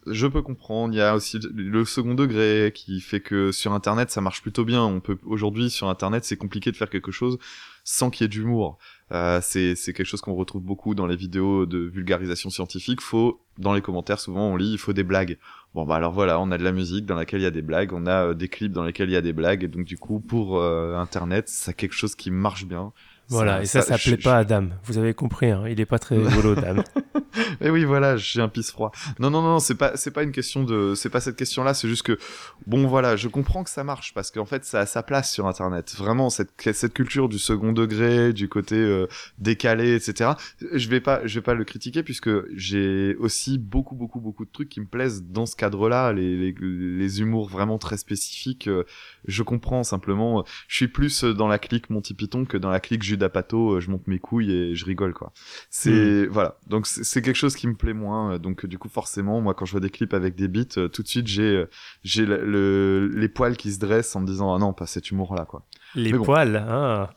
je 0.06 0.26
peux 0.26 0.42
comprendre. 0.42 0.94
Il 0.94 0.98
y 0.98 1.02
a 1.02 1.14
aussi 1.14 1.38
le 1.54 1.84
second 1.84 2.14
degré 2.14 2.72
qui 2.74 3.00
fait 3.00 3.20
que 3.20 3.52
sur 3.52 3.72
Internet 3.72 4.10
ça 4.10 4.20
marche 4.20 4.42
plutôt 4.42 4.64
bien. 4.64 4.82
On 4.82 5.00
peut 5.00 5.18
aujourd'hui 5.24 5.70
sur 5.70 5.88
Internet 5.88 6.24
c'est 6.24 6.36
compliqué 6.36 6.70
de 6.70 6.76
faire 6.76 6.90
quelque 6.90 7.12
chose 7.12 7.38
sans 7.84 8.10
qu'il 8.10 8.24
y 8.24 8.26
ait 8.26 8.28
d'humour. 8.28 8.78
Euh, 9.12 9.40
c'est 9.42 9.76
quelque 9.76 10.04
chose 10.04 10.20
qu'on 10.20 10.34
retrouve 10.34 10.62
beaucoup 10.62 10.94
dans 10.94 11.06
les 11.06 11.16
vidéos 11.16 11.66
de 11.66 11.78
vulgarisation 11.78 12.50
scientifique. 12.50 13.00
Faut 13.00 13.40
dans 13.58 13.72
les 13.74 13.80
commentaires 13.80 14.20
souvent 14.20 14.48
on 14.48 14.56
lit 14.56 14.72
il 14.72 14.78
faut 14.78 14.92
des 14.92 15.04
blagues. 15.04 15.38
Bon 15.76 15.84
bah 15.84 15.96
alors 15.96 16.12
voilà, 16.12 16.40
on 16.40 16.50
a 16.52 16.56
de 16.56 16.64
la 16.64 16.72
musique 16.72 17.04
dans 17.04 17.16
laquelle 17.16 17.40
il 17.40 17.42
y 17.42 17.46
a 17.46 17.50
des 17.50 17.60
blagues, 17.60 17.92
on 17.92 18.06
a 18.06 18.28
euh, 18.28 18.34
des 18.34 18.48
clips 18.48 18.72
dans 18.72 18.82
lesquels 18.82 19.10
il 19.10 19.12
y 19.12 19.16
a 19.16 19.20
des 19.20 19.34
blagues 19.34 19.62
et 19.62 19.68
donc 19.68 19.84
du 19.84 19.98
coup 19.98 20.20
pour 20.20 20.56
euh, 20.56 20.96
Internet 20.96 21.50
c'est 21.50 21.74
quelque 21.74 21.92
chose 21.92 22.14
qui 22.14 22.30
marche 22.30 22.64
bien. 22.64 22.94
Voilà, 23.28 23.62
et 23.62 23.66
ça, 23.66 23.82
ça, 23.82 23.98
plaît 23.98 24.16
pas 24.16 24.38
à 24.38 24.44
Dame. 24.44 24.74
Vous 24.84 24.98
avez 24.98 25.14
compris, 25.14 25.50
hein, 25.50 25.64
il 25.68 25.80
est 25.80 25.86
pas 25.86 25.98
très 25.98 26.16
rigolo, 26.22 26.54
Dame. 26.54 26.84
et 27.60 27.70
oui, 27.70 27.84
voilà, 27.84 28.16
j'ai 28.16 28.40
un 28.40 28.48
pisse 28.48 28.70
froid. 28.70 28.92
Non, 29.18 29.30
non, 29.30 29.42
non, 29.42 29.58
c'est 29.58 29.74
pas, 29.74 29.96
c'est 29.96 30.10
pas 30.10 30.22
une 30.22 30.32
question 30.32 30.62
de, 30.62 30.94
c'est 30.94 31.10
pas 31.10 31.20
cette 31.20 31.36
question-là, 31.36 31.74
c'est 31.74 31.88
juste 31.88 32.04
que, 32.04 32.18
bon, 32.66 32.86
voilà, 32.86 33.16
je 33.16 33.28
comprends 33.28 33.64
que 33.64 33.70
ça 33.70 33.84
marche 33.84 34.14
parce 34.14 34.30
qu'en 34.30 34.44
fait, 34.44 34.64
ça 34.64 34.80
a 34.80 34.86
sa 34.86 35.02
place 35.02 35.32
sur 35.32 35.46
Internet. 35.46 35.94
Vraiment, 35.96 36.30
cette, 36.30 36.50
cette 36.72 36.94
culture 36.94 37.28
du 37.28 37.38
second 37.38 37.72
degré, 37.72 38.32
du 38.32 38.48
côté 38.48 38.76
euh, 38.76 39.06
décalé, 39.38 39.94
etc. 39.94 40.30
Je 40.72 40.88
vais 40.88 41.00
pas, 41.00 41.26
je 41.26 41.34
vais 41.38 41.42
pas 41.42 41.54
le 41.54 41.64
critiquer 41.64 42.02
puisque 42.02 42.30
j'ai 42.54 43.16
aussi 43.16 43.58
beaucoup, 43.58 43.96
beaucoup, 43.96 44.20
beaucoup 44.20 44.44
de 44.44 44.50
trucs 44.50 44.68
qui 44.68 44.80
me 44.80 44.86
plaisent 44.86 45.24
dans 45.24 45.46
ce 45.46 45.56
cadre-là, 45.56 46.12
les, 46.12 46.36
les, 46.36 46.54
les 46.60 47.20
humours 47.20 47.48
vraiment 47.48 47.78
très 47.78 47.96
spécifiques. 47.96 48.68
Euh, 48.68 48.84
je 49.26 49.42
comprends 49.42 49.82
simplement. 49.82 50.44
Je 50.68 50.76
suis 50.76 50.88
plus 50.88 51.24
dans 51.24 51.48
la 51.48 51.58
clique 51.58 51.90
Monty 51.90 52.14
Python 52.14 52.44
que 52.44 52.56
dans 52.56 52.70
la 52.70 52.80
clique 52.80 53.02
d'Apato, 53.16 53.72
euh, 53.72 53.80
je 53.80 53.90
monte 53.90 54.06
mes 54.06 54.18
couilles 54.18 54.52
et 54.52 54.74
je 54.74 54.84
rigole 54.84 55.14
quoi. 55.14 55.32
C'est 55.70 56.26
hmm. 56.26 56.28
voilà, 56.30 56.58
donc 56.66 56.86
c'est 56.86 57.22
quelque 57.22 57.36
chose 57.36 57.56
qui 57.56 57.66
me 57.66 57.74
plaît 57.74 57.92
moins. 57.92 58.34
Euh, 58.34 58.38
donc 58.38 58.66
du 58.66 58.78
coup 58.78 58.88
forcément, 58.88 59.40
moi 59.40 59.54
quand 59.54 59.64
je 59.64 59.72
vois 59.72 59.80
des 59.80 59.90
clips 59.90 60.14
avec 60.14 60.34
des 60.34 60.48
beats, 60.48 60.78
euh, 60.78 60.88
tout 60.88 61.02
de 61.02 61.08
suite 61.08 61.26
j'ai 61.26 61.64
j'ai 62.02 62.26
le, 62.26 63.10
les 63.14 63.28
poils 63.28 63.56
qui 63.56 63.72
se 63.72 63.78
dressent 63.78 64.14
en 64.16 64.20
me 64.20 64.26
disant 64.26 64.54
ah 64.54 64.58
non 64.58 64.72
pas 64.72 64.86
cet 64.86 65.10
humour 65.10 65.34
là 65.34 65.44
quoi. 65.44 65.66
Les 65.94 66.12
poils, 66.12 66.56
ah. 66.68 67.10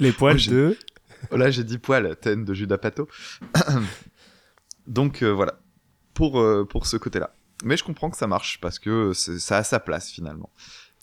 les, 0.00 0.12
poils 0.12 0.46
de. 0.48 0.76
Là 1.30 1.50
j'ai 1.50 1.64
dit 1.64 1.78
poils, 1.78 2.16
ten 2.16 2.44
de 2.44 2.54
Judas 2.54 2.78
Pato. 2.78 3.08
donc 4.86 5.22
voilà 5.22 5.60
pour 6.14 6.44
pour 6.68 6.86
ce 6.86 6.96
côté 6.96 7.18
là. 7.18 7.34
Mais 7.64 7.76
je 7.76 7.84
comprends 7.84 8.10
que 8.10 8.16
ça 8.16 8.26
marche 8.26 8.60
parce 8.60 8.78
que 8.78 9.12
ça 9.14 9.58
a 9.58 9.62
sa 9.62 9.80
place 9.80 10.10
finalement. 10.10 10.50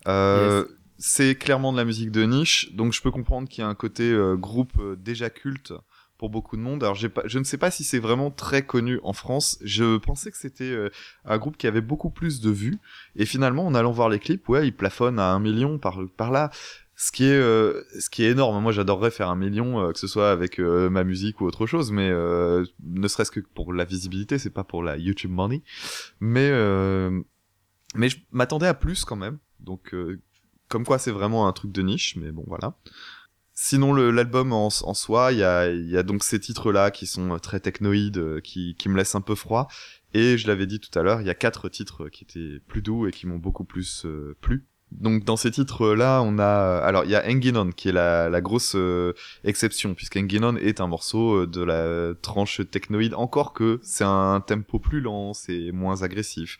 Euh, 0.07 0.65
c'est 1.05 1.35
clairement 1.35 1.73
de 1.73 1.77
la 1.77 1.83
musique 1.83 2.11
de 2.11 2.23
niche, 2.23 2.73
donc 2.75 2.93
je 2.93 3.01
peux 3.01 3.11
comprendre 3.11 3.49
qu'il 3.49 3.61
y 3.61 3.65
a 3.65 3.67
un 3.67 3.75
côté 3.75 4.09
euh, 4.09 4.37
groupe 4.37 4.71
euh, 4.79 4.95
déjà 4.95 5.29
culte 5.29 5.73
pour 6.17 6.29
beaucoup 6.29 6.55
de 6.55 6.61
monde. 6.61 6.81
Alors 6.81 6.97
pas, 7.13 7.23
je 7.25 7.39
ne 7.39 7.43
sais 7.43 7.57
pas 7.57 7.71
si 7.71 7.83
c'est 7.83 7.99
vraiment 7.99 8.31
très 8.31 8.65
connu 8.65 9.01
en 9.03 9.11
France. 9.11 9.59
Je 9.61 9.97
pensais 9.97 10.31
que 10.31 10.37
c'était 10.37 10.71
euh, 10.71 10.89
un 11.25 11.37
groupe 11.37 11.57
qui 11.57 11.67
avait 11.67 11.81
beaucoup 11.81 12.09
plus 12.09 12.39
de 12.39 12.49
vues, 12.49 12.77
et 13.17 13.25
finalement 13.25 13.67
en 13.67 13.75
allant 13.75 13.91
voir 13.91 14.07
les 14.07 14.17
clips, 14.17 14.47
ouais, 14.47 14.65
il 14.65 14.71
plafonne 14.71 15.19
à 15.19 15.33
un 15.33 15.41
million 15.41 15.77
par 15.77 15.99
par 16.15 16.31
là. 16.31 16.51
Ce 16.95 17.11
qui 17.11 17.25
est 17.25 17.37
ce 17.37 18.09
qui 18.09 18.23
est 18.23 18.29
énorme. 18.29 18.63
Moi, 18.63 18.71
j'adorerais 18.71 19.11
faire 19.11 19.27
un 19.29 19.35
million, 19.35 19.91
que 19.91 19.99
ce 19.99 20.07
soit 20.07 20.31
avec 20.31 20.59
ma 20.59 21.03
musique 21.03 21.41
ou 21.41 21.45
autre 21.45 21.65
chose, 21.65 21.91
mais 21.91 22.09
ne 22.09 23.07
serait-ce 23.07 23.31
que 23.31 23.41
pour 23.41 23.73
la 23.73 23.83
visibilité, 23.83 24.37
c'est 24.37 24.51
pas 24.51 24.63
pour 24.63 24.83
la 24.83 24.95
YouTube 24.95 25.31
money. 25.31 25.63
Mais 26.21 26.51
mais 27.95 28.09
je 28.09 28.19
m'attendais 28.31 28.67
à 28.67 28.75
plus 28.75 29.05
quand 29.05 29.17
même. 29.17 29.39
Donc 29.59 29.93
comme 30.67 30.85
quoi 30.85 30.97
c'est 30.97 31.11
vraiment 31.11 31.47
un 31.47 31.53
truc 31.53 31.71
de 31.71 31.81
niche, 31.81 32.15
mais 32.15 32.31
bon 32.31 32.43
voilà. 32.47 32.75
Sinon 33.55 33.93
l'album 33.93 34.51
en, 34.51 34.69
soi, 34.71 35.31
il 35.31 35.37
y 35.37 35.43
a, 35.43 36.03
donc 36.03 36.23
ces 36.23 36.39
titres-là 36.39 36.89
qui 36.89 37.05
sont 37.05 37.35
euh, 37.35 37.37
très 37.37 37.59
technoïdes, 37.59 38.17
euh, 38.17 38.41
qui, 38.41 38.75
me 38.87 38.97
laissent 38.97 39.13
un 39.13 39.21
peu 39.21 39.35
froid. 39.35 39.67
Et 40.15 40.37
je 40.39 40.47
l'avais 40.47 40.65
dit 40.65 40.79
tout 40.79 40.97
à 40.97 41.03
l'heure, 41.03 41.21
il 41.21 41.27
y 41.27 41.29
a 41.29 41.35
quatre 41.35 41.69
titres 41.69 42.09
qui 42.09 42.23
étaient 42.23 42.59
plus 42.67 42.81
doux 42.81 43.07
et 43.07 43.11
qui 43.11 43.27
m'ont 43.27 43.37
beaucoup 43.37 43.63
plus 43.63 44.05
euh, 44.05 44.35
plu. 44.41 44.67
Donc 44.91 45.23
dans 45.23 45.37
ces 45.37 45.51
titres-là, 45.51 46.21
on 46.23 46.39
a 46.39 46.77
alors 46.79 47.03
il 47.05 47.11
y 47.11 47.15
a 47.15 47.25
Enginon 47.27 47.71
qui 47.71 47.89
est 47.89 47.93
la, 47.93 48.29
la 48.29 48.41
grosse 48.41 48.75
exception 49.43 49.95
puisque 49.95 50.17
Enginon 50.17 50.55
est 50.57 50.81
un 50.81 50.87
morceau 50.87 51.47
de 51.47 51.63
la 51.63 52.13
tranche 52.21 52.61
technoïde 52.69 53.15
encore 53.15 53.53
que 53.53 53.79
c'est 53.81 54.03
un 54.03 54.39
tempo 54.39 54.77
plus 54.77 55.01
lent, 55.01 55.33
c'est 55.33 55.71
moins 55.71 56.03
agressif. 56.03 56.59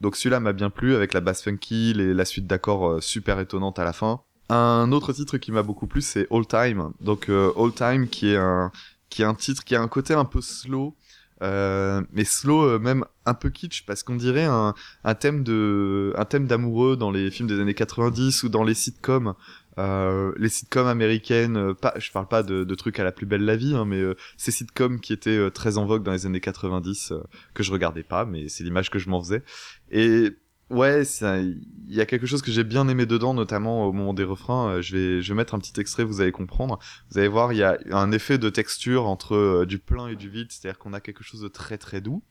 Donc 0.00 0.16
celui-là 0.16 0.40
m'a 0.40 0.52
bien 0.52 0.70
plu 0.70 0.94
avec 0.94 1.12
la 1.12 1.20
basse 1.20 1.42
funky, 1.42 1.90
et 1.90 2.14
la 2.14 2.24
suite 2.24 2.46
d'accords 2.46 2.88
euh, 2.88 3.00
super 3.00 3.40
étonnante 3.40 3.78
à 3.78 3.84
la 3.84 3.92
fin. 3.92 4.20
Un 4.48 4.92
autre 4.92 5.12
titre 5.12 5.38
qui 5.38 5.50
m'a 5.50 5.62
beaucoup 5.62 5.86
plu, 5.86 6.00
c'est 6.00 6.26
All 6.30 6.46
Time. 6.46 6.92
Donc 7.00 7.28
euh, 7.28 7.52
All 7.56 7.72
Time 7.72 8.08
qui 8.08 8.30
est 8.30 8.36
un 8.36 8.70
qui 9.08 9.22
est 9.22 9.24
un 9.24 9.34
titre 9.34 9.64
qui 9.64 9.74
a 9.74 9.80
un 9.80 9.88
côté 9.88 10.14
un 10.14 10.24
peu 10.24 10.40
slow, 10.40 10.96
euh, 11.42 12.02
mais 12.12 12.24
slow 12.24 12.78
même 12.78 13.04
un 13.24 13.34
peu 13.34 13.50
kitsch 13.50 13.84
parce 13.86 14.02
qu'on 14.02 14.16
dirait 14.16 14.44
un, 14.44 14.74
un 15.04 15.14
thème 15.14 15.42
de 15.42 16.12
un 16.16 16.24
thème 16.24 16.46
d'amoureux 16.46 16.96
dans 16.96 17.10
les 17.10 17.30
films 17.30 17.48
des 17.48 17.60
années 17.60 17.74
90 17.74 18.42
ou 18.42 18.48
dans 18.48 18.64
les 18.64 18.74
sitcoms 18.74 19.34
euh, 19.78 20.32
les 20.38 20.48
sitcoms 20.48 20.86
américaines, 20.86 21.56
euh, 21.56 21.74
pas, 21.74 21.94
je 21.98 22.10
parle 22.10 22.28
pas 22.28 22.42
de, 22.42 22.74
trucs 22.74 22.98
à 22.98 23.04
la 23.04 23.12
plus 23.12 23.26
belle 23.26 23.44
la 23.44 23.56
vie, 23.56 23.74
hein, 23.74 23.84
mais 23.84 24.00
euh, 24.00 24.16
ces 24.36 24.50
sitcoms 24.50 25.00
qui 25.00 25.12
étaient 25.12 25.30
euh, 25.30 25.50
très 25.50 25.78
en 25.78 25.86
vogue 25.86 26.02
dans 26.02 26.12
les 26.12 26.26
années 26.26 26.40
90 26.40 27.12
que 27.54 27.62
je 27.62 27.72
regardais 27.72 28.02
pas, 28.02 28.24
mais 28.24 28.48
c'est 28.48 28.64
l'image 28.64 28.90
que 28.90 28.98
je 28.98 29.10
m'en 29.10 29.20
faisais. 29.20 29.42
Et 29.90 30.30
ouais, 30.70 31.02
il 31.02 31.62
y 31.88 32.00
a 32.00 32.06
quelque 32.06 32.26
chose 32.26 32.42
que 32.42 32.50
j'ai 32.50 32.64
bien 32.64 32.88
aimé 32.88 33.06
dedans, 33.06 33.34
notamment 33.34 33.86
au 33.86 33.92
moment 33.92 34.14
des 34.14 34.24
refrains. 34.24 34.80
je 34.80 34.96
vais, 34.96 35.22
je 35.22 35.28
vais 35.28 35.36
mettre 35.36 35.54
un 35.54 35.58
petit 35.58 35.78
extrait, 35.78 36.04
vous 36.04 36.20
allez 36.20 36.32
comprendre. 36.32 36.78
Vous 37.10 37.18
allez 37.18 37.28
voir, 37.28 37.52
il 37.52 37.58
y 37.58 37.62
a 37.62 37.78
un 37.90 38.12
effet 38.12 38.38
de 38.38 38.48
texture 38.48 39.06
entre 39.06 39.64
du 39.66 39.78
plein 39.78 40.08
et 40.08 40.16
du 40.16 40.28
vide, 40.28 40.48
c'est-à-dire 40.50 40.78
qu'on 40.78 40.92
a 40.92 41.00
quelque 41.00 41.22
chose 41.22 41.42
de 41.42 41.48
très 41.48 41.78
très 41.78 42.00
doux. 42.00 42.22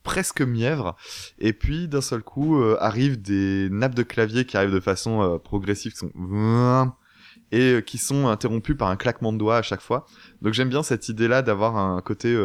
Euh, 0.00 0.10
presque 0.10 0.42
mièvre. 0.42 0.96
Et 1.38 1.52
puis 1.52 1.88
d'un 1.88 2.00
seul 2.00 2.22
coup 2.22 2.60
euh, 2.60 2.76
arrivent 2.80 3.20
des 3.20 3.68
nappes 3.70 3.94
de 3.94 4.02
clavier 4.02 4.44
qui 4.44 4.56
arrivent 4.56 4.72
de 4.72 4.80
façon 4.80 5.22
euh, 5.22 5.38
progressive, 5.38 5.92
qui 5.92 5.98
sont 5.98 6.92
et 7.52 7.74
euh, 7.74 7.80
qui 7.80 7.98
sont 7.98 8.28
interrompues 8.28 8.76
par 8.76 8.88
un 8.88 8.96
claquement 8.96 9.32
de 9.32 9.38
doigts 9.38 9.58
à 9.58 9.62
chaque 9.62 9.80
fois. 9.80 10.06
Donc 10.42 10.54
j'aime 10.54 10.68
bien 10.68 10.82
cette 10.82 11.08
idée-là 11.08 11.42
d'avoir 11.42 11.76
un 11.76 12.00
côté 12.00 12.36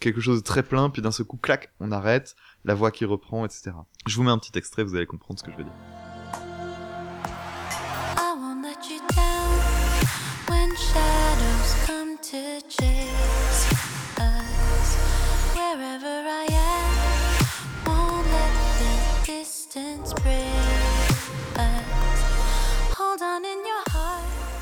quelque 0.00 0.20
chose 0.20 0.38
de 0.38 0.44
très 0.44 0.62
plein, 0.62 0.90
puis 0.90 1.02
d'un 1.02 1.12
seul 1.12 1.26
coup 1.26 1.36
clac, 1.36 1.72
on 1.78 1.92
arrête, 1.92 2.36
la 2.64 2.74
voix 2.74 2.90
qui 2.90 3.04
reprend, 3.04 3.44
etc. 3.44 3.72
Je 4.06 4.16
vous 4.16 4.22
mets 4.22 4.30
un 4.30 4.38
petit 4.38 4.56
extrait, 4.56 4.82
vous 4.82 4.96
allez 4.96 5.06
comprendre 5.06 5.38
ce 5.38 5.44
que 5.44 5.52
je 5.52 5.56
veux 5.56 5.64
dire. 5.64 6.09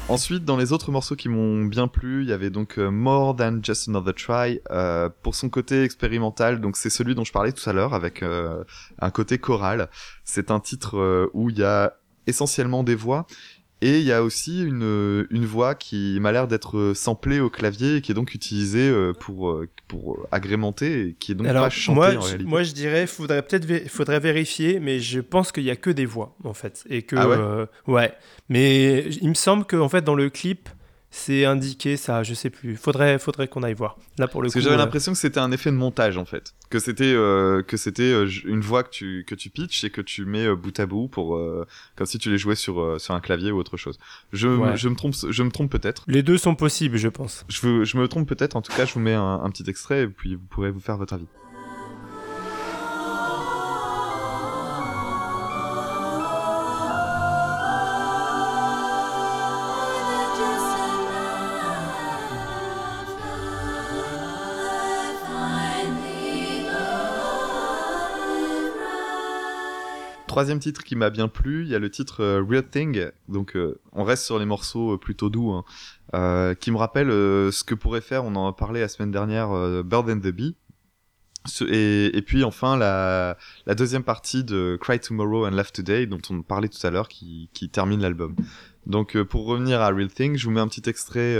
Ensuite, 0.09 0.47
dans 0.47 0.57
les 0.57 0.73
autres 0.73 0.91
morceaux 0.91 1.17
qui 1.17 1.29
m'ont 1.29 1.67
bien 1.67 1.87
plu, 1.87 2.23
il 2.23 2.31
y 2.31 2.33
avait 2.33 2.49
donc 2.49 2.79
euh, 2.79 2.91
More 2.91 3.37
Than 3.37 3.59
Just 3.63 3.89
Another 3.89 4.15
Try 4.15 4.59
euh, 4.71 5.11
pour 5.23 5.35
son 5.35 5.51
côté 5.51 5.83
expérimental. 5.83 6.63
Donc 6.63 6.79
c'est 6.79 6.89
celui 6.89 7.15
dont 7.15 7.25
je 7.25 7.33
parlais 7.33 7.53
tout 7.53 7.69
à 7.69 7.75
l'heure 7.75 7.93
avec 7.93 8.23
euh, 8.23 8.65
un 9.01 9.11
côté 9.11 9.37
choral. 9.37 9.91
C'est 10.25 10.51
un 10.51 10.61
titre 10.61 11.29
où 11.35 11.51
il 11.51 11.59
y 11.59 11.63
a 11.63 11.93
essentiellement 12.27 12.85
des 12.85 12.95
voix 12.95 13.27
et 13.81 13.99
il 13.99 14.05
y 14.05 14.12
a 14.12 14.22
aussi 14.22 14.64
une, 14.64 15.26
une 15.31 15.45
voix 15.47 15.74
qui 15.74 16.18
m'a 16.20 16.33
l'air 16.33 16.49
d'être 16.49 16.93
samplée 16.95 17.41
au 17.41 17.49
clavier 17.51 17.97
et 17.97 18.01
qui 18.01 18.12
est 18.12 18.14
donc 18.14 18.35
utilisée 18.35 18.89
euh, 18.89 19.12
pour, 19.12 19.51
euh, 19.51 19.68
pour 19.87 20.26
agrémenter 20.33 21.09
et 21.09 21.14
qui 21.14 21.33
est 21.33 21.35
donc 21.35 21.47
Alors, 21.47 21.64
pas 21.64 21.70
chantée 21.70 21.95
moi, 21.97 22.09
en 22.09 22.20
je- 22.20 22.26
réalité. 22.26 22.45
moi, 22.51 22.62
je 22.62 22.72
dirais, 22.72 23.07
faudrait 23.07 23.43
peut-être 23.43 23.66
vé- 23.66 23.89
faudrait 23.89 24.20
vérifier, 24.20 24.81
mais 24.81 25.01
je 25.01 25.20
pense 25.20 25.53
qu'il 25.53 25.64
y 25.64 25.70
a 25.70 25.76
que 25.76 25.91
des 25.91 26.07
voix 26.07 26.37
en 26.45 26.55
fait, 26.55 26.85
et 26.91 27.03
que 27.03 27.16
Ah 27.16 27.29
ouais 27.29 27.37
euh, 27.39 27.66
ouais. 27.87 28.12
Mais 28.49 29.05
il 29.22 29.29
me 29.29 29.35
semble 29.35 29.64
que 29.64 29.76
en 29.76 29.89
fait 29.89 30.03
dans 30.03 30.14
le 30.14 30.31
clip, 30.31 30.68
c'est 31.11 31.45
indiqué 31.47 31.97
ça, 31.97 32.23
je 32.23 32.35
sais 32.35 32.51
plus. 32.51 32.77
Faudrait, 32.77 33.19
faudrait 33.19 33.49
qu'on 33.49 33.63
aille 33.63 33.75
voir. 33.75 33.97
Là 34.19 34.29
pour 34.29 34.43
le 34.43 34.47
Parce 34.47 34.55
coup. 34.55 34.59
que 34.59 34.63
j'avais 34.65 34.75
euh, 34.75 34.79
l'impression 34.79 35.13
que 35.13 35.19
c'était 35.19 35.41
un 35.41 35.51
effet 35.53 35.71
de 35.71 35.77
montage 35.77 36.19
en 36.19 36.25
fait, 36.27 36.55
que 36.71 36.79
c'était 36.79 37.13
euh, 37.15 37.63
que 37.63 37.77
c'était 37.79 38.03
euh, 38.13 38.29
une 38.45 38.61
voix 38.61 38.83
que 38.83 38.91
tu 38.91 39.25
que 39.27 39.35
tu 39.35 39.49
pitches 39.49 39.85
et 39.85 39.91
que 39.91 40.01
tu 40.03 40.25
mets 40.27 40.55
bout 40.55 40.79
à 40.79 40.87
bout 40.87 41.09
pour 41.09 41.41
comme 41.97 42.07
si 42.07 42.19
tu 42.19 42.31
les 42.31 42.39
jouais 42.39 42.57
sur 42.57 43.01
sur 43.01 43.15
un 43.15 43.21
clavier 43.21 43.51
ou 43.53 43.59
autre 43.59 43.77
chose. 43.77 43.99
Je 44.33 44.49
Ouais. 44.49 44.77
je 44.77 44.89
me 44.89 44.97
trompe 44.97 45.15
je 45.31 45.43
me 45.43 45.51
trompe 45.51 45.71
peut-être. 45.71 46.05
Les 46.09 46.23
deux 46.23 46.37
sont 46.39 46.55
possibles, 46.55 46.97
je 46.99 47.09
pense. 47.09 47.45
Je 47.49 47.97
me 47.97 48.07
trompe 48.07 48.29
peut-être. 48.29 48.57
En 48.57 48.63
tout 48.63 48.73
cas, 48.73 48.85
je 48.85 48.93
vous 48.95 49.01
mets 49.01 49.15
un, 49.15 49.41
un 49.43 49.51
petit 49.51 49.69
extrait 49.69 50.03
et 50.03 50.09
puis 50.09 50.35
vous 50.35 50.45
pourrez 50.51 50.71
vous 50.71 50.81
faire 50.81 50.97
votre 50.99 51.15
avis. 51.15 51.27
Troisième 70.39 70.61
titre 70.61 70.84
qui 70.84 70.95
m'a 70.95 71.11
bien 71.11 71.26
plu, 71.26 71.64
il 71.64 71.68
y 71.68 71.74
a 71.74 71.80
le 71.80 71.91
titre 71.91 72.22
euh, 72.22 72.45
Real 72.49 72.64
Thing. 72.64 73.09
Donc 73.26 73.57
euh, 73.57 73.80
on 73.91 74.05
reste 74.05 74.24
sur 74.24 74.39
les 74.39 74.45
morceaux 74.45 74.93
euh, 74.93 74.97
plutôt 74.97 75.30
doux, 75.30 75.51
hein, 75.51 76.55
qui 76.61 76.70
me 76.70 76.76
rappelle 76.76 77.09
ce 77.09 77.64
que 77.64 77.74
pourrait 77.74 78.01
faire. 78.01 78.24
On 78.24 78.36
en 78.36 78.47
a 78.47 78.53
parlé 78.53 78.78
la 78.78 78.86
semaine 78.86 79.11
dernière, 79.11 79.49
Bird 79.82 80.09
and 80.09 80.20
the 80.20 80.28
Bee. 80.28 80.55
Et, 81.68 82.22
puis 82.24 82.45
enfin 82.45 82.76
la, 82.76 83.36
deuxième 83.74 84.05
partie 84.05 84.45
de 84.45 84.78
Cry 84.80 85.01
Tomorrow 85.01 85.45
and 85.45 85.51
Laugh 85.51 85.72
Today, 85.72 86.07
dont 86.07 86.20
on 86.30 86.43
parlait 86.43 86.68
tout 86.68 86.86
à 86.86 86.91
l'heure, 86.91 87.09
qui, 87.09 87.51
qui 87.53 87.68
termine 87.68 88.01
l'album. 88.01 88.36
Donc 88.86 89.20
pour 89.24 89.45
revenir 89.45 89.80
à 89.80 89.89
Real 89.89 90.07
Thing, 90.07 90.36
je 90.36 90.45
vous 90.45 90.53
mets 90.53 90.61
un 90.61 90.68
petit 90.68 90.89
extrait. 90.89 91.36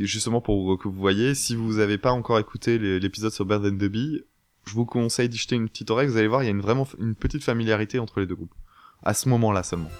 justement 0.00 0.40
pour 0.40 0.76
que 0.80 0.88
vous 0.88 0.98
voyez, 0.98 1.36
si 1.36 1.54
vous 1.54 1.74
n'avez 1.74 1.96
pas 1.96 2.10
encore 2.10 2.40
écouté 2.40 2.76
l'épisode 2.98 3.30
sur 3.30 3.44
Bird 3.44 3.64
and 3.64 3.76
the 3.76 3.88
Bee, 3.88 4.24
je 4.66 4.74
vous 4.74 4.84
conseille 4.84 5.28
d'y 5.28 5.38
jeter 5.38 5.56
une 5.56 5.68
petite 5.68 5.90
oreille, 5.90 6.08
vous 6.08 6.16
allez 6.16 6.26
voir, 6.26 6.42
il 6.42 6.46
y 6.46 6.48
a 6.48 6.50
une, 6.50 6.60
vraiment 6.60 6.86
une 6.98 7.14
petite 7.14 7.44
familiarité 7.44 7.98
entre 7.98 8.20
les 8.20 8.26
deux 8.26 8.34
groupes. 8.34 8.54
À 9.02 9.14
ce 9.14 9.28
moment-là 9.28 9.62
seulement. 9.62 9.90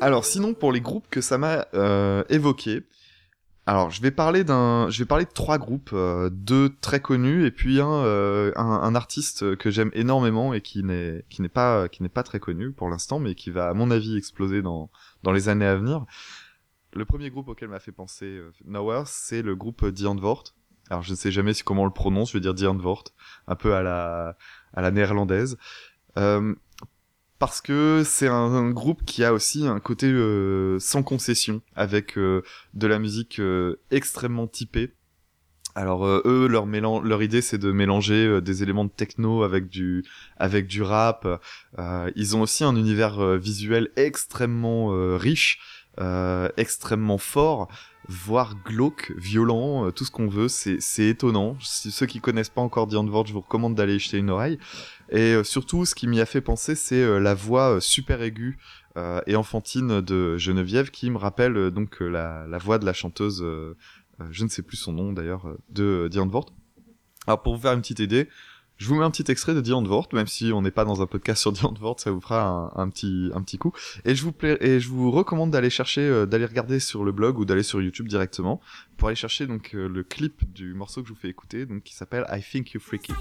Alors 0.00 0.26
sinon, 0.26 0.52
pour 0.52 0.70
les 0.70 0.82
groupes 0.82 1.06
que 1.08 1.22
ça 1.22 1.38
m'a 1.38 1.66
euh, 1.72 2.24
évoqué, 2.28 2.82
alors 3.66 3.90
je 3.90 4.02
vais 4.02 4.10
parler 4.10 4.44
d'un, 4.44 4.90
je 4.90 4.98
vais 4.98 5.06
parler 5.06 5.24
de 5.24 5.30
trois 5.30 5.56
groupes, 5.56 5.90
euh, 5.94 6.28
deux 6.30 6.74
très 6.80 7.00
connus 7.00 7.46
et 7.46 7.50
puis 7.50 7.80
un, 7.80 7.90
euh, 7.90 8.52
un, 8.56 8.64
un 8.64 8.94
artiste 8.94 9.56
que 9.56 9.70
j'aime 9.70 9.90
énormément 9.94 10.52
et 10.52 10.60
qui 10.60 10.82
n'est 10.82 11.24
qui 11.30 11.40
n'est 11.40 11.48
pas 11.48 11.88
qui 11.88 12.02
n'est 12.02 12.10
pas 12.10 12.22
très 12.22 12.40
connu 12.40 12.72
pour 12.72 12.90
l'instant, 12.90 13.18
mais 13.18 13.34
qui 13.34 13.50
va 13.50 13.68
à 13.68 13.74
mon 13.74 13.90
avis 13.90 14.16
exploser 14.16 14.60
dans 14.60 14.90
dans 15.22 15.32
les 15.32 15.48
années 15.48 15.66
à 15.66 15.76
venir. 15.76 16.04
Le 16.92 17.06
premier 17.06 17.30
groupe 17.30 17.48
auquel 17.48 17.68
m'a 17.68 17.80
fait 17.80 17.90
penser 17.90 18.26
euh, 18.26 19.02
c'est 19.06 19.42
le 19.42 19.56
groupe 19.56 19.86
Die 19.86 20.06
Antwoord. 20.06 20.44
Alors 20.90 21.02
je 21.02 21.12
ne 21.12 21.16
sais 21.16 21.32
jamais 21.32 21.54
si 21.54 21.62
comment 21.62 21.82
on 21.82 21.86
le 21.86 21.90
prononce, 21.90 22.32
je 22.32 22.36
vais 22.36 22.42
dire 22.42 22.52
Die 22.52 22.66
Antwoord, 22.66 23.04
un 23.46 23.56
peu 23.56 23.74
à 23.74 23.82
la 23.82 24.36
à 24.74 24.82
la 24.82 24.90
néerlandaise. 24.90 25.56
Parce 27.44 27.60
que 27.60 28.04
c'est 28.06 28.26
un, 28.26 28.70
groupe 28.70 29.04
qui 29.04 29.22
a 29.22 29.34
aussi 29.34 29.66
un 29.66 29.78
côté 29.78 30.06
euh, 30.06 30.78
sans 30.80 31.02
concession, 31.02 31.60
avec 31.76 32.16
euh, 32.16 32.40
de 32.72 32.86
la 32.86 32.98
musique 32.98 33.38
euh, 33.38 33.78
extrêmement 33.90 34.46
typée. 34.46 34.94
Alors 35.74 36.06
eux, 36.06 36.48
leur, 36.48 36.64
leur 36.64 37.22
idée, 37.22 37.42
c'est 37.42 37.58
de 37.58 37.70
mélanger 37.70 38.40
des 38.40 38.62
éléments 38.62 38.86
de 38.86 38.90
techno 38.90 39.42
avec 39.42 39.68
du 39.68 40.02
rap. 40.80 41.28
Ils 42.16 42.34
ont 42.34 42.40
aussi 42.40 42.64
un 42.64 42.76
univers 42.76 43.36
visuel 43.36 43.90
extrêmement 43.96 44.88
riche, 45.18 45.58
extrêmement 46.56 47.18
fort, 47.18 47.68
voire 48.08 48.54
glauque, 48.64 49.12
violent, 49.16 49.86
euh, 49.86 49.90
tout 49.90 50.04
ce 50.04 50.10
qu'on 50.10 50.28
veut. 50.28 50.48
C'est 50.48 51.06
étonnant. 51.06 51.56
Si 51.60 51.90
ceux 51.90 52.06
qui 52.06 52.20
connaissent 52.20 52.50
pas 52.50 52.60
encore 52.60 52.88
The 52.88 52.94
Antwoord, 52.94 53.26
je 53.26 53.32
vous 53.32 53.40
recommande 53.40 53.74
d'aller 53.74 53.98
jeter 53.98 54.18
une 54.18 54.30
oreille. 54.30 54.58
Et 55.10 55.34
euh, 55.34 55.44
surtout, 55.44 55.84
ce 55.84 55.94
qui 55.94 56.06
m'y 56.06 56.20
a 56.20 56.26
fait 56.26 56.40
penser, 56.40 56.74
c'est 56.74 57.02
euh, 57.02 57.18
la 57.18 57.34
voix 57.34 57.76
euh, 57.76 57.80
super 57.80 58.22
aiguë 58.22 58.58
euh, 58.96 59.20
et 59.26 59.36
enfantine 59.36 60.00
de 60.00 60.36
Geneviève, 60.38 60.90
qui 60.90 61.10
me 61.10 61.18
rappelle 61.18 61.56
euh, 61.56 61.70
donc 61.70 62.00
euh, 62.02 62.08
la, 62.08 62.46
la 62.46 62.58
voix 62.58 62.78
de 62.78 62.86
la 62.86 62.92
chanteuse, 62.92 63.42
euh, 63.42 63.76
euh, 64.20 64.24
je 64.30 64.44
ne 64.44 64.48
sais 64.48 64.62
plus 64.62 64.76
son 64.76 64.92
nom 64.92 65.12
d'ailleurs, 65.12 65.46
euh, 65.46 65.58
de 65.70 66.08
Diane 66.10 66.30
Vort. 66.30 66.46
Alors 67.26 67.42
pour 67.42 67.54
vous 67.54 67.62
faire 67.62 67.72
une 67.72 67.80
petite 67.80 68.00
idée, 68.00 68.28
je 68.76 68.88
vous 68.88 68.96
mets 68.96 69.04
un 69.04 69.10
petit 69.10 69.30
extrait 69.30 69.54
de 69.54 69.60
Diane 69.60 69.86
Vort, 69.86 70.08
même 70.12 70.26
si 70.26 70.52
on 70.52 70.60
n'est 70.62 70.70
pas 70.70 70.84
dans 70.84 71.00
un 71.00 71.06
podcast 71.06 71.40
sur 71.40 71.52
Diane 71.52 71.74
Vort, 71.80 72.00
ça 72.00 72.10
vous 72.10 72.20
fera 72.20 72.72
un, 72.74 72.88
petit 72.88 73.30
un 73.34 73.40
petit 73.42 73.56
coup. 73.58 73.72
Et 74.04 74.14
je 74.14 74.22
vous 74.24 74.32
pla- 74.32 74.60
et 74.62 74.80
je 74.80 74.88
vous 74.88 75.10
recommande 75.10 75.50
d'aller 75.50 75.70
chercher, 75.70 76.00
euh, 76.02 76.26
d'aller 76.26 76.46
regarder 76.46 76.80
sur 76.80 77.04
le 77.04 77.12
blog 77.12 77.38
ou 77.38 77.44
d'aller 77.44 77.62
sur 77.62 77.80
YouTube 77.80 78.08
directement 78.08 78.60
pour 78.96 79.08
aller 79.08 79.16
chercher 79.16 79.46
donc 79.46 79.70
euh, 79.74 79.88
le 79.88 80.02
clip 80.02 80.52
du 80.52 80.74
morceau 80.74 81.02
que 81.02 81.08
je 81.08 81.12
vous 81.14 81.18
fais 81.18 81.28
écouter, 81.28 81.66
donc 81.66 81.82
qui 81.82 81.94
s'appelle 81.94 82.26
I 82.30 82.40
Think 82.42 82.72
You 82.72 82.80
Freaky. 82.80 83.12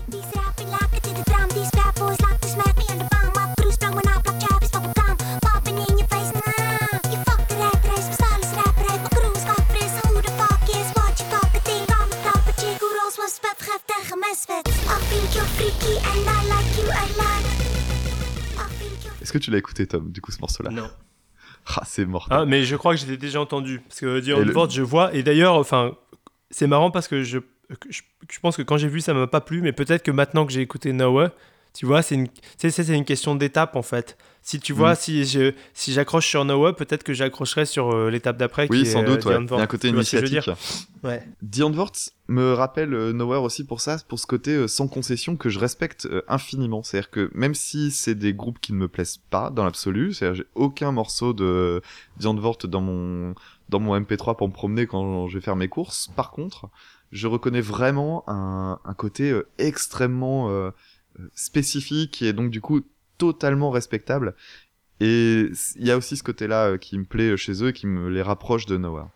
Que 19.34 19.38
tu 19.39 19.51
l'as 19.51 19.57
écouté, 19.57 19.86
Tom, 19.88 20.11
du 20.11 20.21
coup, 20.21 20.31
ce 20.31 20.39
morceau-là 20.39 20.69
Non. 20.71 20.89
Ah, 21.75 21.84
c'est 21.86 22.05
mort. 22.05 22.27
Ah, 22.29 22.45
mais 22.45 22.63
je 22.63 22.75
crois 22.75 22.93
que 22.95 23.01
je 23.01 23.05
l'ai 23.05 23.17
déjà 23.17 23.39
entendu. 23.39 23.79
Parce 23.88 23.99
que 24.01 24.19
The 24.19 24.27
Et 24.27 24.31
le- 24.43 24.49
Antwoord, 24.49 24.71
je 24.71 24.81
vois. 24.81 25.13
Et 25.13 25.23
d'ailleurs, 25.23 25.55
enfin, 25.55 25.95
c'est 26.49 26.67
marrant 26.67 26.91
parce 26.91 27.07
que 27.07 27.23
je, 27.23 27.39
je, 27.89 28.01
je 28.29 28.39
pense 28.41 28.57
que 28.57 28.61
quand 28.61 28.77
j'ai 28.77 28.89
vu, 28.89 28.99
ça 29.01 29.13
m'a 29.13 29.27
pas 29.27 29.41
plu. 29.41 29.61
Mais 29.61 29.71
peut-être 29.71 30.03
que 30.03 30.11
maintenant 30.11 30.45
que 30.45 30.51
j'ai 30.51 30.61
écouté 30.61 30.91
Noah, 30.93 31.31
tu 31.73 31.86
vois, 31.86 32.01
c'est 32.01 32.15
une, 32.15 32.27
c'est 32.57 32.88
une 32.89 33.05
question 33.05 33.36
d'étape 33.36 33.75
en 33.75 33.81
fait. 33.81 34.17
Si 34.45 34.59
tu 34.59 34.73
vois, 34.73 34.91
Mm. 34.91 34.95
si 34.97 35.23
je, 35.25 35.53
si 35.73 35.93
j'accroche 35.93 36.27
sur 36.27 36.43
Noah, 36.43 36.75
peut-être 36.75 37.03
que 37.03 37.13
j'accrocherai 37.13 37.65
sur 37.65 37.91
euh, 37.95 38.09
l'étape 38.09 38.35
d'après. 38.37 38.67
Oui, 38.69 38.83
qui 38.83 38.85
sans 38.85 39.01
est, 39.01 39.05
doute, 39.05 39.25
euh, 39.25 39.39
ouais. 39.39 39.45
The 39.45 39.51
Il 39.51 39.55
y 39.55 39.59
a 39.59 39.63
un 39.63 39.67
côté 39.67 39.87
initiatique. 39.87 40.49
Ouais. 41.01 41.23
Antwoord 41.61 41.93
me 42.27 42.51
rappelle 42.53 42.93
euh, 42.93 43.13
Nowhere 43.13 43.41
aussi 43.41 43.65
pour 43.65 43.79
ça, 43.79 43.97
pour 44.07 44.19
ce 44.19 44.27
côté 44.27 44.51
euh, 44.51 44.67
sans 44.67 44.87
concession 44.89 45.37
que 45.37 45.49
je 45.49 45.59
respecte 45.59 46.07
euh, 46.07 46.21
infiniment. 46.27 46.83
C'est-à-dire 46.83 47.09
que 47.09 47.31
même 47.33 47.55
si 47.55 47.89
c'est 47.91 48.15
des 48.15 48.33
groupes 48.33 48.59
qui 48.59 48.73
ne 48.73 48.77
me 48.79 48.87
plaisent 48.89 49.21
pas 49.29 49.49
dans 49.49 49.63
l'absolu, 49.63 50.13
c'est-à-dire 50.13 50.35
j'ai 50.35 50.45
aucun 50.55 50.91
morceau 50.91 51.31
de 51.33 51.81
Antwoord 52.23 52.67
dans 52.67 52.81
mon 52.81 53.35
dans 53.69 53.79
mon 53.79 53.97
MP3 53.97 54.35
pour 54.35 54.49
me 54.49 54.53
promener 54.53 54.87
quand 54.87 55.27
je 55.29 55.37
vais 55.37 55.41
faire 55.43 55.55
mes 55.55 55.69
courses. 55.69 56.09
Par 56.17 56.31
contre, 56.31 56.67
je 57.13 57.27
reconnais 57.27 57.61
vraiment 57.61 58.23
un, 58.27 58.77
un 58.83 58.93
côté 58.93 59.31
euh, 59.31 59.47
extrêmement 59.57 60.51
spécifique 61.35 62.21
et 62.21 62.33
donc 62.33 62.49
du 62.49 62.61
coup 62.61 62.81
totalement 63.18 63.70
respectable. 63.70 64.36
Et 64.99 65.49
il 65.76 65.86
y 65.86 65.91
a 65.91 65.97
aussi 65.97 66.16
ce 66.18 66.24
côté-là 66.24 66.72
euh, 66.72 66.78
qui 66.78 66.97
me 66.97 67.05
plaît 67.05 67.32
euh, 67.32 67.38
chez 67.38 67.64
eux 67.64 67.70
et 67.70 67.74
qui 67.74 67.88
me 67.88 68.09
les 68.09 68.22
rapproche 68.22 68.66
de 68.66 68.78
Nowhere. 68.78 69.09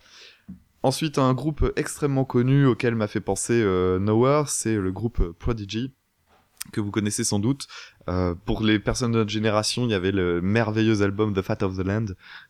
Ensuite, 0.84 1.18
un 1.18 1.34
groupe 1.34 1.74
extrêmement 1.76 2.24
connu 2.24 2.66
auquel 2.66 2.96
m'a 2.96 3.08
fait 3.08 3.20
penser 3.20 3.62
euh, 3.62 4.00
Nowhere, 4.00 4.48
c'est 4.48 4.76
le 4.76 4.92
groupe 4.92 5.20
euh, 5.20 5.36
Prodigy, 5.38 5.92
que 6.72 6.80
vous 6.80 6.92
connaissez 6.92 7.24
sans 7.24 7.40
doute. 7.40 7.68
Euh, 8.08 8.36
pour 8.46 8.64
les 8.64 8.80
personnes 8.80 9.12
de 9.12 9.18
notre 9.18 9.30
génération, 9.30 9.84
il 9.84 9.92
y 9.92 9.96
avait 9.96 10.12
le 10.12 10.42
merveilleux 10.42 11.02
album 11.02 11.34
The 11.34 11.42
Fat 11.42 11.58
of 11.64 11.76
the 11.76 11.86
Land, 11.86 12.06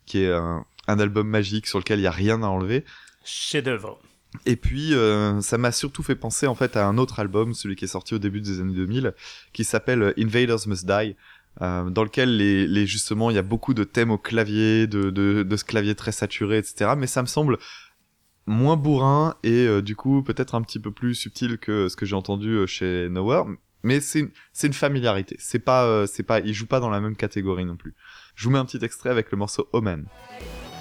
qui 0.06 0.22
est 0.22 0.32
un, 0.32 0.64
un 0.86 0.98
album 1.00 1.26
magique 1.26 1.66
sur 1.66 1.78
lequel 1.78 1.98
il 1.98 2.02
n'y 2.02 2.06
a 2.06 2.12
rien 2.12 2.42
à 2.42 2.46
enlever. 2.46 2.84
Chef-d'œuvre. 3.24 3.98
Et 4.44 4.56
puis, 4.56 4.94
euh, 4.94 5.40
ça 5.40 5.56
m'a 5.56 5.72
surtout 5.72 6.02
fait 6.02 6.14
penser 6.14 6.46
en 6.46 6.54
fait 6.54 6.76
à 6.76 6.86
un 6.86 6.98
autre 6.98 7.18
album, 7.20 7.54
celui 7.54 7.76
qui 7.76 7.86
est 7.86 7.88
sorti 7.88 8.14
au 8.14 8.18
début 8.18 8.40
des 8.40 8.60
années 8.60 8.74
2000, 8.74 9.14
qui 9.52 9.64
s'appelle 9.64 10.12
Invaders 10.18 10.68
Must 10.68 10.86
Die, 10.86 11.16
euh, 11.60 11.90
dans 11.90 12.04
lequel 12.04 12.36
les, 12.36 12.66
les 12.66 12.86
justement 12.86 13.30
il 13.30 13.36
y 13.36 13.38
a 13.38 13.42
beaucoup 13.42 13.74
de 13.74 13.84
thèmes 13.84 14.10
au 14.10 14.18
clavier, 14.18 14.86
de, 14.86 15.10
de, 15.10 15.42
de 15.42 15.56
ce 15.56 15.64
clavier 15.64 15.94
très 15.94 16.12
saturé, 16.12 16.58
etc. 16.58 16.92
Mais 16.96 17.06
ça 17.06 17.22
me 17.22 17.26
semble 17.26 17.58
moins 18.48 18.76
bourrin 18.76 19.36
et 19.42 19.66
euh, 19.66 19.82
du 19.82 19.94
coup 19.94 20.22
peut-être 20.22 20.54
un 20.54 20.62
petit 20.62 20.80
peu 20.80 20.90
plus 20.90 21.14
subtil 21.14 21.58
que 21.58 21.88
ce 21.88 21.96
que 21.96 22.06
j'ai 22.06 22.16
entendu 22.16 22.50
euh, 22.50 22.66
chez 22.66 23.08
Nowhere. 23.10 23.44
Mais 23.84 24.00
c'est 24.00 24.30
une 24.64 24.72
familiarité. 24.72 25.36
C'est 25.38 25.60
pas 25.60 25.84
euh, 25.84 26.06
c'est 26.06 26.24
pas 26.24 26.40
il 26.40 26.52
joue 26.52 26.66
pas 26.66 26.80
dans 26.80 26.90
la 26.90 27.00
même 27.00 27.14
catégorie 27.14 27.64
non 27.64 27.76
plus. 27.76 27.94
Je 28.34 28.44
vous 28.44 28.50
mets 28.50 28.58
un 28.58 28.64
petit 28.64 28.84
extrait 28.84 29.10
avec 29.10 29.30
le 29.30 29.38
morceau 29.38 29.68
Omen. 29.72 30.06
It's 30.40 30.77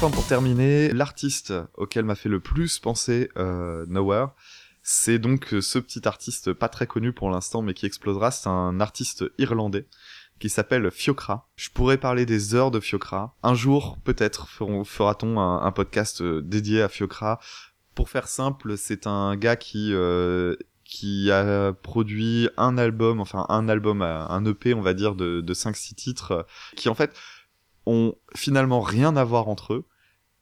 Enfin, 0.00 0.12
pour 0.12 0.28
terminer, 0.28 0.92
l'artiste 0.92 1.52
auquel 1.76 2.04
m'a 2.04 2.14
fait 2.14 2.28
le 2.28 2.38
plus 2.38 2.78
penser 2.78 3.30
euh, 3.36 3.84
Nowhere, 3.88 4.28
c'est 4.80 5.18
donc 5.18 5.52
euh, 5.52 5.60
ce 5.60 5.80
petit 5.80 6.06
artiste 6.06 6.52
pas 6.52 6.68
très 6.68 6.86
connu 6.86 7.12
pour 7.12 7.30
l'instant, 7.30 7.62
mais 7.62 7.74
qui 7.74 7.84
explosera. 7.84 8.30
C'est 8.30 8.48
un 8.48 8.78
artiste 8.78 9.24
irlandais 9.38 9.88
qui 10.38 10.50
s'appelle 10.50 10.92
Fiocra. 10.92 11.48
Je 11.56 11.70
pourrais 11.70 11.98
parler 11.98 12.26
des 12.26 12.54
heures 12.54 12.70
de 12.70 12.78
Fiocra. 12.78 13.34
Un 13.42 13.54
jour, 13.54 13.98
peut-être, 14.04 14.46
fera-t-on 14.84 15.40
un, 15.40 15.72
podcast 15.72 16.20
euh, 16.20 16.42
dédié 16.42 16.80
à 16.80 16.88
Fiocra. 16.88 17.40
Pour 17.96 18.08
faire 18.08 18.28
simple, 18.28 18.78
c'est 18.78 19.08
un 19.08 19.34
gars 19.34 19.56
qui 19.56 19.92
euh, 19.92 20.54
qui 20.84 21.32
a 21.32 21.72
produit 21.72 22.48
un 22.56 22.78
album, 22.78 23.18
enfin 23.18 23.46
un 23.48 23.68
album, 23.68 24.00
euh, 24.00 24.24
un 24.28 24.44
EP, 24.44 24.74
on 24.74 24.80
va 24.80 24.94
dire, 24.94 25.16
de, 25.16 25.40
de 25.40 25.54
5-6 25.54 25.94
titres, 25.96 26.46
qui 26.76 26.88
en 26.88 26.94
fait 26.94 27.12
ont 27.88 28.14
finalement 28.34 28.80
rien 28.80 29.16
à 29.16 29.24
voir 29.24 29.48
entre 29.48 29.74
eux 29.74 29.84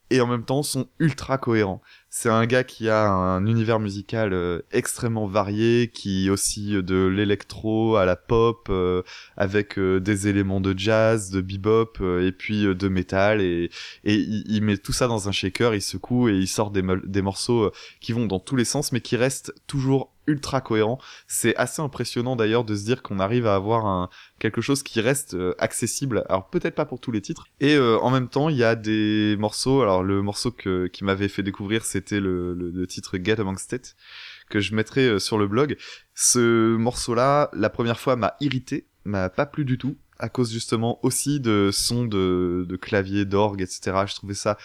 et 0.09 0.21
en 0.21 0.27
même 0.27 0.45
temps 0.45 0.63
sont 0.63 0.87
ultra 0.99 1.37
cohérents. 1.37 1.81
C'est 2.09 2.29
un 2.29 2.45
gars 2.45 2.63
qui 2.63 2.89
a 2.89 3.09
un 3.09 3.45
univers 3.45 3.79
musical 3.79 4.33
euh, 4.33 4.61
extrêmement 4.71 5.27
varié, 5.27 5.91
qui 5.93 6.29
aussi 6.29 6.75
euh, 6.75 6.81
de 6.81 7.05
l'électro 7.07 7.97
à 7.97 8.05
la 8.05 8.15
pop, 8.15 8.67
euh, 8.69 9.03
avec 9.35 9.79
des 9.79 10.27
éléments 10.27 10.61
de 10.61 10.77
jazz, 10.77 11.29
de 11.29 11.41
bebop 11.41 11.99
et 12.21 12.31
puis 12.31 12.63
de 12.63 12.87
métal 12.87 13.41
et, 13.41 13.69
il, 14.03 14.61
met 14.61 14.77
tout 14.77 14.93
ça 14.93 15.07
dans 15.07 15.27
un 15.27 15.31
shaker, 15.31 15.75
il 15.75 15.81
secoue 15.81 16.29
et 16.29 16.37
il 16.37 16.47
sort 16.47 16.71
des, 16.71 16.83
des 17.03 17.21
morceaux 17.21 17.71
qui 17.99 18.13
vont 18.13 18.25
dans 18.25 18.39
tous 18.39 18.55
les 18.55 18.65
sens 18.65 18.91
mais 18.91 19.01
qui 19.01 19.15
restent 19.15 19.53
toujours 19.67 20.13
ultra 20.27 20.61
cohérents. 20.61 20.99
C'est 21.27 21.55
assez 21.55 21.81
impressionnant 21.81 22.35
d'ailleurs 22.35 22.63
de 22.63 22.75
se 22.75 22.83
dire 22.83 23.01
qu'on 23.01 23.19
arrive 23.19 23.47
à 23.47 23.55
avoir 23.55 23.85
un 23.85 24.09
quelque 24.39 24.61
chose 24.61 24.83
qui 24.83 25.01
reste 25.01 25.33
euh, 25.33 25.55
accessible. 25.57 26.23
Alors 26.29 26.49
peut-être 26.49 26.75
pas 26.75 26.85
pour 26.85 26.99
tous 26.99 27.11
les 27.11 27.21
titres. 27.21 27.45
Et 27.59 27.75
euh, 27.75 27.97
en 27.99 28.11
même 28.11 28.27
temps, 28.27 28.49
il 28.49 28.57
y 28.57 28.63
a 28.63 28.75
des 28.75 29.35
morceaux. 29.39 29.81
Alors 29.81 30.03
le 30.03 30.21
morceau 30.21 30.51
que 30.51 30.87
qui 30.87 31.03
m'avait 31.03 31.29
fait 31.29 31.43
découvrir, 31.43 31.85
c'était 31.85 32.19
le, 32.19 32.53
le, 32.53 32.69
le 32.69 32.87
titre 32.87 33.17
Get 33.17 33.39
Amongst 33.39 33.71
It 33.71 33.95
que 34.49 34.59
je 34.59 34.75
mettrai 34.75 35.07
euh, 35.07 35.19
sur 35.19 35.37
le 35.37 35.47
blog. 35.47 35.77
Ce 36.13 36.75
morceau-là, 36.75 37.49
la 37.53 37.69
première 37.69 37.99
fois, 37.99 38.15
m'a 38.15 38.35
irrité, 38.39 38.87
m'a 39.03 39.29
pas 39.29 39.45
plu 39.45 39.65
du 39.65 39.77
tout 39.77 39.97
à 40.19 40.29
cause 40.29 40.51
justement 40.51 40.99
aussi 41.03 41.39
de 41.39 41.69
sons 41.71 42.05
de, 42.05 42.65
de 42.67 42.75
clavier, 42.75 43.25
d'orgue, 43.25 43.61
etc. 43.61 44.05
Je 44.07 44.15
trouvais 44.15 44.33
ça 44.33 44.57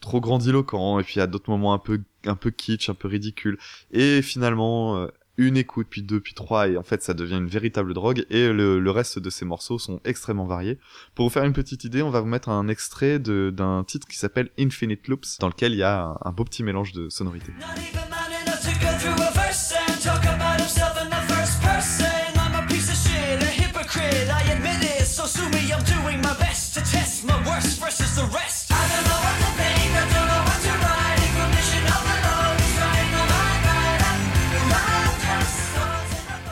trop 0.00 0.20
grandiloquent 0.20 0.98
et 1.00 1.02
puis 1.02 1.20
à 1.20 1.26
d'autres 1.26 1.50
moments 1.50 1.74
un 1.74 1.78
peu 1.78 2.00
un 2.26 2.36
peu 2.36 2.50
kitsch, 2.50 2.88
un 2.88 2.94
peu 2.94 3.08
ridicule. 3.08 3.58
Et 3.90 4.22
finalement, 4.22 4.96
euh, 4.98 5.08
une 5.36 5.56
écoute, 5.56 5.86
puis 5.88 6.02
deux, 6.02 6.20
puis 6.20 6.34
trois, 6.34 6.68
et 6.68 6.76
en 6.76 6.82
fait 6.82 7.02
ça 7.02 7.14
devient 7.14 7.36
une 7.36 7.46
véritable 7.46 7.94
drogue. 7.94 8.26
Et 8.28 8.52
le, 8.52 8.80
le 8.80 8.90
reste 8.90 9.18
de 9.18 9.30
ces 9.30 9.44
morceaux 9.44 9.78
sont 9.78 10.00
extrêmement 10.04 10.46
variés. 10.46 10.78
Pour 11.14 11.26
vous 11.26 11.30
faire 11.30 11.44
une 11.44 11.52
petite 11.52 11.84
idée, 11.84 12.02
on 12.02 12.10
va 12.10 12.20
vous 12.20 12.26
mettre 12.26 12.48
un 12.48 12.68
extrait 12.68 13.18
d'un 13.18 13.84
titre 13.84 14.08
qui 14.08 14.16
s'appelle 14.16 14.50
Infinite 14.58 15.06
Loops, 15.06 15.38
dans 15.38 15.48
lequel 15.48 15.72
il 15.72 15.78
y 15.78 15.84
a 15.84 16.02
un, 16.02 16.18
un 16.24 16.32
beau 16.32 16.44
petit 16.44 16.64
mélange 16.64 16.92
de 16.92 17.08
sonorités. 17.08 17.52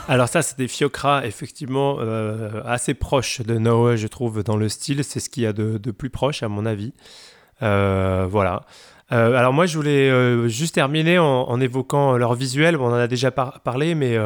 Alors 0.09 0.29
ça, 0.29 0.41
c'est 0.41 0.57
des 0.57 0.69
fiocras, 0.69 1.25
effectivement, 1.25 1.97
euh, 1.99 2.61
assez 2.65 2.93
proches 2.93 3.41
de 3.41 3.57
Noah, 3.57 3.97
je 3.97 4.07
trouve, 4.07 4.41
dans 4.41 4.55
le 4.55 4.69
style. 4.69 5.03
C'est 5.03 5.19
ce 5.19 5.29
qu'il 5.29 5.43
y 5.43 5.45
a 5.45 5.51
de, 5.51 5.91
plus 5.91 6.09
proche, 6.09 6.43
à 6.43 6.47
mon 6.47 6.65
avis. 6.65 6.93
Euh, 7.61 8.25
voilà. 8.29 8.63
Euh, 9.11 9.35
alors 9.35 9.51
moi, 9.51 9.65
je 9.65 9.77
voulais 9.77 10.49
juste 10.49 10.75
terminer 10.75 11.19
en, 11.19 11.59
évoquant 11.59 12.15
leur 12.15 12.35
visuel. 12.35 12.77
On 12.77 12.87
en 12.87 12.93
a 12.93 13.07
déjà 13.07 13.31
par- 13.31 13.59
parlé, 13.61 13.95
mais 13.95 14.17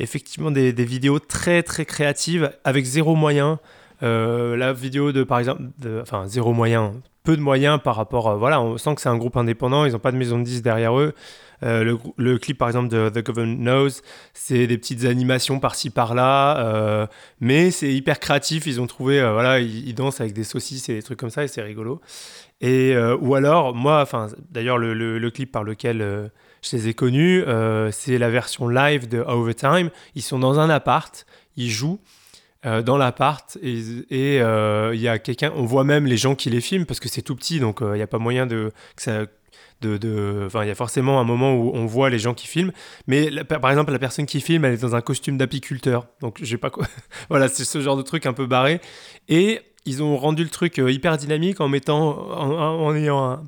effectivement, 0.00 0.50
des, 0.50 0.72
vidéos 0.72 1.20
très, 1.20 1.62
très 1.62 1.84
créatives, 1.84 2.50
avec 2.64 2.84
zéro 2.84 3.14
moyen. 3.14 3.60
La 4.02 4.72
vidéo 4.72 5.12
de, 5.12 5.22
par 5.22 5.38
exemple, 5.38 5.62
enfin, 6.02 6.26
zéro 6.26 6.52
moyen, 6.52 6.94
peu 7.22 7.36
de 7.36 7.42
moyens 7.42 7.78
par 7.80 7.94
rapport... 7.94 8.36
voilà, 8.36 8.60
on 8.60 8.78
sent 8.78 8.96
que 8.96 9.00
c'est 9.00 9.08
un 9.08 9.18
groupe 9.18 9.36
indépendant, 9.36 9.84
ils 9.84 9.92
n'ont 9.92 10.00
pas 10.00 10.10
de 10.10 10.16
maison 10.16 10.38
de 10.38 10.44
10 10.44 10.62
derrière 10.62 10.98
eux. 10.98 11.14
Euh, 11.62 11.96
le, 12.16 12.38
clip, 12.38 12.56
par 12.58 12.68
exemple, 12.68 12.88
de 12.88 13.08
The 13.10 13.24
Government 13.24 13.56
Knows, 13.58 14.00
c'est 14.34 14.66
des 14.66 14.78
petites 14.78 15.04
animations 15.04 15.60
par-ci 15.60 15.90
par-là, 15.90 16.58
euh, 16.58 17.06
mais 17.40 17.70
c'est 17.70 17.92
hyper 17.92 18.18
créatif. 18.18 18.66
Ils 18.66 18.80
ont 18.80 18.86
trouvé, 18.86 19.20
euh, 19.20 19.32
voilà, 19.32 19.60
ils, 19.60 19.94
dansent 19.94 20.20
avec 20.20 20.32
des 20.32 20.44
saucisses 20.44 20.88
et 20.88 20.94
des 20.94 21.02
trucs 21.02 21.18
comme 21.18 21.30
ça, 21.30 21.44
et 21.44 21.48
c'est 21.48 21.62
rigolo. 21.62 22.00
Et 22.60 22.94
euh, 22.94 23.16
ou 23.20 23.34
alors, 23.34 23.74
moi, 23.74 24.00
enfin, 24.02 24.28
d'ailleurs, 24.50 24.78
le, 24.78 24.94
le- 24.94 25.30
clip 25.30 25.52
par 25.52 25.64
lequel 25.64 26.02
euh, 26.02 26.28
je 26.62 26.76
les 26.76 26.88
ai 26.88 26.94
connus, 26.94 27.42
euh, 27.46 27.90
c'est 27.92 28.18
la 28.18 28.30
version 28.30 28.68
live 28.68 29.08
de 29.08 29.18
Overtime. 29.20 29.90
Ils 30.14 30.22
sont 30.22 30.38
dans 30.38 30.58
un 30.60 30.70
appart, 30.70 31.26
ils 31.56 31.70
jouent. 31.70 32.00
euh, 32.66 32.82
dans 32.82 32.98
l'appart 32.98 33.56
et 33.62 34.04
euh, 34.42 34.90
il 34.94 35.00
y 35.00 35.08
a 35.08 35.18
quelqu'un 35.18 35.50
on 35.56 35.64
voit 35.64 35.82
même 35.84 36.04
les 36.04 36.18
gens 36.18 36.34
qui 36.34 36.50
les 36.50 36.60
filment 36.60 36.84
parce 36.84 37.00
que 37.00 37.08
c'est 37.08 37.22
tout 37.22 37.34
petit 37.34 37.58
donc 37.58 37.80
euh, 37.80 37.94
il 37.94 37.96
n'y 37.96 38.02
a 38.02 38.06
pas 38.06 38.18
moyen 38.18 38.46
de 38.46 38.70
de, 39.80 39.96
de- 39.96 40.48
il 40.62 40.66
y 40.68 40.70
a 40.70 40.74
forcément 40.74 41.20
un 41.20 41.24
moment 41.24 41.54
où 41.54 41.70
on 41.74 41.86
voit 41.86 42.10
les 42.10 42.18
gens 42.18 42.34
qui 42.34 42.46
filment. 42.46 42.72
Mais 43.06 43.30
par 43.44 43.70
exemple 43.70 43.92
la 43.92 43.98
personne 43.98 44.26
qui 44.26 44.40
filme 44.40 44.64
elle 44.64 44.74
est 44.74 44.82
dans 44.82 44.94
un 44.94 45.00
costume 45.00 45.38
d'apiculteur. 45.38 46.06
Donc 46.20 46.38
je 46.40 46.46
sais 46.46 46.58
pas 46.58 46.70
quoi 46.70 46.86
voilà 47.28 47.48
c'est 47.48 47.64
ce 47.64 47.80
genre 47.80 47.96
de 47.96 48.02
truc 48.02 48.26
un 48.26 48.32
peu 48.32 48.46
barré. 48.46 48.80
Et 49.28 49.60
ils 49.86 50.02
ont 50.02 50.16
rendu 50.16 50.44
le 50.44 50.50
truc 50.50 50.78
euh, 50.78 50.90
hyper 50.92 51.16
dynamique 51.16 51.60
en 51.60 51.68
mettant 51.68 52.30
en, 52.30 52.94
ayant 52.94 53.42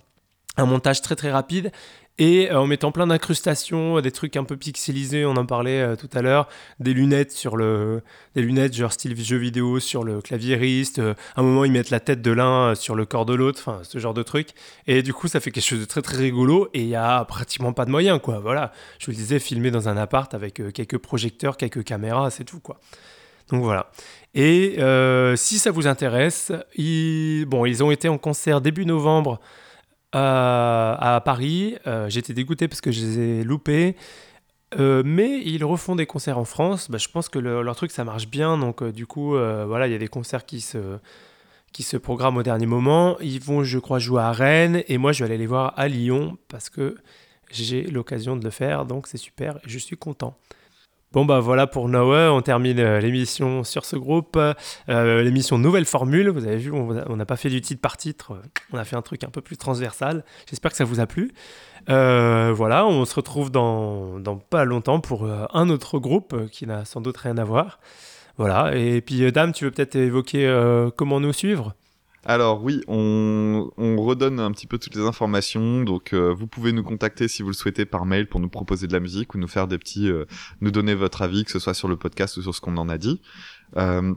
un 0.57 0.67
montage 0.67 1.03
très 1.03 1.17
très 1.17 1.31
rapide 1.31 1.73
et 2.19 2.51
euh, 2.51 2.61
en 2.61 2.67
mettant 2.67 2.93
plein 2.93 3.07
d'incrustations, 3.07 4.01
des 4.01 4.13
trucs 4.13 4.37
un 4.37 4.45
peu 4.45 4.57
pixelisés, 4.57 5.25
on 5.25 5.37
en 5.37 5.47
parlait 5.47 5.81
euh, 5.81 5.97
tout 5.97 6.11
à 6.13 6.23
l'heure, 6.23 6.49
des 6.79 6.93
lunettes 6.93 7.33
sur 7.33 7.57
le, 7.57 8.03
des 8.35 8.43
lunettes 8.43 8.75
genre 8.75 8.93
style 8.93 9.19
jeu 9.21 9.39
vidéo 9.39 9.81
sur 9.81 10.05
le 10.05 10.21
claviériste. 10.21 10.99
euh, 10.99 11.15
à 11.37 11.41
un 11.41 11.43
moment 11.45 11.65
ils 11.65 11.73
mettent 11.73 11.91
la 11.91 12.01
tête 12.01 12.21
de 12.21 12.31
l'un 12.31 12.71
euh, 12.71 12.75
sur 12.75 12.95
le 12.95 13.07
corps 13.07 13.25
de 13.25 13.35
l'autre, 13.35 13.61
enfin 13.65 13.81
ce 13.83 13.99
genre 13.99 14.15
de 14.15 14.23
truc. 14.23 14.51
Et 14.87 15.03
du 15.03 15.15
coup 15.15 15.27
ça 15.27 15.41
fait 15.41 15.51
quelque 15.51 15.65
chose 15.65 15.81
de 15.81 15.85
très 15.87 16.03
très 16.03 16.19
rigolo 16.19 16.69
et 16.75 16.83
il 16.83 16.89
y 16.89 16.97
a 16.97 17.25
pratiquement 17.25 17.73
pas 17.73 17.87
de 17.87 17.91
moyens 17.91 18.21
quoi. 18.23 18.41
Voilà, 18.41 18.73
je 18.99 19.07
vous 19.07 19.13
disais, 19.13 19.39
filmé 19.39 19.71
dans 19.71 19.89
un 19.89 19.97
appart 19.97 20.33
avec 20.35 20.61
euh, 20.61 20.71
quelques 20.71 20.99
projecteurs, 20.99 21.57
quelques 21.57 21.85
caméras, 21.85 22.31
c'est 22.31 22.45
tout 22.45 22.61
quoi. 22.61 22.79
Donc 23.49 23.63
voilà. 23.63 23.91
Et 24.35 24.77
euh, 24.79 25.37
si 25.37 25.59
ça 25.59 25.71
vous 25.71 25.87
intéresse, 25.87 26.53
bon, 27.47 27.67
ils 27.67 27.83
ont 27.83 27.91
été 27.91 28.09
en 28.09 28.19
concert 28.19 28.61
début 28.61 28.87
novembre 28.87 29.41
à, 30.13 31.15
à 31.17 31.21
Paris. 31.21 31.77
Euh, 31.87 32.09
J'étais 32.09 32.35
dégoûté 32.35 32.69
parce 32.69 32.81
que 32.81 32.91
je 32.93 33.01
les 33.01 33.19
ai 33.19 33.45
loupés. 33.45 33.97
Euh, 34.79 35.03
mais 35.05 35.41
ils 35.45 35.65
refont 35.65 35.97
des 35.97 36.07
concerts 36.07 36.39
en 36.39 36.45
France. 36.47 36.91
Bah, 36.91 36.97
je 36.99 37.09
pense 37.09 37.29
que 37.29 37.39
le- 37.39 37.63
leur 37.63 37.77
truc, 37.77 37.91
ça 37.91 38.05
marche 38.05 38.27
bien. 38.29 38.57
Donc, 38.57 38.83
euh, 38.83 38.91
du 38.93 39.07
coup, 39.07 39.37
euh, 39.37 39.65
voilà, 39.67 39.87
il 39.87 39.93
y 39.93 39.95
a 39.95 39.99
des 39.99 40.09
concerts 40.09 40.47
qui 40.47 40.61
se, 40.63 40.79
qui 41.73 41.83
se 41.83 41.97
programment 41.99 42.39
au 42.39 42.43
dernier 42.43 42.67
moment. 42.67 43.19
Ils 43.21 43.41
vont, 43.41 43.65
je 43.65 43.79
crois, 43.79 43.99
jouer 43.99 44.23
à 44.23 44.33
Rennes. 44.33 44.83
Et 44.89 44.97
moi, 44.97 45.13
je 45.13 45.25
vais 45.25 45.31
aller 45.31 45.39
les 45.39 45.47
voir 45.47 45.75
à 45.77 45.89
Lyon 45.89 46.39
parce 46.49 46.71
que 46.71 46.97
j'ai 47.51 47.83
l'occasion 47.83 48.35
de 48.35 48.45
le 48.45 48.51
faire. 48.51 48.87
Donc, 48.87 49.09
c'est 49.09 49.19
super. 49.19 49.59
Je 49.67 49.79
suis 49.79 49.97
content. 49.97 50.39
Bon 51.13 51.27
bah 51.27 51.41
voilà 51.41 51.67
pour 51.67 51.91
Noah, 51.91 52.33
on 52.33 52.41
termine 52.41 52.81
euh, 52.81 52.99
l'émission 52.99 53.65
sur 53.65 53.85
ce 53.85 53.97
groupe, 53.97 54.39
Euh, 54.89 55.23
l'émission 55.23 55.59
nouvelle 55.59 55.85
formule, 55.85 56.31
vous 56.31 56.47
avez 56.47 56.57
vu, 56.57 56.73
on 56.73 57.17
n'a 57.17 57.27
pas 57.27 57.37
fait 57.37 57.51
du 57.51 57.61
titre 57.61 57.83
par 57.83 57.99
titre, 57.99 58.41
on 58.73 58.79
a 58.79 58.85
fait 58.85 58.97
un 58.97 59.03
truc 59.03 59.23
un 59.23 59.29
peu 59.29 59.43
plus 59.43 59.59
transversal, 59.59 60.25
j'espère 60.49 60.71
que 60.71 60.77
ça 60.79 60.85
vous 60.85 61.01
a 61.01 61.07
plu. 61.07 61.33
Euh, 61.91 62.53
voilà, 62.55 62.87
on 62.87 63.05
se 63.05 63.15
retrouve 63.15 63.51
dans, 63.51 64.21
pas 64.49 64.65
longtemps 64.65 65.01
pour 65.01 65.29
un 65.29 65.69
autre 65.69 65.99
groupe 65.99 66.49
qui 66.51 66.67
n'a 66.67 66.87
sans 66.87 67.03
doute 67.03 67.19
rien 67.19 67.37
à 67.37 67.45
voir. 67.45 67.79
Voilà, 68.39 68.75
et 68.75 69.03
puis 69.03 69.31
Dame, 69.33 69.53
tu 69.53 69.65
veux 69.65 69.71
peut-être 69.71 69.97
évoquer 69.97 70.49
comment 70.97 71.21
nous 71.21 71.35
suivre? 71.35 71.75
Alors 72.25 72.63
oui, 72.63 72.83
on, 72.87 73.69
on 73.77 74.01
redonne 74.01 74.39
un 74.39 74.53
petit 74.53 74.69
peu 74.69 74.79
toutes 74.79 74.95
les 74.95 75.03
informations. 75.03 75.83
Donc 75.83 76.13
euh, 76.13 76.33
vous 76.33 76.47
pouvez 76.47 76.71
nous 76.73 76.85
contacter 76.85 77.27
si 77.27 77.43
vous 77.43 77.49
le 77.49 77.55
souhaitez 77.55 77.85
par 77.85 78.07
mail 78.07 78.29
pour 78.29 78.39
nous 78.39 78.49
proposer 78.49 78.87
de 78.87 78.93
la 78.93 79.01
musique 79.01 79.35
ou 79.35 79.39
nous 79.39 79.49
faire 79.49 79.67
des 79.67 79.79
petits, 79.79 80.09
euh, 80.09 80.25
nous 80.61 80.71
donner 80.71 80.95
votre 80.95 81.23
avis, 81.23 81.45
que 81.45 81.51
ce 81.51 81.59
soit 81.59 81.75
sur 81.75 81.89
le 81.89 81.97
podcast 81.97 82.37
ou 82.37 82.43
sur 82.43 82.55
ce 82.55 82.61
qu'on 82.61 82.77
en 82.77 82.89
a 82.89 82.97
dit. 82.97 83.21
Euh, 83.77 84.15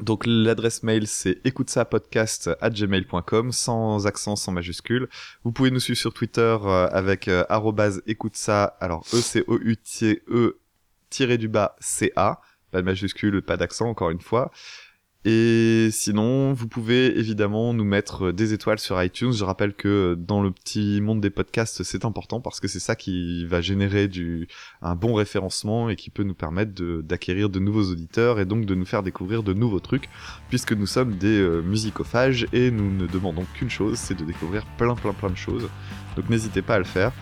donc 0.00 0.24
l'adresse 0.26 0.82
mail 0.82 1.06
c'est 1.06 1.42
écoutesapodcast@gmail.com 1.44 3.52
sans 3.52 4.06
accent, 4.06 4.36
sans 4.36 4.52
majuscule. 4.52 5.10
Vous 5.44 5.52
pouvez 5.52 5.70
nous 5.70 5.80
suivre 5.80 5.98
sur 5.98 6.14
Twitter 6.14 6.56
avec 6.90 7.28
arrobase 7.28 8.02
écoute. 8.06 8.38
Alors 8.80 9.04
e 9.12 9.20
c 9.20 9.44
o 9.46 9.58
u 9.58 9.76
t 9.76 10.22
e 10.28 10.58
tiré 11.10 11.36
du 11.38 11.48
bas 11.48 11.76
c 11.78 12.10
a, 12.16 12.40
pas 12.72 12.80
de 12.80 12.86
majuscule, 12.86 13.40
pas 13.42 13.56
d'accent 13.56 13.88
encore 13.88 14.10
une 14.10 14.20
fois. 14.20 14.50
Et 15.26 15.88
sinon, 15.90 16.52
vous 16.52 16.68
pouvez 16.68 17.18
évidemment 17.18 17.72
nous 17.72 17.84
mettre 17.84 18.30
des 18.30 18.52
étoiles 18.52 18.78
sur 18.78 19.02
iTunes. 19.02 19.32
Je 19.32 19.44
rappelle 19.44 19.72
que 19.72 20.14
dans 20.18 20.42
le 20.42 20.50
petit 20.50 21.00
monde 21.00 21.22
des 21.22 21.30
podcasts, 21.30 21.82
c'est 21.82 22.04
important 22.04 22.42
parce 22.42 22.60
que 22.60 22.68
c'est 22.68 22.78
ça 22.78 22.94
qui 22.94 23.46
va 23.46 23.62
générer 23.62 24.06
du, 24.06 24.48
un 24.82 24.94
bon 24.94 25.14
référencement 25.14 25.88
et 25.88 25.96
qui 25.96 26.10
peut 26.10 26.24
nous 26.24 26.34
permettre 26.34 26.72
d'acquérir 27.00 27.48
de, 27.48 27.58
nouveaux 27.58 27.90
auditeurs 27.90 28.38
et 28.38 28.44
donc 28.44 28.66
de 28.66 28.74
nous 28.74 28.84
faire 28.84 29.02
découvrir 29.02 29.42
de 29.42 29.54
nouveaux 29.54 29.80
trucs 29.80 30.10
puisque 30.50 30.72
nous 30.72 30.86
sommes 30.86 31.16
des 31.16 31.40
euh, 31.40 31.62
musicophages 31.62 32.46
et 32.52 32.70
nous 32.70 32.92
ne 32.92 33.06
demandons 33.06 33.46
qu'une 33.54 33.70
chose, 33.70 33.96
c'est 33.96 34.18
de 34.18 34.24
découvrir 34.24 34.66
plein 34.76 34.94
plein 34.94 35.14
plein 35.14 35.30
de 35.30 35.36
choses. 35.36 35.70
Donc 36.16 36.28
n'hésitez 36.28 36.60
pas 36.60 36.74
à 36.74 36.78
le 36.78 36.84
faire. 36.84 37.12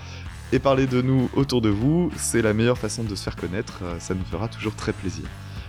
Et 0.51 0.59
parler 0.59 0.87
de 0.87 1.01
nous 1.01 1.31
autour 1.35 1.63
de 1.63 1.69
vous, 1.69 2.11
c'est 2.17 2.43
la 2.43 2.53
meilleure 2.53 2.79
façon 2.79 3.05
de 3.05 3.15
se 3.15 3.23
faire 3.23 3.37
connaître, 3.37 3.81
euh, 3.85 3.99
ça 4.01 4.15
nous 4.15 4.25
fera 4.25 4.49
toujours 4.49 4.75
très 4.75 4.93
plaisir. 4.93 5.25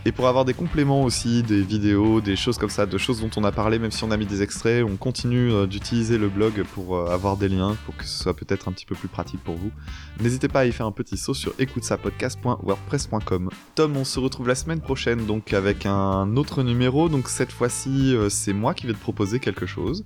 Et 0.06 0.12
pour 0.12 0.28
avoir 0.28 0.44
des 0.44 0.54
compléments 0.54 1.04
aussi, 1.04 1.44
des 1.44 1.62
vidéos, 1.62 2.20
des 2.20 2.36
choses 2.36 2.58
comme 2.58 2.70
ça, 2.70 2.86
de 2.86 2.98
choses 2.98 3.22
dont 3.22 3.30
on 3.38 3.44
a 3.46 3.54
parlé, 3.54 3.80
même 3.80 3.92
si 3.92 4.04
on 4.04 4.12
a 4.12 4.18
mis 4.18 4.26
des 4.26 4.42
extraits, 4.42 4.84
on 4.84 4.98
continue 4.98 5.50
euh, 5.52 5.66
d'utiliser 5.66 6.18
le 6.18 6.28
blog 6.28 6.64
pour 6.74 6.98
euh, 6.98 7.08
avoir 7.10 7.38
des 7.38 7.48
liens, 7.48 7.78
pour 7.86 7.96
que 7.96 8.04
ce 8.04 8.24
soit 8.24 8.34
peut-être 8.34 8.68
un 8.68 8.74
petit 8.74 8.86
peu 8.86 8.96
plus 8.96 9.08
pratique 9.08 9.42
pour 9.42 9.56
vous. 9.56 9.72
N'hésitez 10.20 10.50
pas 10.50 10.60
à 10.62 10.66
y 10.66 10.74
faire 10.74 10.86
un 10.88 10.92
petit 10.92 11.16
saut 11.16 11.34
sur 11.34 11.54
écoutesapodcast.wordpress.com. 11.58 13.50
Tom, 13.76 13.96
on 13.96 14.04
se 14.04 14.20
retrouve 14.20 14.50
la 14.50 14.56
semaine 14.56 14.82
prochaine 14.82 15.26
donc 15.26 15.54
avec 15.54 15.86
un 15.86 16.36
autre 16.36 16.64
numéro. 16.64 17.08
Donc 17.08 17.30
cette 17.30 17.54
fois-ci, 17.54 18.14
euh, 18.14 18.30
c'est 18.30 18.54
moi 18.54 18.74
qui 18.74 18.88
vais 18.88 18.94
te 18.94 19.00
proposer 19.00 19.40
quelque 19.40 19.66
chose. 19.66 20.04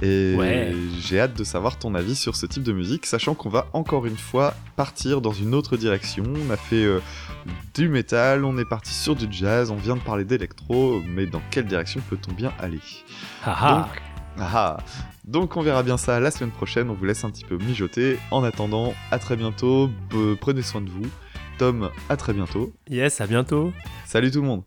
Et 0.00 0.34
Ouais. 0.36 0.72
j'ai 1.00 1.20
hâte 1.20 1.36
de 1.36 1.44
savoir 1.44 1.78
ton 1.78 1.94
avis 1.94 2.14
sur 2.14 2.34
ce 2.36 2.46
type 2.46 2.62
de 2.62 2.72
musique, 2.72 3.04
sachant 3.06 3.34
qu'on 3.34 3.48
va 3.50 3.66
encore 3.72 4.06
une 4.06 4.16
fois 4.16 4.54
partir 4.76 5.20
dans 5.20 5.32
une 5.32 5.54
autre 5.54 5.76
direction. 5.76 6.24
On 6.46 6.50
a 6.50 6.56
fait 6.56 6.84
euh, 6.84 7.00
du 7.74 7.88
métal, 7.88 8.44
on 8.44 8.56
est 8.58 8.64
parti 8.64 8.92
sur 8.94 9.14
du 9.14 9.26
jazz, 9.30 9.70
on 9.70 9.76
vient 9.76 9.96
de 9.96 10.00
parler 10.00 10.24
d'électro, 10.24 11.02
mais 11.06 11.26
dans 11.26 11.42
quelle 11.50 11.66
direction 11.66 12.00
peut-on 12.08 12.32
bien 12.32 12.52
aller? 12.58 12.80
Haha. 13.44 13.74
donc, 13.82 14.02
ah, 14.38 14.78
donc 15.24 15.56
on 15.56 15.62
verra 15.62 15.82
bien 15.82 15.98
ça 15.98 16.18
la 16.20 16.30
semaine 16.30 16.52
prochaine, 16.52 16.88
on 16.88 16.94
vous 16.94 17.04
laisse 17.04 17.24
un 17.24 17.30
petit 17.30 17.44
peu 17.44 17.58
mijoter. 17.58 18.18
En 18.30 18.42
attendant, 18.44 18.94
à 19.10 19.18
très 19.18 19.36
bientôt, 19.36 19.90
prenez 20.40 20.62
soin 20.62 20.80
de 20.80 20.88
vous. 20.90 21.06
Tom, 21.58 21.90
à 22.08 22.16
très 22.16 22.32
bientôt. 22.32 22.72
Yes, 22.88 23.20
à 23.20 23.26
bientôt. 23.26 23.72
Salut 24.06 24.30
tout 24.30 24.40
le 24.40 24.46
monde 24.46 24.62